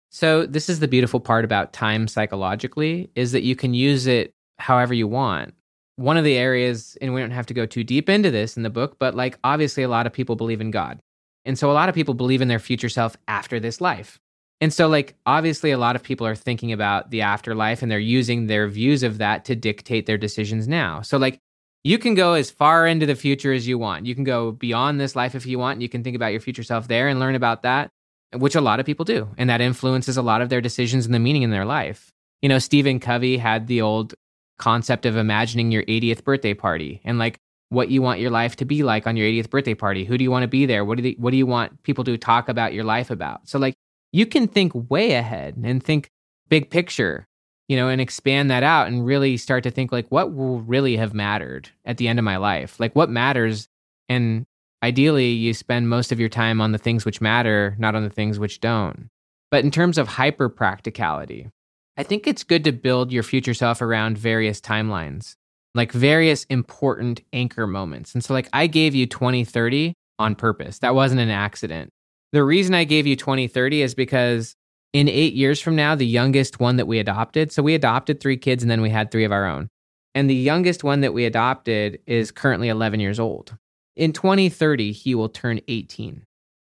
So, 0.09 0.45
this 0.45 0.69
is 0.69 0.79
the 0.79 0.87
beautiful 0.87 1.19
part 1.19 1.43
about 1.43 1.73
time 1.73 2.07
psychologically 2.07 3.09
is 3.15 3.33
that 3.33 3.43
you 3.43 3.55
can 3.55 3.73
use 3.73 4.07
it 4.07 4.33
however 4.59 4.93
you 4.93 5.07
want. 5.07 5.53
One 5.97 6.17
of 6.17 6.23
the 6.23 6.37
areas, 6.37 6.97
and 7.01 7.13
we 7.13 7.21
don't 7.21 7.31
have 7.31 7.45
to 7.47 7.53
go 7.53 7.65
too 7.65 7.83
deep 7.83 8.09
into 8.09 8.31
this 8.31 8.55
in 8.57 8.63
the 8.63 8.69
book, 8.69 8.97
but 8.99 9.15
like 9.15 9.37
obviously 9.43 9.83
a 9.83 9.89
lot 9.89 10.07
of 10.07 10.13
people 10.13 10.35
believe 10.35 10.61
in 10.61 10.71
God. 10.71 10.99
And 11.43 11.59
so 11.59 11.69
a 11.69 11.73
lot 11.73 11.89
of 11.89 11.95
people 11.95 12.13
believe 12.13 12.41
in 12.41 12.47
their 12.47 12.59
future 12.59 12.89
self 12.89 13.15
after 13.27 13.59
this 13.59 13.79
life. 13.79 14.19
And 14.61 14.73
so, 14.73 14.87
like, 14.87 15.15
obviously, 15.25 15.71
a 15.71 15.77
lot 15.77 15.95
of 15.95 16.03
people 16.03 16.25
are 16.25 16.35
thinking 16.35 16.71
about 16.71 17.11
the 17.11 17.21
afterlife 17.21 17.81
and 17.81 17.91
they're 17.91 17.99
using 17.99 18.47
their 18.47 18.67
views 18.67 19.03
of 19.03 19.17
that 19.17 19.45
to 19.45 19.55
dictate 19.55 20.05
their 20.05 20.17
decisions 20.17 20.67
now. 20.67 21.01
So, 21.01 21.17
like, 21.17 21.39
you 21.83 21.99
can 21.99 22.15
go 22.15 22.33
as 22.33 22.49
far 22.49 22.87
into 22.87 23.05
the 23.05 23.15
future 23.15 23.53
as 23.53 23.67
you 23.67 23.77
want. 23.77 24.05
You 24.05 24.15
can 24.15 24.23
go 24.23 24.53
beyond 24.53 24.99
this 24.99 25.15
life 25.15 25.35
if 25.35 25.45
you 25.45 25.59
want. 25.59 25.75
And 25.75 25.83
you 25.83 25.89
can 25.89 26.03
think 26.03 26.15
about 26.15 26.31
your 26.31 26.41
future 26.41 26.63
self 26.63 26.87
there 26.87 27.07
and 27.07 27.19
learn 27.19 27.35
about 27.35 27.61
that, 27.61 27.89
which 28.33 28.55
a 28.55 28.61
lot 28.61 28.79
of 28.79 28.85
people 28.85 29.05
do. 29.05 29.27
And 29.37 29.49
that 29.49 29.61
influences 29.61 30.17
a 30.17 30.23
lot 30.23 30.41
of 30.41 30.49
their 30.49 30.61
decisions 30.61 31.05
and 31.05 31.13
the 31.13 31.19
meaning 31.19 31.43
in 31.43 31.51
their 31.51 31.65
life. 31.65 32.11
You 32.41 32.49
know, 32.49 32.59
Stephen 32.59 32.99
Covey 32.99 33.37
had 33.37 33.67
the 33.67 33.81
old 33.81 34.15
concept 34.57 35.05
of 35.05 35.17
imagining 35.17 35.71
your 35.71 35.83
80th 35.83 36.23
birthday 36.23 36.53
party 36.53 37.01
and 37.03 37.19
like 37.19 37.39
what 37.69 37.89
you 37.89 38.01
want 38.01 38.19
your 38.19 38.31
life 38.31 38.55
to 38.55 38.65
be 38.65 38.83
like 38.83 39.05
on 39.05 39.17
your 39.17 39.27
80th 39.27 39.49
birthday 39.49 39.73
party. 39.73 40.05
Who 40.05 40.17
do 40.17 40.23
you 40.23 40.31
want 40.31 40.43
to 40.43 40.47
be 40.47 40.65
there? 40.65 40.85
What 40.85 40.97
do, 40.97 41.03
they, 41.03 41.15
what 41.19 41.31
do 41.31 41.37
you 41.37 41.45
want 41.45 41.83
people 41.83 42.03
to 42.05 42.17
talk 42.17 42.49
about 42.49 42.73
your 42.73 42.83
life 42.83 43.11
about? 43.11 43.47
So, 43.47 43.59
like, 43.59 43.75
you 44.11 44.25
can 44.25 44.47
think 44.47 44.71
way 44.89 45.13
ahead 45.13 45.55
and 45.63 45.83
think 45.83 46.09
big 46.49 46.69
picture, 46.69 47.27
you 47.67 47.75
know, 47.75 47.89
and 47.89 47.99
expand 47.99 48.49
that 48.51 48.63
out 48.63 48.87
and 48.87 49.05
really 49.05 49.37
start 49.37 49.63
to 49.63 49.71
think 49.71 49.91
like 49.91 50.07
what 50.09 50.33
will 50.33 50.61
really 50.61 50.95
have 50.97 51.13
mattered 51.13 51.69
at 51.85 51.97
the 51.97 52.07
end 52.07 52.19
of 52.19 52.25
my 52.25 52.37
life? 52.37 52.79
Like 52.79 52.95
what 52.95 53.09
matters? 53.09 53.67
And 54.07 54.45
ideally, 54.83 55.29
you 55.29 55.53
spend 55.53 55.89
most 55.89 56.11
of 56.11 56.19
your 56.19 56.29
time 56.29 56.61
on 56.61 56.71
the 56.71 56.77
things 56.77 57.05
which 57.05 57.21
matter, 57.21 57.75
not 57.77 57.95
on 57.95 58.03
the 58.03 58.09
things 58.09 58.39
which 58.39 58.59
don't. 58.59 59.09
But 59.51 59.63
in 59.63 59.71
terms 59.71 59.97
of 59.97 60.07
hyper 60.07 60.49
practicality, 60.49 61.49
I 61.97 62.03
think 62.03 62.27
it's 62.27 62.43
good 62.43 62.63
to 62.65 62.71
build 62.71 63.11
your 63.11 63.23
future 63.23 63.53
self 63.53 63.81
around 63.81 64.17
various 64.17 64.59
timelines, 64.59 65.35
like 65.73 65.91
various 65.91 66.43
important 66.45 67.21
anchor 67.31 67.67
moments. 67.67 68.13
And 68.13 68.23
so, 68.23 68.33
like, 68.33 68.49
I 68.51 68.67
gave 68.67 68.93
you 68.93 69.05
2030 69.05 69.93
on 70.19 70.35
purpose. 70.35 70.79
That 70.79 70.95
wasn't 70.95 71.21
an 71.21 71.29
accident. 71.29 71.91
The 72.35 72.43
reason 72.43 72.75
I 72.75 72.83
gave 72.83 73.07
you 73.07 73.15
2030 73.15 73.81
is 73.81 73.95
because 73.95 74.57
in 74.91 75.07
eight 75.07 75.35
years 75.35 75.61
from 75.61 75.77
now, 75.77 75.95
the 75.95 76.05
youngest 76.05 76.59
one 76.59 76.75
that 76.75 76.85
we 76.85 76.99
adopted, 76.99 77.49
so 77.49 77.63
we 77.63 77.75
adopted 77.75 78.19
three 78.19 78.35
kids 78.35 78.61
and 78.61 78.69
then 78.69 78.81
we 78.81 78.89
had 78.89 79.09
three 79.09 79.23
of 79.23 79.31
our 79.31 79.45
own. 79.45 79.69
And 80.13 80.29
the 80.29 80.35
youngest 80.35 80.83
one 80.83 80.99
that 80.99 81.13
we 81.13 81.23
adopted 81.23 81.99
is 82.05 82.31
currently 82.31 82.67
11 82.67 82.99
years 82.99 83.21
old. 83.21 83.55
In 83.95 84.11
2030, 84.11 84.91
he 84.91 85.15
will 85.15 85.29
turn 85.29 85.61
18. 85.69 86.25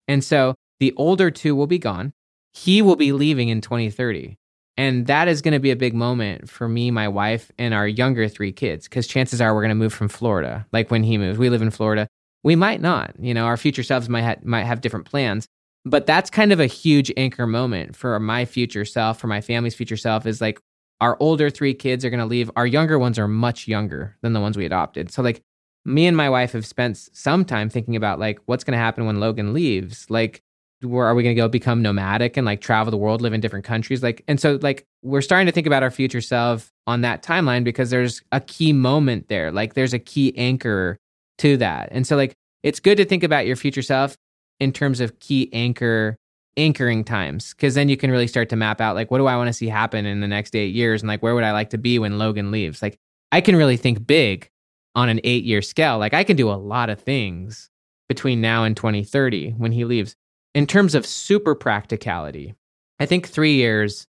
And 0.09 0.25
so 0.25 0.55
the 0.81 0.95
older 0.97 1.31
two 1.31 1.55
will 1.55 1.67
be 1.67 1.79
gone. 1.79 2.15
He 2.55 2.81
will 2.81 2.97
be 2.97 3.13
leaving 3.13 3.51
in 3.51 3.61
2030. 3.61 4.39
And 4.79 5.07
that 5.07 5.29
is 5.29 5.43
going 5.43 5.53
to 5.53 5.61
be 5.61 5.71
a 5.71 5.77
big 5.77 5.93
moment 5.93 6.49
for 6.49 6.67
me, 6.67 6.91
my 6.91 7.09
wife, 7.09 7.53
and 7.59 7.75
our 7.75 7.87
younger 7.87 8.27
three 8.27 8.53
kids, 8.53 8.89
because 8.89 9.07
chances 9.07 9.43
are 9.43 9.55
we're 9.55 9.61
going 9.61 9.69
to 9.69 9.75
move 9.75 9.93
from 9.93 10.09
Florida. 10.09 10.67
Like 10.73 10.91
when 10.91 11.03
he 11.03 11.19
moves, 11.19 11.39
we 11.39 11.51
live 11.51 11.61
in 11.61 11.71
Florida. 11.71 12.09
We 12.43 12.57
might 12.57 12.81
not. 12.81 13.15
You 13.21 13.35
know, 13.35 13.45
our 13.45 13.59
future 13.59 13.83
selves 13.83 14.09
might 14.09 14.23
ha- 14.23 14.37
might 14.43 14.65
have 14.65 14.81
different 14.81 15.05
plans. 15.05 15.47
But 15.85 16.07
that's 16.07 16.31
kind 16.31 16.53
of 16.53 16.61
a 16.61 16.67
huge 16.67 17.13
anchor 17.17 17.47
moment 17.47 17.97
for 17.97 18.19
my 18.21 18.45
future 18.45 18.85
self, 18.85 19.19
for 19.19 19.27
my 19.27 19.41
family's 19.41 19.75
future 19.75 19.97
self. 19.97 20.27
Is 20.27 20.41
like 20.41 20.61
our 21.01 21.17
older 21.21 21.51
three 21.51 21.75
kids 21.75 22.05
are 22.05 22.11
going 22.11 22.21
to 22.21 22.27
leave. 22.27 22.51
Our 22.57 22.67
younger 22.67 22.99
ones 22.99 23.19
are 23.19 23.29
much 23.29 23.69
younger 23.69 24.17
than 24.23 24.33
the 24.33 24.41
ones 24.41 24.57
we 24.57 24.67
adopted. 24.67 25.11
So 25.11 25.23
like 25.23 25.43
me 25.85 26.07
and 26.07 26.17
my 26.17 26.29
wife 26.29 26.53
have 26.53 26.67
spent 26.67 26.97
some 26.97 27.45
time 27.45 27.71
thinking 27.71 27.97
about 27.97 28.19
like 28.19 28.41
what's 28.47 28.65
going 28.65 28.73
to 28.73 28.79
happen 28.79 29.07
when 29.07 29.21
Logan 29.21 29.55
leaves. 29.55 30.07
Like 30.11 30.43
where 30.83 31.07
are 31.07 31.15
we 31.15 31.23
going 31.23 31.35
to 31.35 31.41
go 31.41 31.49
become 31.49 31.83
nomadic 31.83 32.37
and 32.37 32.47
like 32.47 32.61
travel 32.61 32.91
the 32.91 32.97
world 32.97 33.21
live 33.21 33.33
in 33.33 33.41
different 33.41 33.65
countries 33.65 34.01
like 34.01 34.23
and 34.29 34.39
so 34.39 34.61
like 34.63 34.87
we're 35.03 35.21
starting 35.21 35.47
to 35.47 35.51
think 35.51 35.67
about 35.67 35.83
our 35.83 35.91
future 35.91 36.21
self 36.21 36.71
on 36.87 37.01
that 37.01 37.21
timeline 37.21 37.65
because 37.65 37.91
there's 37.91 38.23
a 38.31 38.39
key 38.41 38.73
moment 38.73 39.27
there 39.27 39.51
like 39.51 39.75
there's 39.75 39.93
a 39.93 39.99
key 39.99 40.33
anchor 40.37 40.97
to 41.39 41.57
that. 41.57 41.89
And 41.91 42.07
so 42.07 42.17
like 42.17 42.35
it's 42.63 42.81
good 42.81 42.97
to 42.97 43.05
think 43.05 43.23
about 43.23 43.47
your 43.47 43.57
future 43.57 43.83
self 43.83 44.17
in 44.61 44.73
terms 44.73 45.01
of 45.01 45.19
key 45.21 45.49
anchor 45.53 46.17
anchoring 46.57 47.05
times 47.05 47.55
because 47.55 47.75
then 47.75 47.89
you 47.89 47.97
can 47.97 48.11
really 48.11 48.27
start 48.27 48.49
to 48.49 48.57
map 48.57 48.81
out 48.81 48.97
like 48.97 49.11
what 49.13 49.19
do 49.19 49.27
I 49.27 49.37
want 49.37 49.47
to 49.47 49.53
see 49.53 49.69
happen 49.69 50.07
in 50.07 50.21
the 50.21 50.27
next 50.27 50.57
8 50.57 50.75
years 50.75 51.03
and 51.03 51.09
like 51.09 51.23
where 51.23 51.35
would 51.35 51.45
I 51.45 51.53
like 51.53 51.71
to 51.71 51.79
be 51.79 51.99
when 52.01 52.19
Logan 52.19 52.51
leaves? 52.51 52.83
Like 52.83 52.99
I 53.31 53.41
can 53.41 53.55
really 53.55 53.77
think 53.77 54.07
big 54.07 54.51
on 54.97 55.09
an 55.09 55.21
8-year 55.23 55.63
scale. 55.63 55.99
Like 55.99 56.15
I 56.15 56.25
can 56.25 56.37
do 56.37 56.51
a 56.51 56.55
lot 56.59 56.91
of 56.91 57.01
things 57.01 57.71
between 58.09 58.41
now 58.41 58.65
and 58.65 58.77
2030 58.77 59.53
when 59.53 59.71
he 59.71 59.85
leaves. 59.85 60.17
In 60.55 60.67
terms 60.67 60.97
of 60.97 61.07
super 61.07 61.55
practicality, 61.55 62.55
I 62.99 63.07
think 63.07 63.29
3 63.29 63.53
years 63.53 64.09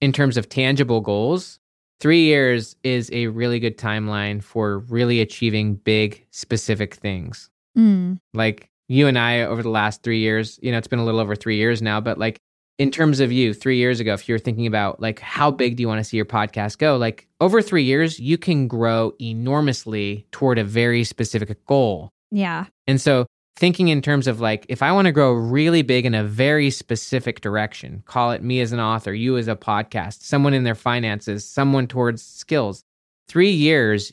in 0.00 0.12
terms 0.12 0.36
of 0.36 0.48
tangible 0.48 1.00
goals 1.00 1.58
three 2.00 2.22
years 2.24 2.76
is 2.84 3.10
a 3.12 3.26
really 3.26 3.58
good 3.58 3.76
timeline 3.76 4.40
for 4.42 4.78
really 4.78 5.20
achieving 5.20 5.74
big 5.74 6.24
specific 6.30 6.94
things 6.94 7.50
Mm. 7.76 8.18
like 8.34 8.67
you 8.88 9.06
and 9.06 9.18
i 9.18 9.40
over 9.42 9.62
the 9.62 9.68
last 9.70 10.02
three 10.02 10.18
years 10.20 10.58
you 10.62 10.72
know 10.72 10.78
it's 10.78 10.88
been 10.88 10.98
a 10.98 11.04
little 11.04 11.20
over 11.20 11.36
three 11.36 11.56
years 11.56 11.80
now 11.82 12.00
but 12.00 12.18
like 12.18 12.38
in 12.78 12.90
terms 12.90 13.20
of 13.20 13.30
you 13.32 13.52
three 13.52 13.76
years 13.76 14.00
ago 14.00 14.14
if 14.14 14.28
you're 14.28 14.38
thinking 14.38 14.66
about 14.66 15.00
like 15.00 15.18
how 15.20 15.50
big 15.50 15.76
do 15.76 15.80
you 15.82 15.88
want 15.88 15.98
to 15.98 16.04
see 16.04 16.16
your 16.16 16.26
podcast 16.26 16.78
go 16.78 16.96
like 16.96 17.26
over 17.40 17.60
three 17.60 17.82
years 17.84 18.18
you 18.20 18.38
can 18.38 18.68
grow 18.68 19.12
enormously 19.20 20.26
toward 20.32 20.58
a 20.58 20.64
very 20.64 21.04
specific 21.04 21.64
goal 21.66 22.10
Yeah. 22.30 22.66
and 22.86 23.00
so 23.00 23.26
thinking 23.56 23.88
in 23.88 24.00
terms 24.00 24.28
of 24.28 24.40
like 24.40 24.64
if 24.68 24.84
I 24.84 24.92
want 24.92 25.06
to 25.06 25.12
grow 25.12 25.32
really 25.32 25.82
big 25.82 26.06
in 26.06 26.14
a 26.14 26.22
very 26.22 26.70
specific 26.70 27.40
direction, 27.40 28.04
call 28.06 28.30
it 28.30 28.40
me 28.40 28.60
as 28.60 28.70
an 28.70 28.78
author, 28.78 29.12
you 29.12 29.36
as 29.36 29.48
a 29.48 29.56
podcast, 29.56 30.22
someone 30.22 30.54
in 30.54 30.62
their 30.62 30.76
finances, 30.76 31.44
someone 31.44 31.88
towards 31.88 32.22
skills. 32.22 32.84
3 33.28 33.50
years 33.50 34.12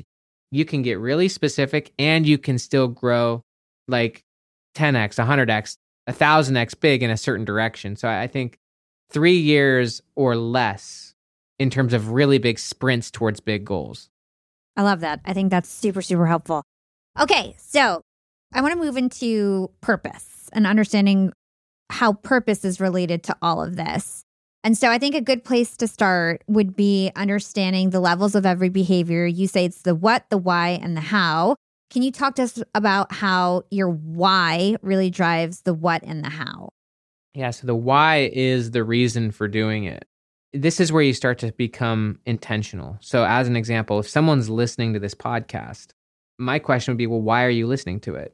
you 0.52 0.66
can 0.66 0.82
get 0.82 0.98
really 0.98 1.28
specific 1.28 1.92
and 2.00 2.26
you 2.26 2.40
can 2.40 2.58
still 2.58 2.88
grow 2.88 3.44
like 3.88 4.24
10x, 4.76 5.24
100x, 5.24 5.78
1000x 6.10 6.80
big 6.80 7.02
in 7.02 7.10
a 7.10 7.18
certain 7.18 7.46
direction. 7.46 7.96
So 7.96 8.08
I 8.08 8.28
think 8.28 8.58
3 9.12 9.38
years 9.38 10.02
or 10.16 10.36
less 10.36 11.14
in 11.58 11.70
terms 11.70 11.94
of 11.94 12.12
really 12.12 12.38
big 12.38 12.60
sprints 12.60 13.10
towards 13.10 13.40
big 13.40 13.66
goals. 13.66 14.10
I 14.76 14.84
love 14.84 15.00
that. 15.00 15.22
I 15.26 15.34
think 15.34 15.52
that's 15.52 15.70
super, 15.70 16.02
super 16.02 16.26
helpful. 16.28 16.64
Okay. 17.20 17.56
So 17.58 18.02
I 18.54 18.62
want 18.62 18.74
to 18.74 18.80
move 18.80 18.98
into 18.98 19.72
purpose 19.82 20.50
and 20.52 20.68
understanding 20.68 21.32
how 21.90 22.14
purpose 22.14 22.66
is 22.66 22.82
related 22.82 23.24
to 23.24 23.38
all 23.42 23.64
of 23.64 23.76
this. 23.76 24.24
And 24.64 24.78
so 24.78 24.90
I 24.90 24.98
think 24.98 25.14
a 25.14 25.22
good 25.22 25.44
place 25.44 25.78
to 25.78 25.88
start 25.88 26.44
would 26.48 26.76
be 26.76 27.12
understanding 27.16 27.92
the 27.92 28.00
levels 28.00 28.34
of 28.34 28.46
every 28.46 28.70
behavior. 28.70 29.26
You 29.26 29.48
say 29.48 29.66
it's 29.66 29.84
the 29.84 29.94
what, 29.94 30.26
the 30.30 30.40
why, 30.40 30.80
and 30.82 30.98
the 30.98 31.02
how. 31.02 31.56
Can 31.90 32.02
you 32.02 32.12
talk 32.12 32.36
to 32.36 32.44
us 32.44 32.62
about 32.74 33.12
how 33.12 33.64
your 33.70 33.90
why 33.90 34.76
really 34.82 35.10
drives 35.10 35.62
the 35.62 35.74
what 35.74 36.04
and 36.04 36.24
the 36.24 36.30
how? 36.30 36.70
Yeah, 37.34 37.52
so 37.52 37.68
the 37.68 37.76
why 37.76 38.32
is 38.34 38.72
the 38.72 38.84
reason 38.84 39.32
for 39.32 39.48
doing 39.48 39.84
it. 39.84 40.06
This 40.54 40.80
is 40.80 40.92
where 40.92 41.04
you 41.04 41.14
start 41.14 41.38
to 41.40 41.52
become 41.52 42.20
intentional. 42.26 42.98
So, 43.02 43.26
as 43.26 43.48
an 43.48 43.58
example, 43.58 44.00
if 44.00 44.08
someone's 44.08 44.50
listening 44.50 44.94
to 44.94 45.00
this 45.00 45.14
podcast, 45.14 45.88
my 46.38 46.60
question 46.60 46.94
would 46.94 46.98
be, 46.98 47.08
well, 47.08 47.22
why 47.22 47.44
are 47.44 47.50
you 47.50 47.68
listening 47.68 48.00
to 48.02 48.16
it? 48.16 48.34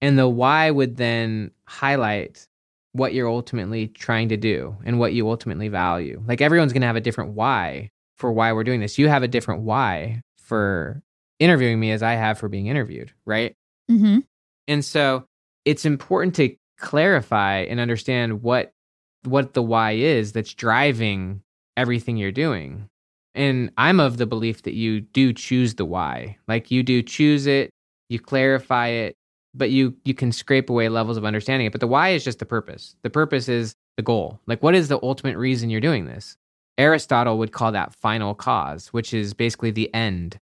And 0.00 0.18
the 0.18 0.28
why 0.28 0.70
would 0.70 0.96
then 0.96 1.50
highlight 1.66 2.46
what 2.92 3.12
you're 3.14 3.28
ultimately 3.28 3.88
trying 3.88 4.28
to 4.30 4.36
do 4.36 4.76
and 4.84 4.98
what 4.98 5.12
you 5.12 5.28
ultimately 5.28 5.68
value. 5.68 6.22
Like 6.26 6.40
everyone's 6.40 6.72
going 6.72 6.80
to 6.82 6.86
have 6.86 6.96
a 6.96 7.00
different 7.00 7.32
why 7.32 7.90
for 8.16 8.32
why 8.32 8.52
we're 8.52 8.64
doing 8.64 8.80
this. 8.80 8.98
You 8.98 9.08
have 9.08 9.22
a 9.22 9.28
different 9.28 9.62
why 9.62 10.22
for 10.38 11.02
interviewing 11.38 11.78
me 11.80 11.90
as 11.92 12.02
I 12.02 12.12
have 12.14 12.38
for 12.38 12.48
being 12.48 12.66
interviewed, 12.66 13.12
right? 13.26 13.54
Mm-hmm. 13.90 14.20
And 14.66 14.84
so 14.84 15.24
it's 15.64 15.84
important 15.84 16.34
to 16.36 16.54
clarify 16.78 17.60
and 17.60 17.80
understand 17.80 18.42
what 18.42 18.72
what 19.24 19.54
the 19.54 19.62
why 19.62 19.92
is 19.92 20.32
that's 20.32 20.54
driving 20.54 21.42
everything 21.76 22.16
you're 22.16 22.32
doing. 22.32 22.88
And 23.34 23.70
I'm 23.76 24.00
of 24.00 24.16
the 24.16 24.26
belief 24.26 24.62
that 24.62 24.74
you 24.74 25.00
do 25.00 25.32
choose 25.32 25.74
the 25.74 25.84
why. 25.84 26.36
Like 26.46 26.70
you 26.70 26.82
do 26.82 27.02
choose 27.02 27.46
it, 27.46 27.70
you 28.08 28.18
clarify 28.18 28.88
it, 28.88 29.16
but 29.54 29.70
you 29.70 29.96
you 30.04 30.14
can 30.14 30.32
scrape 30.32 30.70
away 30.70 30.88
levels 30.88 31.16
of 31.16 31.24
understanding 31.24 31.66
it. 31.66 31.72
But 31.72 31.80
the 31.80 31.86
why 31.86 32.10
is 32.10 32.24
just 32.24 32.38
the 32.38 32.46
purpose. 32.46 32.96
The 33.02 33.10
purpose 33.10 33.48
is 33.48 33.74
the 33.96 34.02
goal. 34.02 34.40
Like 34.46 34.62
what 34.62 34.74
is 34.74 34.88
the 34.88 35.00
ultimate 35.02 35.36
reason 35.36 35.70
you're 35.70 35.80
doing 35.80 36.06
this? 36.06 36.36
Aristotle 36.78 37.38
would 37.38 37.52
call 37.52 37.72
that 37.72 37.94
final 37.94 38.34
cause, 38.34 38.88
which 38.88 39.12
is 39.12 39.34
basically 39.34 39.72
the 39.72 39.92
end. 39.92 40.38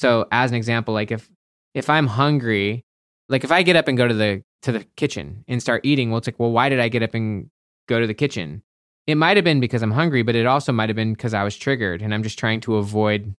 So 0.00 0.26
as 0.32 0.50
an 0.50 0.56
example, 0.56 0.94
like 0.94 1.10
if 1.10 1.28
if 1.74 1.90
I'm 1.90 2.06
hungry, 2.06 2.86
like 3.28 3.44
if 3.44 3.52
I 3.52 3.62
get 3.62 3.76
up 3.76 3.86
and 3.86 3.98
go 3.98 4.08
to 4.08 4.14
the 4.14 4.42
to 4.62 4.72
the 4.72 4.84
kitchen 4.96 5.44
and 5.46 5.60
start 5.60 5.84
eating, 5.84 6.08
well 6.08 6.16
it's 6.16 6.26
like, 6.26 6.40
well, 6.40 6.52
why 6.52 6.70
did 6.70 6.80
I 6.80 6.88
get 6.88 7.02
up 7.02 7.12
and 7.12 7.50
go 7.86 8.00
to 8.00 8.06
the 8.06 8.14
kitchen? 8.14 8.62
It 9.06 9.16
might 9.16 9.36
have 9.36 9.44
been 9.44 9.60
because 9.60 9.82
I'm 9.82 9.90
hungry, 9.90 10.22
but 10.22 10.36
it 10.36 10.46
also 10.46 10.72
might 10.72 10.88
have 10.88 10.96
been 10.96 11.12
because 11.12 11.34
I 11.34 11.44
was 11.44 11.54
triggered 11.54 12.00
and 12.00 12.14
I'm 12.14 12.22
just 12.22 12.38
trying 12.38 12.60
to 12.62 12.76
avoid 12.76 13.34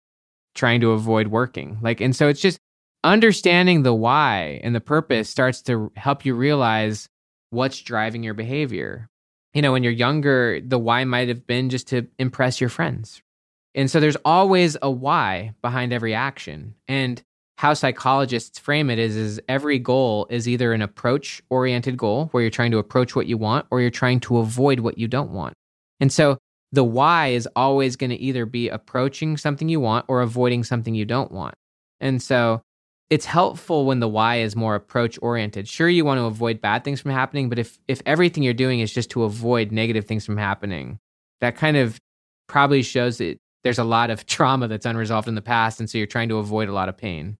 trying 0.54 0.82
to 0.82 0.92
avoid 0.92 1.30
working. 1.30 1.80
Like 1.82 2.00
and 2.00 2.16
so 2.16 2.28
it's 2.28 2.42
just 2.42 2.60
understanding 3.04 3.82
the 3.82 3.96
why 3.96 4.62
and 4.64 4.76
the 4.76 4.82
purpose 4.82 5.32
starts 5.32 5.64
to 5.64 5.92
help 5.96 6.26
you 6.26 6.36
realize 6.36 7.10
what's 7.50 7.82
driving 7.82 8.22
your 8.22 8.36
behavior. 8.36 9.10
You 9.56 9.64
know, 9.64 9.72
when 9.72 9.82
you're 9.82 9.92
younger, 9.92 10.62
the 10.62 10.78
why 10.78 11.06
might 11.06 11.28
have 11.28 11.48
been 11.48 11.72
just 11.72 11.88
to 11.88 12.06
impress 12.20 12.62
your 12.62 12.70
friends. 12.70 13.24
And 13.74 13.90
so 13.90 14.00
there's 14.00 14.18
always 14.26 14.78
a 14.82 14.92
why 14.92 15.54
behind 15.62 15.94
every 15.94 16.14
action. 16.14 16.76
And 16.88 17.22
how 17.58 17.74
psychologists 17.74 18.58
frame 18.58 18.90
it 18.90 18.98
is 18.98 19.16
is 19.16 19.40
every 19.48 19.78
goal 19.78 20.28
is 20.30 20.48
either 20.48 20.74
an 20.74 20.82
approach 20.82 21.42
oriented 21.50 21.96
goal 21.96 22.28
where 22.32 22.42
you're 22.42 22.50
trying 22.50 22.72
to 22.72 22.80
approach 22.80 23.16
what 23.16 23.28
you 23.28 23.38
want 23.38 23.68
or 23.70 23.82
you're 23.82 23.92
trying 23.92 24.20
to 24.22 24.40
avoid 24.40 24.80
what 24.80 24.98
you 24.98 25.08
don't 25.08 25.32
want. 25.32 25.54
And 26.00 26.12
so 26.12 26.38
the 26.72 26.84
why 26.84 27.28
is 27.28 27.48
always 27.56 27.96
going 27.96 28.10
to 28.10 28.16
either 28.16 28.46
be 28.46 28.70
approaching 28.70 29.38
something 29.38 29.70
you 29.70 29.80
want 29.80 30.06
or 30.08 30.22
avoiding 30.22 30.64
something 30.64 30.96
you 30.96 31.06
don't 31.06 31.32
want. 31.32 31.54
And 32.00 32.22
so 32.22 32.62
it's 33.12 33.26
helpful 33.26 33.86
when 33.86 34.00
the 34.00 34.08
why 34.08 34.38
is 34.38 34.56
more 34.56 34.74
approach 34.74 35.20
oriented. 35.22 35.68
Sure 35.68 35.90
you 35.90 36.06
want 36.06 36.18
to 36.18 36.24
avoid 36.24 36.62
bad 36.62 36.84
things 36.84 37.02
from 37.02 37.12
happening, 37.12 37.50
but 37.50 37.60
if 37.60 37.78
if 37.88 38.02
everything 38.06 38.42
you're 38.42 38.54
doing 38.54 38.80
is 38.80 38.92
just 38.92 39.10
to 39.12 39.24
avoid 39.24 39.72
negative 39.72 40.06
things 40.06 40.26
from 40.26 40.38
happening, 40.38 40.98
that 41.42 41.58
kind 41.58 41.76
of 41.78 42.00
probably 42.48 42.82
shows 42.82 43.18
that 43.18 43.38
there's 43.64 43.80
a 43.80 43.84
lot 43.84 44.10
of 44.10 44.26
trauma 44.28 44.68
that's 44.68 44.86
unresolved 44.86 45.28
in 45.28 45.36
the 45.36 45.42
past 45.42 45.80
and 45.80 45.90
so 45.90 45.98
you're 45.98 46.08
trying 46.08 46.30
to 46.30 46.38
avoid 46.38 46.70
a 46.70 46.74
lot 46.74 46.90
of 46.90 46.98
pain. 46.98 47.38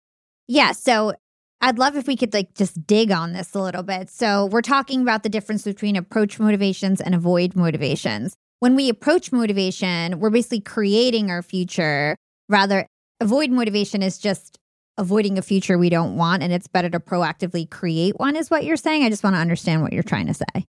Yeah. 0.48 0.72
So 0.74 1.14
I'd 1.62 1.78
love 1.78 1.96
if 1.96 2.08
we 2.08 2.18
could 2.18 2.34
like 2.34 2.56
just 2.56 2.86
dig 2.88 3.12
on 3.12 3.34
this 3.34 3.54
a 3.54 3.62
little 3.62 3.84
bit. 3.84 4.10
So 4.10 4.48
we're 4.48 4.62
talking 4.62 5.02
about 5.02 5.24
the 5.24 5.30
difference 5.30 5.64
between 5.64 5.96
approach 5.96 6.40
motivations 6.40 7.00
and 7.00 7.14
avoid 7.14 7.56
motivations. 7.56 8.36
When 8.60 8.76
we 8.76 8.90
approach 8.90 9.32
motivation, 9.32 10.20
we're 10.20 10.30
basically 10.30 10.62
creating 10.62 11.32
our 11.32 11.42
future. 11.42 12.16
Rather, 12.50 12.88
avoid 13.20 13.52
motivation 13.52 14.02
is 14.02 14.18
just 14.18 14.58
avoiding 14.98 15.38
a 15.38 15.42
future 15.42 15.78
we 15.78 15.90
don't 15.90 16.18
want 16.18 16.44
and 16.44 16.52
it's 16.52 16.68
better 16.68 16.90
to 16.90 17.00
proactively 17.00 17.70
create 17.70 18.20
one 18.20 18.36
is 18.36 18.50
what 18.50 18.64
you're 18.64 18.76
saying. 18.76 19.04
I 19.04 19.10
just 19.10 19.24
want 19.24 19.36
to 19.36 19.40
understand 19.40 19.82
what 19.82 19.94
you're 19.94 20.04
trying 20.04 20.28
to 20.28 20.34
say. 20.34 20.66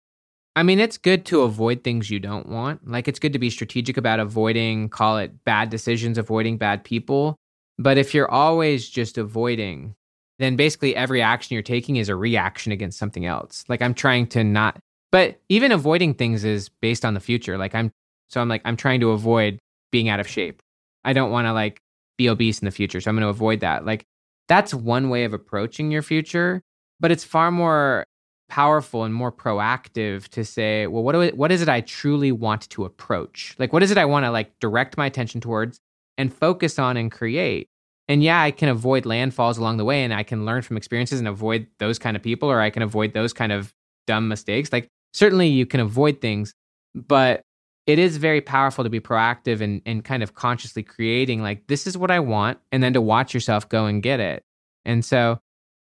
I 0.57 0.62
mean, 0.62 0.80
it's 0.80 0.98
good 0.98 1.24
to 1.26 1.42
avoid 1.42 1.84
things 1.84 2.11
you 2.11 2.18
don't 2.18 2.48
want. 2.48 2.88
Like 2.88 3.07
it's 3.07 3.18
good 3.20 3.32
to 3.32 3.38
be 3.38 3.51
strategic 3.51 3.96
about 3.96 4.20
avoiding, 4.20 4.88
call 4.88 5.18
it 5.18 5.44
bad 5.44 5.70
decisions, 5.70 6.18
avoiding 6.18 6.59
bad 6.59 6.82
people. 6.84 7.36
But 7.78 7.98
if 7.98 8.12
you're 8.12 8.30
always 8.30 8.88
just 8.88 9.16
avoiding, 9.16 9.94
then 10.38 10.57
basically 10.57 10.96
every 10.96 11.22
action 11.22 11.55
you're 11.55 11.62
taking 11.62 11.96
is 11.96 12.09
a 12.09 12.16
reaction 12.16 12.72
against 12.72 12.98
something 12.98 13.26
else. 13.26 13.64
Like 13.68 13.80
I'm 13.80 13.94
trying 13.94 14.26
to 14.28 14.42
not, 14.42 14.78
but 15.12 15.40
even 15.48 15.72
avoiding 15.72 16.14
things 16.14 16.44
is 16.44 16.68
based 16.68 17.05
on 17.05 17.14
the 17.14 17.20
future. 17.20 17.57
Like 17.57 17.74
I'm, 17.74 17.92
so 18.28 18.40
I'm 18.40 18.48
like, 18.48 18.62
I'm 18.64 18.76
trying 18.76 19.01
to 19.01 19.11
avoid 19.11 19.59
being 19.92 20.09
out 20.09 20.20
of 20.20 20.28
shape. 20.28 20.62
I 21.05 21.12
don't 21.12 21.30
want 21.30 21.46
to 21.46 21.53
like 21.53 21.80
be 22.18 22.28
obese 22.28 22.59
in 22.61 22.66
the 22.66 22.70
future. 22.70 23.01
So 23.01 23.09
I'm 23.09 23.16
going 23.16 23.22
to 23.22 23.28
avoid 23.28 23.61
that. 23.61 23.86
Like 23.86 24.05
that's 24.48 24.74
one 24.74 25.11
way 25.11 25.24
of 25.24 25.32
approaching 25.32 25.90
your 25.90 26.03
future, 26.03 26.61
but 26.98 27.11
it's 27.11 27.24
far 27.24 27.51
more 27.51 28.05
powerful 28.51 29.05
and 29.05 29.14
more 29.14 29.32
proactive 29.32 30.28
to 30.28 30.44
say, 30.44 30.86
well, 30.86 31.03
what, 31.03 31.12
do 31.12 31.22
I, 31.22 31.30
what 31.30 31.51
is 31.51 31.62
it 31.62 31.68
I 31.68 31.80
truly 31.80 32.32
want 32.32 32.68
to 32.70 32.84
approach? 32.84 33.55
Like, 33.59 33.72
what 33.72 33.82
is 33.82 33.90
it 33.90 33.96
I 33.96 34.05
want 34.05 34.26
to 34.26 34.30
like 34.30 34.59
direct 34.59 34.98
my 34.98 35.07
attention 35.07 35.40
towards 35.40 35.80
and 36.18 36.34
focus 36.34 36.78
on 36.78 36.96
and 36.98 37.11
create? 37.11 37.68
And 38.09 38.22
yeah, 38.22 38.42
I 38.42 38.51
can 38.51 38.68
avoid 38.68 39.05
landfalls 39.05 39.57
along 39.57 39.76
the 39.76 39.84
way 39.84 40.03
and 40.03 40.12
I 40.12 40.24
can 40.24 40.44
learn 40.44 40.62
from 40.62 40.76
experiences 40.76 41.20
and 41.20 41.28
avoid 41.28 41.68
those 41.78 41.98
kind 41.98 42.16
of 42.16 42.22
people 42.22 42.51
or 42.51 42.61
I 42.61 42.68
can 42.68 42.82
avoid 42.82 43.14
those 43.14 43.32
kind 43.32 43.53
of 43.53 43.72
dumb 44.09 44.26
mistakes. 44.26 44.72
Like 44.72 44.88
certainly 45.14 45.46
you 45.46 45.64
can 45.64 45.78
avoid 45.78 46.20
things, 46.20 46.53
but 46.94 47.42
it 47.86 48.01
is 48.01 48.16
very 48.16 48.40
powerful 48.40 48.82
to 48.82 48.90
be 48.90 49.01
proactive 49.01 49.61
and, 49.61 49.80
and 49.86 50.05
kind 50.05 50.24
of 50.24 50.34
consciously 50.34 50.82
creating 50.82 51.40
like 51.40 51.66
this 51.68 51.86
is 51.86 51.96
what 51.96 52.11
I 52.11 52.18
want 52.18 52.59
and 52.72 52.82
then 52.82 52.92
to 52.94 53.01
watch 53.01 53.32
yourself 53.32 53.68
go 53.68 53.86
and 53.86 54.03
get 54.03 54.18
it. 54.18 54.42
And 54.84 55.05
so 55.05 55.38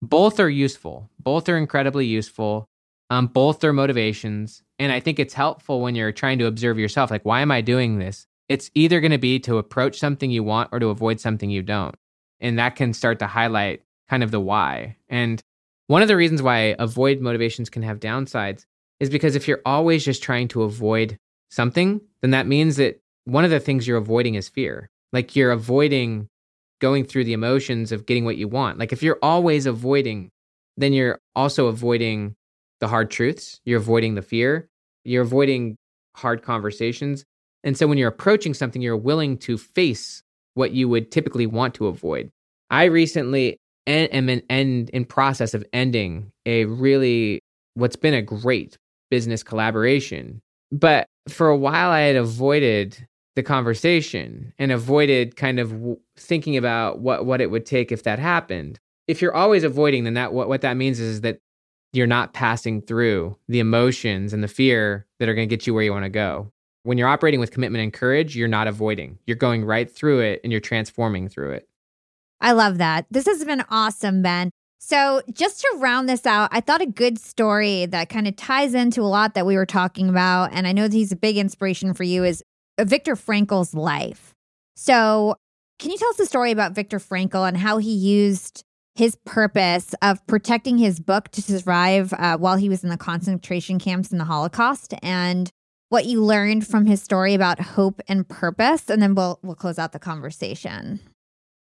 both 0.05 0.39
are 0.39 0.49
useful. 0.49 1.09
Both 1.19 1.49
are 1.49 1.57
incredibly 1.57 2.05
useful. 2.05 2.69
Um, 3.09 3.27
both 3.27 3.63
are 3.63 3.73
motivations. 3.73 4.63
And 4.79 4.91
I 4.91 4.99
think 4.99 5.19
it's 5.19 5.33
helpful 5.33 5.81
when 5.81 5.95
you're 5.95 6.11
trying 6.11 6.39
to 6.39 6.47
observe 6.47 6.79
yourself 6.79 7.11
like, 7.11 7.25
why 7.25 7.41
am 7.41 7.51
I 7.51 7.61
doing 7.61 7.99
this? 7.99 8.27
It's 8.49 8.71
either 8.73 8.99
going 8.99 9.11
to 9.11 9.17
be 9.17 9.39
to 9.39 9.57
approach 9.57 9.99
something 9.99 10.31
you 10.31 10.43
want 10.43 10.69
or 10.71 10.79
to 10.79 10.87
avoid 10.87 11.19
something 11.19 11.49
you 11.49 11.61
don't 11.61 11.95
and 12.39 12.59
that 12.59 12.75
can 12.75 12.93
start 12.93 13.19
to 13.19 13.27
highlight 13.27 13.81
kind 14.09 14.23
of 14.23 14.31
the 14.31 14.39
why. 14.39 14.97
And 15.09 15.41
one 15.87 16.01
of 16.01 16.07
the 16.07 16.15
reasons 16.15 16.41
why 16.41 16.75
avoid 16.79 17.21
motivations 17.21 17.69
can 17.69 17.83
have 17.83 17.99
downsides 17.99 18.65
is 18.99 19.09
because 19.09 19.35
if 19.35 19.47
you're 19.47 19.61
always 19.65 20.05
just 20.05 20.23
trying 20.23 20.47
to 20.49 20.63
avoid 20.63 21.17
something, 21.49 22.01
then 22.21 22.31
that 22.31 22.47
means 22.47 22.77
that 22.77 23.01
one 23.25 23.43
of 23.43 23.51
the 23.51 23.59
things 23.59 23.87
you're 23.87 23.97
avoiding 23.97 24.35
is 24.35 24.49
fear. 24.49 24.89
Like 25.11 25.35
you're 25.35 25.51
avoiding 25.51 26.29
going 26.81 27.05
through 27.05 27.23
the 27.23 27.33
emotions 27.33 27.91
of 27.91 28.05
getting 28.05 28.25
what 28.25 28.37
you 28.37 28.47
want. 28.47 28.77
Like 28.77 28.91
if 28.91 29.01
you're 29.01 29.19
always 29.21 29.65
avoiding, 29.65 30.29
then 30.77 30.93
you're 30.93 31.19
also 31.35 31.67
avoiding 31.67 32.35
the 32.79 32.87
hard 32.87 33.09
truths, 33.09 33.61
you're 33.65 33.79
avoiding 33.79 34.15
the 34.15 34.21
fear, 34.21 34.67
you're 35.03 35.23
avoiding 35.23 35.77
hard 36.15 36.41
conversations. 36.41 37.23
And 37.63 37.77
so 37.77 37.87
when 37.87 37.97
you're 37.97 38.09
approaching 38.09 38.53
something, 38.53 38.81
you're 38.81 38.97
willing 38.97 39.37
to 39.39 39.57
face 39.57 40.21
what 40.53 40.71
you 40.71 40.87
would 40.89 41.11
typically 41.11 41.47
want 41.47 41.73
to 41.75 41.87
avoid. 41.87 42.29
I 42.69 42.85
recently 42.85 43.57
am 43.87 44.29
in, 44.29 44.41
end, 44.49 44.89
in 44.89 45.05
process 45.05 45.53
of 45.53 45.65
ending 45.73 46.31
a 46.45 46.65
really 46.65 47.39
what's 47.75 47.95
been 47.95 48.13
a 48.13 48.21
great 48.21 48.77
business 49.11 49.43
collaboration. 49.43 50.41
But 50.71 51.07
for 51.29 51.47
a 51.47 51.57
while, 51.57 51.91
I 51.91 52.01
had 52.01 52.15
avoided 52.15 53.05
the 53.35 53.43
conversation 53.43 54.53
and 54.57 54.71
avoided 54.71 55.35
kind 55.35 55.59
of 55.59 55.71
w- 55.71 55.99
thinking 56.17 56.57
about 56.57 56.99
what, 56.99 57.25
what 57.25 57.41
it 57.41 57.51
would 57.51 57.65
take 57.65 57.91
if 57.91 58.03
that 58.03 58.19
happened. 58.19 58.79
If 59.07 59.21
you're 59.21 59.35
always 59.35 59.63
avoiding, 59.63 60.05
then 60.05 60.13
that 60.15 60.33
what, 60.33 60.47
what 60.47 60.61
that 60.61 60.77
means 60.77 60.99
is 60.99 61.21
that 61.21 61.39
you're 61.93 62.07
not 62.07 62.33
passing 62.33 62.81
through 62.81 63.37
the 63.47 63.59
emotions 63.59 64.33
and 64.33 64.43
the 64.43 64.47
fear 64.47 65.05
that 65.19 65.29
are 65.29 65.33
going 65.33 65.47
to 65.47 65.55
get 65.55 65.67
you 65.67 65.73
where 65.73 65.83
you 65.83 65.91
want 65.91 66.05
to 66.05 66.09
go. 66.09 66.51
When 66.83 66.97
you're 66.97 67.07
operating 67.07 67.39
with 67.39 67.51
commitment 67.51 67.83
and 67.83 67.93
courage, 67.93 68.35
you're 68.35 68.47
not 68.47 68.67
avoiding. 68.67 69.17
You're 69.25 69.37
going 69.37 69.65
right 69.65 69.89
through 69.89 70.21
it 70.21 70.41
and 70.43 70.51
you're 70.51 70.61
transforming 70.61 71.29
through 71.29 71.51
it. 71.53 71.67
I 72.41 72.51
love 72.51 72.77
that. 72.77 73.05
This 73.09 73.25
has 73.25 73.43
been 73.43 73.63
awesome, 73.69 74.21
Ben. 74.21 74.51
So, 74.77 75.21
just 75.33 75.61
to 75.61 75.77
round 75.77 76.07
this 76.07 76.27
out, 76.27 76.49
I 76.51 76.61
thought 76.61 76.81
a 76.81 76.85
good 76.85 77.17
story 77.17 77.87
that 77.87 78.09
kind 78.09 78.27
of 78.27 78.35
ties 78.35 78.75
into 78.75 79.01
a 79.01 79.03
lot 79.03 79.33
that 79.33 79.45
we 79.45 79.55
were 79.55 79.65
talking 79.65 80.09
about, 80.09 80.53
and 80.53 80.67
I 80.67 80.73
know 80.73 80.83
that 80.83 80.93
he's 80.93 81.11
a 81.11 81.15
big 81.15 81.37
inspiration 81.37 81.95
for 81.95 82.03
you, 82.03 82.23
is 82.23 82.43
Viktor 82.79 83.15
Frankl's 83.15 83.73
life. 83.73 84.33
So, 84.75 85.35
can 85.79 85.91
you 85.91 85.97
tell 85.97 86.09
us 86.09 86.17
the 86.17 86.25
story 86.25 86.51
about 86.51 86.73
Viktor 86.73 86.99
Frankl 86.99 87.47
and 87.47 87.57
how 87.57 87.77
he 87.77 87.93
used 87.93 88.63
his 88.95 89.17
purpose 89.25 89.93
of 90.01 90.25
protecting 90.25 90.77
his 90.77 90.99
book 90.99 91.29
to 91.29 91.41
survive 91.41 92.13
uh, 92.13 92.37
while 92.37 92.55
he 92.55 92.69
was 92.69 92.83
in 92.83 92.89
the 92.89 92.97
concentration 92.97 93.77
camps 93.77 94.11
in 94.11 94.17
the 94.17 94.23
Holocaust 94.23 94.93
and 95.03 95.51
what 95.89 96.05
you 96.05 96.23
learned 96.23 96.65
from 96.65 96.85
his 96.85 97.01
story 97.01 97.33
about 97.33 97.59
hope 97.59 98.01
and 98.07 98.27
purpose, 98.27 98.89
and 98.89 99.01
then 99.01 99.15
we'll 99.15 99.39
we'll 99.43 99.55
close 99.55 99.77
out 99.77 99.91
the 99.91 99.99
conversation. 99.99 100.99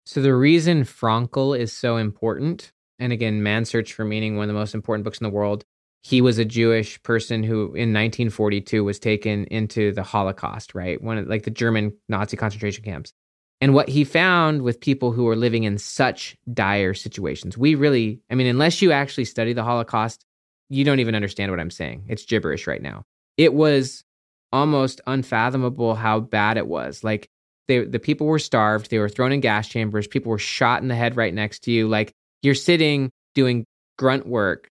So 0.05 0.21
the 0.21 0.35
reason 0.35 0.83
Frankl 0.83 1.57
is 1.57 1.71
so 1.71 1.97
important, 1.97 2.71
and 2.99 3.13
again, 3.13 3.41
Man's 3.41 3.69
Search 3.69 3.93
for 3.93 4.03
Meaning, 4.03 4.35
one 4.35 4.43
of 4.43 4.53
the 4.53 4.59
most 4.59 4.75
important 4.75 5.05
books 5.05 5.19
in 5.19 5.23
the 5.23 5.29
world. 5.29 5.63
He 6.03 6.21
was 6.21 6.37
a 6.37 6.45
Jewish 6.45 7.01
person 7.03 7.43
who, 7.43 7.67
in 7.67 7.93
1942, 7.93 8.83
was 8.83 8.99
taken 8.99 9.45
into 9.45 9.91
the 9.93 10.03
Holocaust, 10.03 10.75
right? 10.75 11.01
One 11.01 11.17
of 11.17 11.27
like 11.27 11.43
the 11.43 11.51
German 11.51 11.93
Nazi 12.09 12.37
concentration 12.37 12.83
camps. 12.83 13.13
And 13.61 13.73
what 13.73 13.87
he 13.87 14.03
found 14.03 14.61
with 14.61 14.81
people 14.81 15.13
who 15.13 15.23
were 15.23 15.37
living 15.37 15.63
in 15.63 15.77
such 15.77 16.35
dire 16.53 16.93
situations, 16.93 17.57
we 17.57 17.75
really, 17.75 18.19
I 18.29 18.35
mean, 18.35 18.47
unless 18.47 18.81
you 18.81 18.91
actually 18.91 19.25
study 19.25 19.53
the 19.53 19.63
Holocaust, 19.63 20.25
you 20.69 20.83
don't 20.83 20.99
even 20.99 21.15
understand 21.15 21.51
what 21.51 21.61
I'm 21.61 21.71
saying. 21.71 22.03
It's 22.09 22.25
gibberish 22.25 22.67
right 22.67 22.81
now 22.81 23.05
it 23.37 23.53
was 23.53 24.03
almost 24.51 25.01
unfathomable 25.07 25.95
how 25.95 26.19
bad 26.19 26.57
it 26.57 26.67
was. 26.67 27.03
Like 27.03 27.27
they, 27.67 27.85
the 27.85 27.99
people 27.99 28.27
were 28.27 28.39
starved, 28.39 28.89
they 28.89 28.99
were 28.99 29.09
thrown 29.09 29.31
in 29.31 29.39
gas 29.39 29.67
chambers, 29.67 30.07
people 30.07 30.29
were 30.29 30.37
shot 30.37 30.81
in 30.81 30.87
the 30.87 30.95
head 30.95 31.17
right 31.17 31.33
next 31.33 31.63
to 31.63 31.71
you. 31.71 31.87
Like 31.87 32.13
you're 32.41 32.55
sitting 32.55 33.09
doing 33.33 33.65
grunt 33.97 34.27
work 34.27 34.67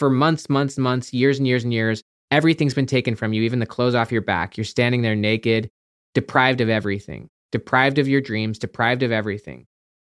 for 0.00 0.10
months, 0.10 0.50
months, 0.50 0.78
months, 0.78 1.14
years 1.14 1.38
and 1.38 1.46
years 1.46 1.62
and 1.62 1.72
years. 1.72 2.02
Everything's 2.32 2.74
been 2.74 2.86
taken 2.86 3.14
from 3.14 3.32
you, 3.32 3.42
even 3.42 3.60
the 3.60 3.66
clothes 3.66 3.94
off 3.94 4.10
your 4.10 4.22
back. 4.22 4.56
You're 4.56 4.64
standing 4.64 5.02
there 5.02 5.14
naked, 5.14 5.70
deprived 6.14 6.60
of 6.60 6.68
everything. 6.68 7.28
deprived 7.52 7.98
of 7.98 8.08
your 8.08 8.20
dreams, 8.20 8.58
deprived 8.58 9.02
of 9.02 9.12
everything. 9.12 9.66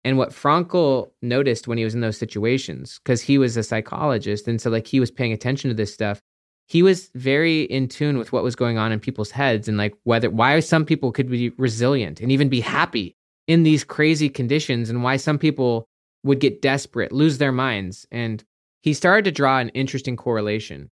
And 0.03 0.17
what 0.17 0.29
Frankl 0.29 1.11
noticed 1.21 1.67
when 1.67 1.77
he 1.77 1.83
was 1.83 1.95
in 1.95 2.01
those 2.01 2.17
situations, 2.17 2.99
because 3.03 3.21
he 3.21 3.37
was 3.37 3.57
a 3.57 3.63
psychologist, 3.63 4.47
and 4.47 4.61
so 4.61 4.69
like 4.69 4.87
he 4.87 4.99
was 4.99 5.11
paying 5.11 5.33
attention 5.33 5.69
to 5.69 5.75
this 5.75 5.93
stuff, 5.93 6.21
he 6.67 6.83
was 6.83 7.09
very 7.15 7.63
in 7.63 7.87
tune 7.87 8.17
with 8.17 8.31
what 8.31 8.43
was 8.43 8.55
going 8.55 8.77
on 8.77 8.91
in 8.91 8.99
people's 8.99 9.31
heads 9.31 9.67
and 9.67 9.77
like 9.77 9.93
whether 10.03 10.29
why 10.29 10.59
some 10.59 10.85
people 10.85 11.11
could 11.11 11.29
be 11.29 11.49
resilient 11.51 12.19
and 12.19 12.31
even 12.31 12.49
be 12.49 12.59
happy 12.59 13.15
in 13.47 13.63
these 13.63 13.83
crazy 13.83 14.29
conditions 14.29 14.89
and 14.89 15.03
why 15.03 15.15
some 15.17 15.37
people 15.37 15.87
would 16.23 16.39
get 16.39 16.61
desperate, 16.61 17.11
lose 17.11 17.37
their 17.37 17.53
minds. 17.53 18.05
And 18.11 18.43
he 18.81 18.93
started 18.93 19.25
to 19.25 19.31
draw 19.31 19.59
an 19.59 19.69
interesting 19.69 20.15
correlation, 20.15 20.89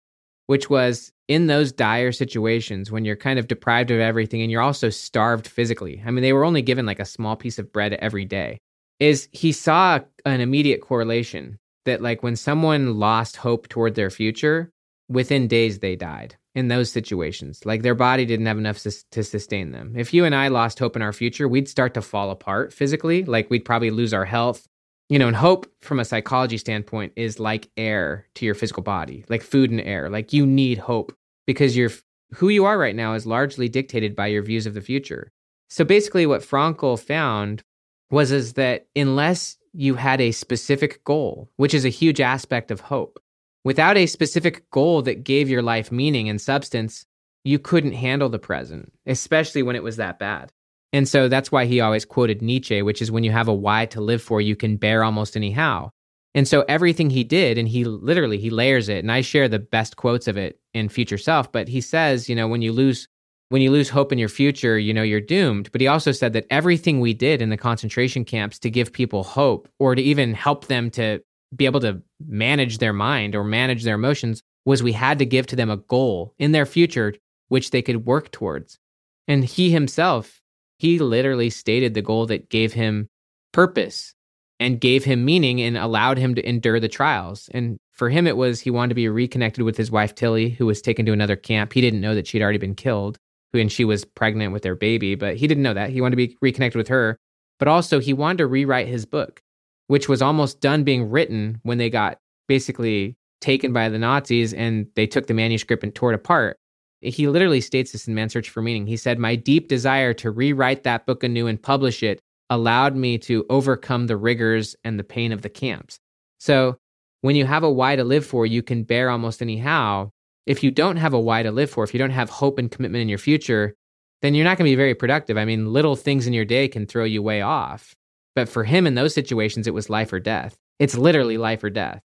which 0.47 0.69
was 0.69 1.11
in 1.27 1.47
those 1.47 1.71
dire 1.71 2.11
situations 2.11 2.91
when 2.91 3.05
you're 3.05 3.15
kind 3.15 3.39
of 3.39 3.47
deprived 3.47 3.91
of 3.91 3.99
everything 3.99 4.41
and 4.41 4.51
you're 4.51 4.61
also 4.61 4.89
starved 4.89 5.47
physically. 5.47 6.01
I 6.05 6.11
mean, 6.11 6.21
they 6.21 6.33
were 6.33 6.45
only 6.45 6.61
given 6.61 6.85
like 6.85 6.99
a 6.99 7.05
small 7.05 7.35
piece 7.35 7.57
of 7.57 7.71
bread 7.71 7.93
every 7.93 8.25
day. 8.25 8.59
Is 8.99 9.27
he 9.31 9.51
saw 9.51 9.99
an 10.25 10.41
immediate 10.41 10.81
correlation 10.81 11.57
that 11.85 12.01
like 12.01 12.23
when 12.23 12.35
someone 12.35 12.99
lost 12.99 13.37
hope 13.37 13.67
toward 13.67 13.95
their 13.95 14.09
future, 14.09 14.71
within 15.07 15.47
days 15.47 15.79
they 15.79 15.95
died 15.95 16.35
in 16.55 16.69
those 16.69 16.91
situations. 16.91 17.65
Like 17.65 17.83
their 17.83 17.95
body 17.95 18.25
didn't 18.25 18.45
have 18.45 18.57
enough 18.57 18.81
to 18.81 19.23
sustain 19.23 19.71
them. 19.71 19.93
If 19.95 20.13
you 20.13 20.25
and 20.25 20.33
I 20.33 20.47
lost 20.47 20.79
hope 20.79 20.95
in 20.95 21.01
our 21.01 21.13
future, 21.13 21.47
we'd 21.47 21.69
start 21.69 21.93
to 21.95 22.01
fall 22.01 22.31
apart 22.31 22.73
physically. 22.73 23.23
Like 23.25 23.49
we'd 23.49 23.65
probably 23.65 23.91
lose 23.91 24.13
our 24.13 24.25
health. 24.25 24.65
You 25.09 25.19
know, 25.19 25.27
and 25.27 25.35
hope 25.35 25.67
from 25.81 25.99
a 25.99 26.05
psychology 26.05 26.57
standpoint 26.57 27.13
is 27.15 27.39
like 27.39 27.69
air 27.77 28.25
to 28.35 28.45
your 28.45 28.55
physical 28.55 28.81
body, 28.81 29.23
like 29.29 29.43
food 29.43 29.69
and 29.69 29.81
air. 29.81 30.09
Like 30.09 30.33
you 30.33 30.45
need 30.45 30.79
hope 30.79 31.15
because 31.45 31.77
you're 31.77 31.91
who 32.33 32.49
you 32.49 32.65
are 32.65 32.77
right 32.77 32.95
now 32.95 33.13
is 33.13 33.27
largely 33.27 33.69
dictated 33.69 34.15
by 34.15 34.27
your 34.27 34.41
views 34.41 34.65
of 34.65 34.73
the 34.73 34.81
future. 34.81 35.31
So 35.69 35.85
basically 35.85 36.25
what 36.25 36.41
Frankl 36.41 36.99
found 36.99 37.63
was 38.09 38.31
is 38.31 38.53
that 38.53 38.87
unless 38.95 39.57
you 39.73 39.95
had 39.95 40.21
a 40.21 40.31
specific 40.31 41.03
goal, 41.03 41.51
which 41.57 41.73
is 41.73 41.85
a 41.85 41.89
huge 41.89 42.19
aspect 42.19 42.71
of 42.71 42.79
hope, 42.79 43.19
Without 43.65 43.97
a 43.97 44.05
specific 44.05 44.69
goal 44.69 45.01
that 45.01 45.23
gave 45.23 45.49
your 45.49 45.63
life 45.63 45.91
meaning 45.91 46.29
and 46.29 46.39
substance, 46.39 47.07
you 47.43 47.57
couldn't 47.57 47.93
handle 47.93 48.29
the 48.29 48.37
present, 48.37 48.93
especially 49.07 49.63
when 49.63 49.75
it 49.75 49.81
was 49.81 49.97
that 49.97 50.19
bad. 50.19 50.51
And 50.95 51.09
so 51.09 51.27
that's 51.27 51.51
why 51.51 51.65
he 51.65 51.81
always 51.81 52.05
quoted 52.05 52.41
Nietzsche, 52.41 52.81
which 52.81 53.01
is 53.01 53.11
when 53.11 53.25
you 53.25 53.31
have 53.31 53.49
a 53.49 53.53
why 53.53 53.85
to 53.87 53.99
live 53.99 54.21
for, 54.21 54.39
you 54.39 54.55
can 54.55 54.77
bear 54.77 55.03
almost 55.03 55.35
any 55.35 55.51
how. 55.51 55.91
And 56.33 56.47
so 56.47 56.63
everything 56.69 57.09
he 57.09 57.25
did, 57.25 57.57
and 57.57 57.67
he 57.67 57.83
literally 57.83 58.37
he 58.37 58.49
layers 58.49 58.87
it, 58.87 58.99
and 58.99 59.11
I 59.11 59.19
share 59.19 59.49
the 59.49 59.59
best 59.59 59.97
quotes 59.97 60.25
of 60.29 60.37
it 60.37 60.57
in 60.73 60.87
Future 60.87 61.17
Self. 61.17 61.51
But 61.51 61.67
he 61.67 61.81
says, 61.81 62.29
you 62.29 62.35
know, 62.35 62.47
when 62.47 62.61
you 62.61 62.71
lose 62.71 63.09
when 63.49 63.61
you 63.61 63.71
lose 63.71 63.89
hope 63.89 64.13
in 64.13 64.17
your 64.17 64.29
future, 64.29 64.79
you 64.79 64.93
know, 64.93 65.03
you're 65.03 65.19
doomed. 65.19 65.69
But 65.73 65.81
he 65.81 65.87
also 65.87 66.13
said 66.13 66.31
that 66.31 66.47
everything 66.49 67.01
we 67.01 67.13
did 67.13 67.41
in 67.41 67.49
the 67.49 67.57
concentration 67.57 68.23
camps 68.23 68.57
to 68.59 68.69
give 68.69 68.93
people 68.93 69.25
hope 69.25 69.67
or 69.79 69.95
to 69.95 70.01
even 70.01 70.33
help 70.33 70.67
them 70.67 70.89
to 70.91 71.21
be 71.53 71.65
able 71.65 71.81
to 71.81 72.01
manage 72.25 72.77
their 72.77 72.93
mind 72.93 73.35
or 73.35 73.43
manage 73.43 73.83
their 73.83 73.95
emotions 73.95 74.41
was 74.63 74.81
we 74.81 74.93
had 74.93 75.19
to 75.19 75.25
give 75.25 75.45
to 75.47 75.57
them 75.57 75.69
a 75.69 75.77
goal 75.77 76.33
in 76.39 76.53
their 76.53 76.65
future 76.65 77.13
which 77.49 77.71
they 77.71 77.81
could 77.81 78.05
work 78.05 78.31
towards. 78.31 78.79
And 79.27 79.43
he 79.43 79.71
himself, 79.71 80.41
he 80.77 80.99
literally 80.99 81.49
stated 81.49 81.93
the 81.93 82.01
goal 82.01 82.25
that 82.27 82.49
gave 82.49 82.73
him 82.73 83.07
purpose 83.51 84.13
and 84.59 84.79
gave 84.79 85.03
him 85.03 85.25
meaning 85.25 85.61
and 85.61 85.77
allowed 85.77 86.17
him 86.17 86.35
to 86.35 86.47
endure 86.47 86.79
the 86.79 86.87
trials. 86.87 87.49
And 87.53 87.77
for 87.91 88.09
him, 88.09 88.27
it 88.27 88.37
was 88.37 88.59
he 88.59 88.69
wanted 88.69 88.89
to 88.89 88.95
be 88.95 89.09
reconnected 89.09 89.63
with 89.63 89.77
his 89.77 89.91
wife, 89.91 90.15
Tilly, 90.15 90.49
who 90.49 90.65
was 90.65 90.81
taken 90.81 91.05
to 91.05 91.13
another 91.13 91.35
camp. 91.35 91.73
He 91.73 91.81
didn't 91.81 92.01
know 92.01 92.15
that 92.15 92.27
she'd 92.27 92.41
already 92.41 92.57
been 92.57 92.75
killed 92.75 93.17
and 93.53 93.71
she 93.71 93.85
was 93.85 94.03
pregnant 94.03 94.51
with 94.51 94.63
their 94.63 94.75
baby, 94.75 95.15
but 95.15 95.37
he 95.37 95.47
didn't 95.47 95.63
know 95.63 95.73
that. 95.73 95.89
He 95.89 96.01
wanted 96.01 96.17
to 96.17 96.27
be 96.27 96.37
reconnected 96.41 96.77
with 96.77 96.89
her. 96.89 97.17
But 97.57 97.69
also, 97.69 98.01
he 98.01 98.11
wanted 98.11 98.39
to 98.39 98.47
rewrite 98.47 98.87
his 98.87 99.05
book 99.05 99.41
which 99.87 100.09
was 100.09 100.21
almost 100.21 100.61
done 100.61 100.83
being 100.83 101.09
written 101.09 101.59
when 101.63 101.77
they 101.77 101.89
got 101.89 102.19
basically 102.47 103.15
taken 103.41 103.73
by 103.73 103.89
the 103.89 103.99
Nazis 103.99 104.53
and 104.53 104.87
they 104.95 105.07
took 105.07 105.27
the 105.27 105.33
manuscript 105.33 105.83
and 105.83 105.93
tore 105.93 106.11
it 106.11 106.15
apart. 106.15 106.57
He 107.05 107.27
literally 107.27 107.61
states 107.61 107.91
this 107.91 108.07
in 108.07 108.15
Man's 108.15 108.33
Search 108.33 108.49
for 108.49 108.61
Meaning. 108.61 108.87
He 108.87 108.97
said, 108.97 109.19
My 109.19 109.35
deep 109.35 109.67
desire 109.67 110.13
to 110.15 110.31
rewrite 110.31 110.83
that 110.83 111.05
book 111.05 111.23
anew 111.23 111.47
and 111.47 111.61
publish 111.61 112.03
it 112.03 112.19
allowed 112.49 112.95
me 112.95 113.17
to 113.17 113.45
overcome 113.49 114.07
the 114.07 114.17
rigors 114.17 114.75
and 114.83 114.99
the 114.99 115.03
pain 115.03 115.31
of 115.31 115.41
the 115.41 115.49
camps. 115.49 115.99
So 116.39 116.77
when 117.21 117.35
you 117.35 117.45
have 117.45 117.63
a 117.63 117.71
why 117.71 117.95
to 117.95 118.03
live 118.03 118.25
for, 118.25 118.45
you 118.45 118.61
can 118.61 118.83
bear 118.83 119.09
almost 119.09 119.41
anyhow. 119.41 120.11
If 120.45 120.63
you 120.63 120.69
don't 120.69 120.97
have 120.97 121.13
a 121.13 121.19
why 121.19 121.41
to 121.41 121.51
live 121.51 121.71
for, 121.71 121.83
if 121.83 121.93
you 121.93 121.97
don't 121.97 122.11
have 122.11 122.29
hope 122.29 122.59
and 122.59 122.69
commitment 122.69 123.01
in 123.01 123.09
your 123.09 123.17
future, 123.17 123.73
then 124.21 124.35
you're 124.35 124.43
not 124.43 124.57
going 124.57 124.67
to 124.67 124.71
be 124.71 124.75
very 124.75 124.93
productive. 124.93 125.37
I 125.37 125.45
mean, 125.45 125.73
little 125.73 125.95
things 125.95 126.27
in 126.27 126.33
your 126.33 126.45
day 126.45 126.67
can 126.67 126.85
throw 126.85 127.03
you 127.03 127.23
way 127.23 127.41
off. 127.41 127.95
But 128.35 128.49
for 128.49 128.63
him 128.63 128.85
in 128.85 128.95
those 128.95 129.13
situations, 129.13 129.65
it 129.65 129.73
was 129.73 129.89
life 129.89 130.11
or 130.13 130.19
death. 130.19 130.55
It's 130.77 130.95
literally 130.95 131.37
life 131.37 131.63
or 131.63 131.69
death. 131.69 132.01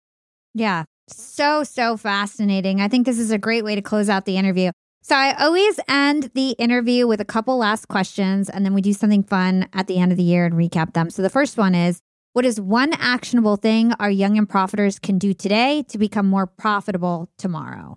Yeah. 0.55 0.85
So, 1.09 1.65
so 1.65 1.97
fascinating. 1.97 2.81
I 2.81 2.89
think 2.89 3.05
this 3.05 3.19
is 3.19 3.31
a 3.31 3.39
great 3.39 3.65
way 3.65 3.75
to 3.75 3.83
close 3.83 4.09
out 4.09 4.25
the 4.25 4.37
interview. 4.37 4.71
So, 5.03 5.17
I 5.17 5.35
always 5.43 5.81
end 5.89 6.31
the 6.35 6.51
interview 6.53 7.07
with 7.07 7.21
a 7.21 7.25
couple 7.25 7.57
last 7.57 7.89
questions, 7.89 8.51
and 8.51 8.65
then 8.65 8.75
we 8.75 8.83
do 8.83 8.93
something 8.93 9.23
fun 9.23 9.69
at 9.73 9.87
the 9.87 9.99
end 9.99 10.13
of 10.13 10.19
the 10.19 10.25
year 10.25 10.45
and 10.45 10.55
recap 10.55 10.93
them. 10.93 11.11
So, 11.11 11.23
the 11.23 11.31
first 11.31 11.57
one 11.57 11.75
is 11.75 12.01
What 12.33 12.45
is 12.45 12.61
one 12.61 12.93
actionable 12.93 13.57
thing 13.57 13.93
our 13.95 14.11
young 14.11 14.39
and 14.39 14.49
profiters 14.49 15.01
can 15.01 15.19
do 15.19 15.35
today 15.35 15.83
to 15.89 15.99
become 15.99 16.29
more 16.29 16.47
profitable 16.47 17.29
tomorrow? 17.39 17.97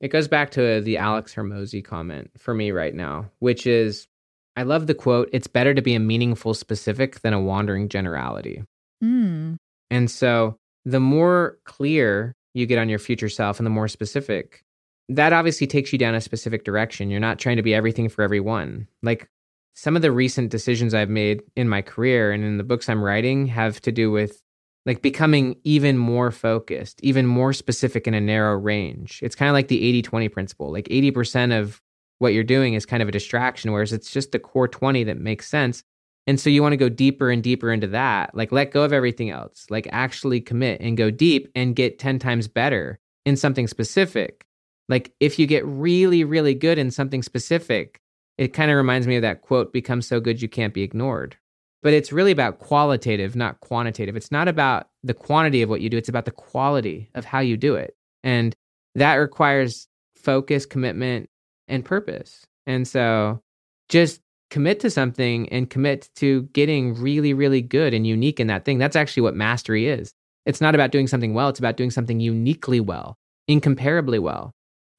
It 0.00 0.08
goes 0.08 0.26
back 0.26 0.50
to 0.52 0.80
the 0.80 0.96
Alex 0.98 1.32
Hormozi 1.32 1.84
comment 1.84 2.30
for 2.36 2.54
me 2.54 2.72
right 2.72 2.94
now, 2.94 3.30
which 3.38 3.68
is 3.68 4.08
I 4.56 4.64
love 4.64 4.88
the 4.88 4.94
quote 4.94 5.30
it's 5.32 5.46
better 5.46 5.74
to 5.74 5.82
be 5.82 5.94
a 5.94 6.00
meaningful 6.00 6.54
specific 6.54 7.20
than 7.20 7.34
a 7.34 7.40
wandering 7.40 7.88
generality. 7.88 8.64
Mm. 9.02 9.58
And 9.90 10.10
so 10.10 10.56
the 10.84 11.00
more 11.00 11.58
clear 11.64 12.34
you 12.54 12.66
get 12.66 12.78
on 12.78 12.88
your 12.88 12.98
future 12.98 13.28
self 13.28 13.60
and 13.60 13.66
the 13.66 13.70
more 13.70 13.88
specific, 13.88 14.64
that 15.08 15.32
obviously 15.32 15.66
takes 15.66 15.92
you 15.92 15.98
down 15.98 16.14
a 16.14 16.20
specific 16.20 16.64
direction. 16.64 17.10
You're 17.10 17.20
not 17.20 17.38
trying 17.38 17.56
to 17.56 17.62
be 17.62 17.74
everything 17.74 18.08
for 18.08 18.22
everyone. 18.22 18.88
Like 19.02 19.28
some 19.74 19.96
of 19.96 20.02
the 20.02 20.12
recent 20.12 20.50
decisions 20.50 20.94
I've 20.94 21.08
made 21.08 21.42
in 21.56 21.68
my 21.68 21.82
career 21.82 22.32
and 22.32 22.44
in 22.44 22.58
the 22.58 22.64
books 22.64 22.88
I'm 22.88 23.02
writing 23.02 23.46
have 23.46 23.80
to 23.82 23.92
do 23.92 24.10
with 24.10 24.42
like 24.84 25.00
becoming 25.00 25.56
even 25.64 25.96
more 25.96 26.30
focused, 26.30 27.00
even 27.02 27.26
more 27.26 27.52
specific 27.52 28.06
in 28.06 28.14
a 28.14 28.20
narrow 28.20 28.56
range. 28.56 29.20
It's 29.22 29.36
kind 29.36 29.48
of 29.48 29.54
like 29.54 29.68
the 29.68 29.82
80 29.82 30.02
20 30.02 30.28
principle. 30.28 30.72
Like 30.72 30.88
80% 30.88 31.58
of 31.58 31.80
what 32.18 32.32
you're 32.32 32.44
doing 32.44 32.74
is 32.74 32.86
kind 32.86 33.02
of 33.02 33.08
a 33.08 33.12
distraction, 33.12 33.72
whereas 33.72 33.92
it's 33.92 34.10
just 34.10 34.32
the 34.32 34.38
core 34.38 34.68
20 34.68 35.04
that 35.04 35.18
makes 35.18 35.48
sense. 35.48 35.84
And 36.26 36.38
so 36.38 36.50
you 36.50 36.62
want 36.62 36.72
to 36.72 36.76
go 36.76 36.88
deeper 36.88 37.30
and 37.30 37.42
deeper 37.42 37.72
into 37.72 37.88
that. 37.88 38.34
Like 38.34 38.52
let 38.52 38.70
go 38.70 38.82
of 38.82 38.92
everything 38.92 39.30
else. 39.30 39.66
Like 39.70 39.88
actually 39.90 40.40
commit 40.40 40.80
and 40.80 40.96
go 40.96 41.10
deep 41.10 41.50
and 41.54 41.74
get 41.74 41.98
10 41.98 42.18
times 42.18 42.48
better 42.48 42.98
in 43.24 43.36
something 43.36 43.66
specific. 43.66 44.46
Like 44.88 45.12
if 45.20 45.38
you 45.38 45.46
get 45.46 45.64
really, 45.66 46.24
really 46.24 46.54
good 46.54 46.78
in 46.78 46.90
something 46.90 47.22
specific, 47.22 48.00
it 48.38 48.48
kind 48.48 48.70
of 48.70 48.76
reminds 48.76 49.06
me 49.06 49.16
of 49.16 49.22
that 49.22 49.42
quote 49.42 49.72
become 49.72 50.02
so 50.02 50.20
good 50.20 50.42
you 50.42 50.48
can't 50.48 50.74
be 50.74 50.82
ignored. 50.82 51.36
But 51.82 51.92
it's 51.92 52.12
really 52.12 52.30
about 52.30 52.58
qualitative, 52.60 53.34
not 53.34 53.60
quantitative. 53.60 54.16
It's 54.16 54.30
not 54.30 54.48
about 54.48 54.88
the 55.02 55.14
quantity 55.14 55.62
of 55.62 55.68
what 55.68 55.80
you 55.80 55.90
do, 55.90 55.96
it's 55.96 56.08
about 56.08 56.24
the 56.24 56.30
quality 56.30 57.10
of 57.14 57.24
how 57.24 57.40
you 57.40 57.56
do 57.56 57.74
it. 57.74 57.96
And 58.22 58.54
that 58.94 59.14
requires 59.14 59.88
focus, 60.16 60.64
commitment, 60.64 61.28
and 61.68 61.84
purpose. 61.84 62.46
And 62.66 62.86
so 62.86 63.40
just 63.88 64.20
commit 64.50 64.80
to 64.80 64.90
something 64.90 65.48
and 65.48 65.70
commit 65.70 66.08
to 66.16 66.42
getting 66.52 66.94
really, 66.94 67.34
really 67.34 67.62
good 67.62 67.94
and 67.94 68.06
unique 68.06 68.38
in 68.38 68.46
that 68.48 68.64
thing. 68.64 68.78
That's 68.78 68.96
actually 68.96 69.22
what 69.22 69.34
mastery 69.34 69.88
is. 69.88 70.12
It's 70.44 70.60
not 70.60 70.74
about 70.74 70.92
doing 70.92 71.06
something 71.06 71.34
well, 71.34 71.48
it's 71.48 71.58
about 71.58 71.76
doing 71.76 71.90
something 71.90 72.20
uniquely 72.20 72.80
well, 72.80 73.16
incomparably 73.48 74.18
well. 74.18 74.52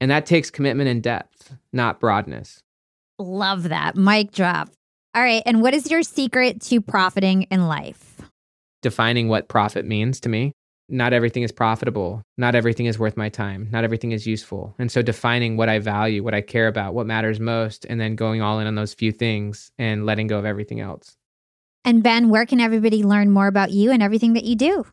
And 0.04 0.12
that 0.12 0.26
takes 0.26 0.52
commitment 0.52 0.90
and 0.90 1.02
depth, 1.02 1.56
not 1.72 2.02
broadness. 2.02 2.62
Love 3.20 3.70
that. 3.70 3.96
Mic 3.96 4.32
drop. 4.34 4.70
All 5.16 5.24
right. 5.24 5.44
And 5.46 5.62
what 5.62 5.74
is 5.74 5.90
your 5.90 6.04
secret 6.04 6.62
to 6.64 6.82
profiting 6.82 7.44
in 7.44 7.68
life? 7.68 8.20
Defining 8.82 9.30
what 9.30 9.48
profit 9.48 9.86
means 9.86 10.20
to 10.20 10.30
me 10.30 10.52
not 10.90 11.14
everything 11.14 11.44
is 11.44 11.52
profitable. 11.52 12.22
Not 12.38 12.56
everything 12.56 12.88
is 12.88 13.00
worth 13.00 13.18
my 13.18 13.30
time. 13.30 13.68
Not 13.72 13.84
everything 13.84 14.12
is 14.12 14.28
useful. 14.28 14.76
And 14.78 14.92
so 14.92 15.02
defining 15.02 15.58
what 15.58 15.70
I 15.70 15.80
value, 15.80 16.24
what 16.24 16.34
I 16.34 16.42
care 16.42 16.68
about, 16.68 16.94
what 16.94 17.08
matters 17.08 17.40
most, 17.40 17.86
and 17.86 18.00
then 18.00 18.16
going 18.16 18.42
all 18.42 18.60
in 18.60 18.68
on 18.68 18.76
those 18.76 18.94
few 18.94 19.12
things 19.12 19.72
and 19.78 20.06
letting 20.06 20.28
go 20.28 20.38
of 20.38 20.46
everything 20.46 20.82
else. 20.82 21.16
And 21.86 22.04
Ben, 22.04 22.30
where 22.30 22.46
can 22.46 22.60
everybody 22.60 23.04
learn 23.04 23.32
more 23.32 23.48
about 23.48 23.72
you 23.72 23.92
and 23.92 24.04
everything 24.04 24.34
that 24.34 24.44
you 24.44 24.56
do? 24.56 24.86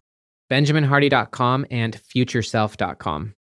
BenjaminHardy.com 0.51 1.67
and 1.71 1.97
futureself.com. 1.97 3.35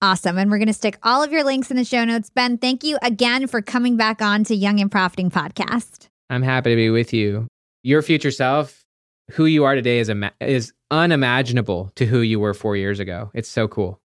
Awesome. 0.00 0.38
And 0.38 0.50
we're 0.50 0.58
going 0.58 0.68
to 0.68 0.74
stick 0.74 0.96
all 1.02 1.22
of 1.22 1.32
your 1.32 1.42
links 1.42 1.70
in 1.70 1.76
the 1.76 1.84
show 1.84 2.04
notes. 2.04 2.30
Ben, 2.30 2.56
thank 2.56 2.84
you 2.84 2.98
again 3.02 3.48
for 3.48 3.60
coming 3.60 3.96
back 3.96 4.22
on 4.22 4.44
to 4.44 4.54
Young 4.54 4.80
and 4.80 4.90
Profiting 4.90 5.30
Podcast. 5.30 6.06
I'm 6.30 6.42
happy 6.42 6.70
to 6.70 6.76
be 6.76 6.90
with 6.90 7.12
you. 7.12 7.48
Your 7.82 8.02
future 8.02 8.30
self 8.30 8.84
who 9.32 9.44
you 9.46 9.64
are 9.64 9.74
today 9.74 9.98
is 9.98 10.08
ima- 10.08 10.32
is 10.40 10.72
unimaginable 10.90 11.90
to 11.96 12.06
who 12.06 12.20
you 12.20 12.38
were 12.40 12.54
4 12.54 12.76
years 12.76 13.00
ago. 13.00 13.30
It's 13.34 13.48
so 13.48 13.68
cool. 13.68 14.00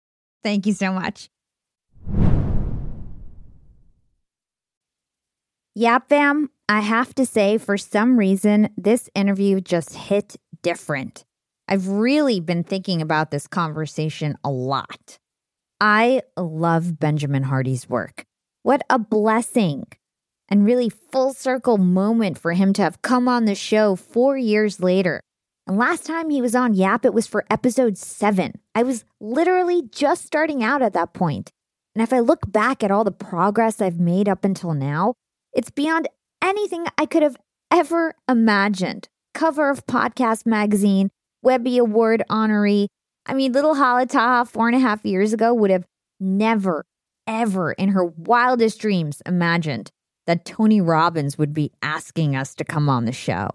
Thank 0.43 0.65
you 0.65 0.73
so 0.73 0.93
much. 0.93 1.29
Yap 5.75 6.09
fam, 6.09 6.49
I 6.67 6.81
have 6.81 7.15
to 7.15 7.25
say, 7.25 7.57
for 7.57 7.77
some 7.77 8.17
reason, 8.17 8.69
this 8.77 9.09
interview 9.15 9.61
just 9.61 9.93
hit 9.95 10.35
different. 10.61 11.25
I've 11.67 11.87
really 11.87 12.39
been 12.39 12.63
thinking 12.63 13.01
about 13.01 13.31
this 13.31 13.47
conversation 13.47 14.37
a 14.43 14.49
lot. 14.49 15.19
I 15.81 16.23
love 16.37 16.99
Benjamin 16.99 17.43
Hardy's 17.43 17.87
work. 17.87 18.25
What 18.63 18.83
a 18.89 18.99
blessing 18.99 19.87
and 20.49 20.65
really 20.65 20.89
full 20.89 21.33
circle 21.33 21.77
moment 21.77 22.37
for 22.37 22.53
him 22.53 22.73
to 22.73 22.81
have 22.81 23.01
come 23.01 23.27
on 23.27 23.45
the 23.45 23.55
show 23.55 23.95
four 23.95 24.37
years 24.37 24.81
later. 24.81 25.21
And 25.65 25.77
last 25.77 26.05
time 26.05 26.29
he 26.29 26.41
was 26.41 26.55
on 26.55 26.73
Yap, 26.73 27.05
it 27.05 27.13
was 27.13 27.27
for 27.27 27.45
episode 27.49 27.97
seven. 27.97 28.53
I 28.73 28.83
was 28.83 29.05
literally 29.21 29.83
just 29.91 30.25
starting 30.25 30.63
out 30.63 30.81
at 30.81 30.93
that 30.93 31.13
point. 31.13 31.51
And 31.95 32.01
if 32.01 32.11
I 32.11 32.19
look 32.19 32.51
back 32.51 32.83
at 32.83 32.91
all 32.91 33.03
the 33.03 33.11
progress 33.11 33.79
I've 33.79 33.99
made 33.99 34.27
up 34.27 34.43
until 34.43 34.73
now, 34.73 35.13
it's 35.53 35.69
beyond 35.69 36.07
anything 36.41 36.85
I 36.97 37.05
could 37.05 37.23
have 37.23 37.37
ever 37.71 38.15
imagined. 38.27 39.07
Cover 39.33 39.69
of 39.69 39.85
Podcast 39.85 40.45
Magazine, 40.45 41.09
Webby 41.41 41.77
Award 41.77 42.23
honoree. 42.29 42.87
I 43.29 43.35
mean, 43.35 43.51
little 43.51 43.75
Hala 43.75 44.07
Taha 44.07 44.45
four 44.45 44.67
and 44.67 44.75
a 44.75 44.79
half 44.79 45.05
years 45.05 45.33
ago 45.33 45.53
would 45.53 45.69
have 45.69 45.85
never, 46.19 46.83
ever 47.27 47.73
in 47.73 47.89
her 47.89 48.03
wildest 48.03 48.79
dreams 48.79 49.21
imagined 49.23 49.91
that 50.25 50.45
Tony 50.45 50.81
Robbins 50.81 51.37
would 51.37 51.53
be 51.53 51.71
asking 51.83 52.35
us 52.35 52.55
to 52.55 52.63
come 52.63 52.89
on 52.89 53.05
the 53.05 53.11
show. 53.11 53.51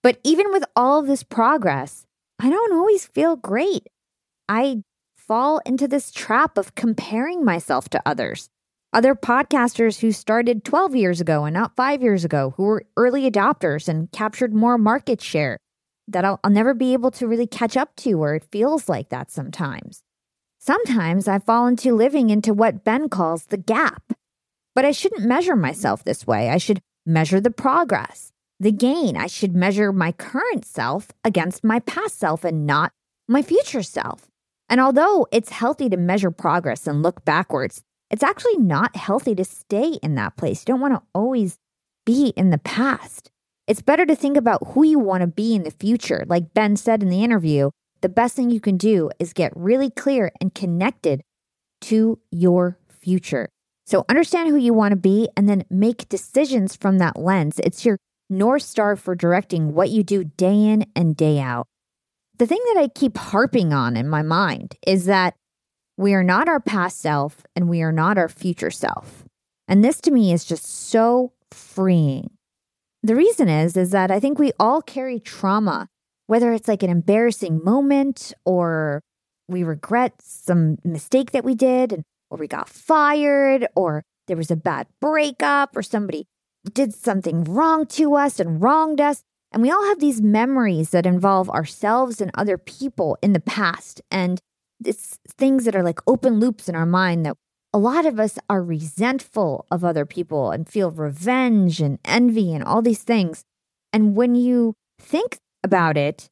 But 0.00 0.20
even 0.22 0.52
with 0.52 0.64
all 0.76 1.02
this 1.02 1.24
progress, 1.24 2.06
I 2.38 2.50
don't 2.50 2.72
always 2.72 3.04
feel 3.04 3.34
great. 3.34 3.88
I 4.48 4.82
fall 5.16 5.60
into 5.66 5.88
this 5.88 6.12
trap 6.12 6.56
of 6.56 6.76
comparing 6.76 7.44
myself 7.44 7.88
to 7.88 8.02
others. 8.06 8.48
Other 8.92 9.16
podcasters 9.16 9.98
who 9.98 10.12
started 10.12 10.64
12 10.64 10.94
years 10.94 11.20
ago 11.20 11.44
and 11.44 11.54
not 11.54 11.74
five 11.74 12.00
years 12.00 12.24
ago, 12.24 12.54
who 12.56 12.62
were 12.62 12.84
early 12.96 13.28
adopters 13.28 13.88
and 13.88 14.08
captured 14.12 14.54
more 14.54 14.78
market 14.78 15.20
share 15.20 15.58
that 16.08 16.24
I'll, 16.24 16.40
I'll 16.44 16.50
never 16.50 16.74
be 16.74 16.92
able 16.92 17.10
to 17.12 17.26
really 17.26 17.46
catch 17.46 17.76
up 17.76 17.94
to, 17.96 18.12
or 18.14 18.34
it 18.34 18.50
feels 18.50 18.88
like 18.88 19.08
that 19.08 19.30
sometimes. 19.30 20.02
Sometimes 20.58 21.28
I 21.28 21.38
fall 21.38 21.66
into 21.66 21.94
living 21.94 22.30
into 22.30 22.52
what 22.52 22.84
Ben 22.84 23.08
calls 23.08 23.46
the 23.46 23.56
gap. 23.56 24.12
But 24.74 24.84
I 24.84 24.90
shouldn't 24.90 25.24
measure 25.24 25.56
myself 25.56 26.04
this 26.04 26.26
way. 26.26 26.50
I 26.50 26.58
should 26.58 26.82
measure 27.06 27.40
the 27.40 27.50
progress, 27.50 28.32
the 28.60 28.72
gain. 28.72 29.16
I 29.16 29.26
should 29.26 29.54
measure 29.54 29.92
my 29.92 30.12
current 30.12 30.64
self 30.64 31.08
against 31.24 31.64
my 31.64 31.80
past 31.80 32.18
self 32.18 32.44
and 32.44 32.66
not 32.66 32.92
my 33.28 33.42
future 33.42 33.82
self. 33.82 34.28
And 34.68 34.80
although 34.80 35.26
it's 35.32 35.50
healthy 35.50 35.88
to 35.88 35.96
measure 35.96 36.30
progress 36.30 36.86
and 36.86 37.02
look 37.02 37.24
backwards, 37.24 37.82
it's 38.10 38.22
actually 38.22 38.58
not 38.58 38.96
healthy 38.96 39.34
to 39.36 39.44
stay 39.44 39.98
in 40.02 40.14
that 40.16 40.36
place. 40.36 40.62
You 40.62 40.74
don't 40.74 40.80
want 40.80 40.94
to 40.94 41.02
always 41.14 41.58
be 42.04 42.32
in 42.36 42.50
the 42.50 42.58
past. 42.58 43.30
It's 43.66 43.82
better 43.82 44.06
to 44.06 44.14
think 44.14 44.36
about 44.36 44.68
who 44.68 44.84
you 44.84 44.98
want 44.98 45.22
to 45.22 45.26
be 45.26 45.54
in 45.54 45.64
the 45.64 45.70
future. 45.70 46.24
Like 46.28 46.54
Ben 46.54 46.76
said 46.76 47.02
in 47.02 47.08
the 47.08 47.24
interview, 47.24 47.70
the 48.00 48.08
best 48.08 48.36
thing 48.36 48.50
you 48.50 48.60
can 48.60 48.76
do 48.76 49.10
is 49.18 49.32
get 49.32 49.52
really 49.56 49.90
clear 49.90 50.30
and 50.40 50.54
connected 50.54 51.22
to 51.82 52.18
your 52.30 52.78
future. 52.88 53.48
So 53.86 54.04
understand 54.08 54.50
who 54.50 54.56
you 54.56 54.72
want 54.72 54.92
to 54.92 54.96
be 54.96 55.28
and 55.36 55.48
then 55.48 55.64
make 55.70 56.08
decisions 56.08 56.76
from 56.76 56.98
that 56.98 57.18
lens. 57.18 57.60
It's 57.64 57.84
your 57.84 57.98
North 58.28 58.62
Star 58.62 58.96
for 58.96 59.14
directing 59.14 59.74
what 59.74 59.90
you 59.90 60.02
do 60.02 60.24
day 60.24 60.54
in 60.54 60.86
and 60.94 61.16
day 61.16 61.40
out. 61.40 61.66
The 62.38 62.46
thing 62.46 62.60
that 62.74 62.80
I 62.80 62.88
keep 62.88 63.16
harping 63.16 63.72
on 63.72 63.96
in 63.96 64.08
my 64.08 64.22
mind 64.22 64.76
is 64.86 65.06
that 65.06 65.34
we 65.96 66.14
are 66.14 66.24
not 66.24 66.48
our 66.48 66.60
past 66.60 67.00
self 67.00 67.46
and 67.54 67.68
we 67.68 67.82
are 67.82 67.92
not 67.92 68.18
our 68.18 68.28
future 68.28 68.70
self. 68.70 69.24
And 69.66 69.82
this 69.82 70.00
to 70.02 70.10
me 70.10 70.32
is 70.32 70.44
just 70.44 70.64
so 70.66 71.32
freeing. 71.50 72.35
The 73.06 73.14
reason 73.14 73.48
is 73.48 73.76
is 73.76 73.90
that 73.90 74.10
I 74.10 74.18
think 74.18 74.36
we 74.36 74.50
all 74.58 74.82
carry 74.82 75.20
trauma, 75.20 75.86
whether 76.26 76.52
it's 76.52 76.66
like 76.66 76.82
an 76.82 76.90
embarrassing 76.90 77.62
moment 77.62 78.32
or 78.44 79.00
we 79.46 79.62
regret 79.62 80.14
some 80.20 80.78
mistake 80.82 81.30
that 81.30 81.44
we 81.44 81.54
did 81.54 82.02
or 82.30 82.38
we 82.38 82.48
got 82.48 82.68
fired 82.68 83.68
or 83.76 84.02
there 84.26 84.36
was 84.36 84.50
a 84.50 84.56
bad 84.56 84.88
breakup 85.00 85.76
or 85.76 85.84
somebody 85.84 86.26
did 86.72 86.92
something 86.92 87.44
wrong 87.44 87.86
to 87.86 88.16
us 88.16 88.40
and 88.40 88.60
wronged 88.60 89.00
us. 89.00 89.22
And 89.52 89.62
we 89.62 89.70
all 89.70 89.84
have 89.84 90.00
these 90.00 90.20
memories 90.20 90.90
that 90.90 91.06
involve 91.06 91.48
ourselves 91.48 92.20
and 92.20 92.32
other 92.34 92.58
people 92.58 93.18
in 93.22 93.34
the 93.34 93.38
past. 93.38 94.02
And 94.10 94.40
it's 94.84 95.20
things 95.38 95.64
that 95.64 95.76
are 95.76 95.84
like 95.84 96.00
open 96.08 96.40
loops 96.40 96.68
in 96.68 96.74
our 96.74 96.84
mind 96.84 97.24
that 97.24 97.36
a 97.72 97.78
lot 97.78 98.06
of 98.06 98.18
us 98.18 98.38
are 98.48 98.62
resentful 98.62 99.66
of 99.70 99.84
other 99.84 100.06
people 100.06 100.50
and 100.50 100.68
feel 100.68 100.90
revenge 100.90 101.80
and 101.80 101.98
envy 102.04 102.54
and 102.54 102.64
all 102.64 102.82
these 102.82 103.02
things. 103.02 103.44
And 103.92 104.16
when 104.16 104.34
you 104.34 104.74
think 104.98 105.38
about 105.62 105.96
it, 105.96 106.28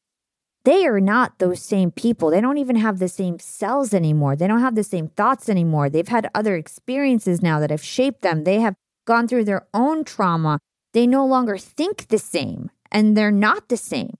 they 0.63 0.87
are 0.87 0.99
not 0.99 1.37
those 1.37 1.61
same 1.61 1.91
people. 1.91 2.31
They 2.31 2.41
don't 2.41 2.57
even 2.57 2.77
have 2.77 2.97
the 2.97 3.07
same 3.07 3.37
cells 3.37 3.93
anymore. 3.93 4.35
They 4.35 4.47
don't 4.47 4.61
have 4.61 4.73
the 4.73 4.83
same 4.83 5.09
thoughts 5.09 5.47
anymore. 5.47 5.89
They've 5.89 6.07
had 6.07 6.29
other 6.33 6.55
experiences 6.55 7.41
now 7.41 7.59
that 7.59 7.69
have 7.69 7.83
shaped 7.83 8.21
them. 8.21 8.43
They 8.43 8.59
have 8.61 8.75
gone 9.05 9.27
through 9.27 9.45
their 9.45 9.67
own 9.73 10.03
trauma. 10.03 10.59
They 10.93 11.05
no 11.05 11.25
longer 11.25 11.57
think 11.57 12.07
the 12.07 12.17
same 12.17 12.71
and 12.91 13.15
they're 13.15 13.29
not 13.31 13.69
the 13.69 13.77
same. 13.77 14.15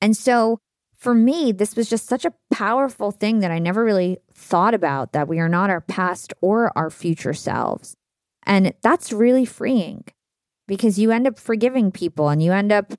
And 0.00 0.16
so 0.16 0.58
for 1.06 1.14
me, 1.14 1.52
this 1.52 1.76
was 1.76 1.88
just 1.88 2.08
such 2.08 2.24
a 2.24 2.34
powerful 2.50 3.12
thing 3.12 3.38
that 3.38 3.52
I 3.52 3.60
never 3.60 3.84
really 3.84 4.18
thought 4.34 4.74
about 4.74 5.12
that 5.12 5.28
we 5.28 5.38
are 5.38 5.48
not 5.48 5.70
our 5.70 5.80
past 5.80 6.34
or 6.40 6.76
our 6.76 6.90
future 6.90 7.32
selves. 7.32 7.94
And 8.44 8.74
that's 8.82 9.12
really 9.12 9.44
freeing 9.44 10.02
because 10.66 10.98
you 10.98 11.12
end 11.12 11.28
up 11.28 11.38
forgiving 11.38 11.92
people 11.92 12.28
and 12.28 12.42
you 12.42 12.50
end 12.50 12.72
up 12.72 12.92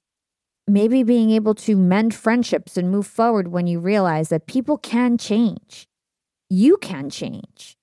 maybe 0.70 1.03
being 1.03 1.32
able 1.32 1.53
to 1.55 1.76
mend 1.76 2.16
friendships 2.16 2.78
and 2.78 2.89
move 2.89 3.05
forward 3.05 3.49
when 3.49 3.68
you 3.68 3.78
realize 3.78 4.30
that 4.30 4.47
people 4.47 4.78
can 4.78 5.18
change. 5.18 5.86
You 6.49 6.78
can 6.78 7.10
change. 7.10 7.76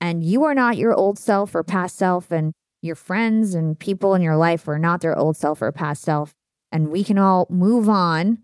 And 0.00 0.22
you 0.22 0.44
are 0.44 0.54
not 0.54 0.76
your 0.76 0.94
old 0.94 1.18
self 1.18 1.52
or 1.52 1.64
past 1.64 1.96
self, 1.96 2.30
and 2.30 2.52
your 2.80 2.94
friends 2.94 3.56
and 3.56 3.76
people 3.76 4.14
in 4.14 4.22
your 4.22 4.36
life 4.36 4.68
are 4.68 4.78
not 4.78 5.00
their 5.00 5.18
old 5.18 5.36
self 5.36 5.60
or 5.60 5.72
past 5.72 6.02
self. 6.02 6.32
And 6.70 6.92
we 6.92 7.02
can 7.02 7.18
all 7.18 7.48
move 7.50 7.88
on 7.88 8.38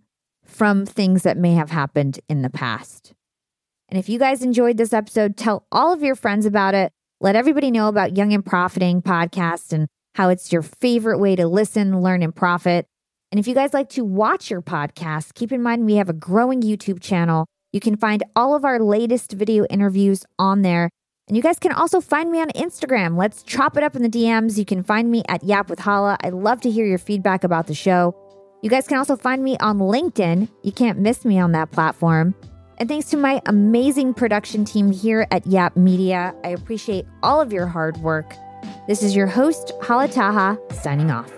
from 0.45 0.87
things 0.87 1.23
that 1.23 1.37
may 1.37 1.55
have 1.55 1.71
happened 1.71 2.21
in 2.29 2.43
the 2.43 2.51
past. 2.51 3.13
And 3.89 3.99
if 3.99 4.09
you 4.09 4.19
guys 4.19 4.43
enjoyed 4.43 4.77
this 4.77 4.93
episode, 4.93 5.37
tell 5.37 5.67
all 5.71 5.93
of 5.93 6.03
your 6.03 6.15
friends 6.15 6.47
about 6.47 6.75
it. 6.75 6.93
Let 7.21 7.37
everybody 7.37 7.71
know 7.71 7.89
about 7.89 8.17
Young 8.17 8.33
and 8.33 8.45
Profiting 8.45 9.03
podcast 9.03 9.73
and 9.73 9.89
how 10.15 10.29
it's 10.29 10.53
your 10.53 10.63
favorite 10.63 11.19
way 11.19 11.37
to 11.37 11.47
listen, 11.47 12.01
learn, 12.01 12.23
and 12.23 12.35
profit. 12.35 12.87
And 13.31 13.39
if 13.39 13.49
you 13.49 13.55
guys 13.55 13.75
like 13.75 13.89
to 13.91 14.05
watch 14.05 14.51
your 14.51 14.63
podcast, 14.63 15.35
keep 15.35 15.53
in 15.53 15.63
mind 15.63 15.87
we 15.87 15.97
have 15.97 16.09
a 16.09 16.15
growing 16.15 16.63
YouTube 16.63 17.01
channel. 17.01 17.47
You 17.73 17.81
can 17.81 17.97
find 17.97 18.23
all 18.37 18.55
of 18.55 18.65
our 18.65 18.79
latest 18.79 19.33
video 19.33 19.65
interviews 19.67 20.25
on 20.39 20.63
there. 20.63 20.91
And 21.27 21.37
you 21.37 21.43
guys 21.43 21.59
can 21.59 21.73
also 21.73 22.01
find 22.01 22.31
me 22.31 22.41
on 22.41 22.51
Instagram. 22.51 23.17
Let's 23.17 23.43
chop 23.43 23.77
it 23.77 23.83
up 23.83 23.97
in 23.97 24.03
the 24.03 24.09
DMs. 24.09 24.59
You 24.59 24.65
can 24.65 24.83
find 24.83 25.11
me 25.11 25.23
at 25.29 25.43
Yap 25.43 25.71
with 25.71 25.81
Hala. 25.81 26.19
I 26.23 26.29
love 26.29 26.61
to 26.61 26.71
hear 26.71 26.85
your 26.85 26.99
feedback 26.99 27.45
about 27.45 27.67
the 27.67 27.75
show. 27.75 28.15
You 28.65 28.71
guys 28.71 28.89
can 28.89 28.97
also 28.97 29.15
find 29.15 29.45
me 29.45 29.59
on 29.59 29.77
LinkedIn. 29.77 30.49
You 30.63 30.73
can't 30.73 30.99
miss 30.99 31.27
me 31.27 31.39
on 31.39 31.53
that 31.53 31.71
platform. 31.71 32.35
And 32.79 32.89
thanks 32.89 33.11
to 33.11 33.19
my 33.19 33.43
amazing 33.45 34.15
production 34.15 34.65
team 34.65 34.91
here 34.91 35.27
at 35.31 35.47
Yap 35.47 35.77
Media, 35.77 36.35
I 36.45 36.49
appreciate 36.49 37.05
all 37.23 37.43
of 37.43 37.53
your 37.53 37.67
hard 37.67 37.99
work. 37.99 38.33
This 38.89 39.03
is 39.03 39.15
your 39.15 39.27
host, 39.27 39.73
Hala 39.83 40.09
Taha, 40.09 40.59
signing 40.73 41.11
off. 41.11 41.31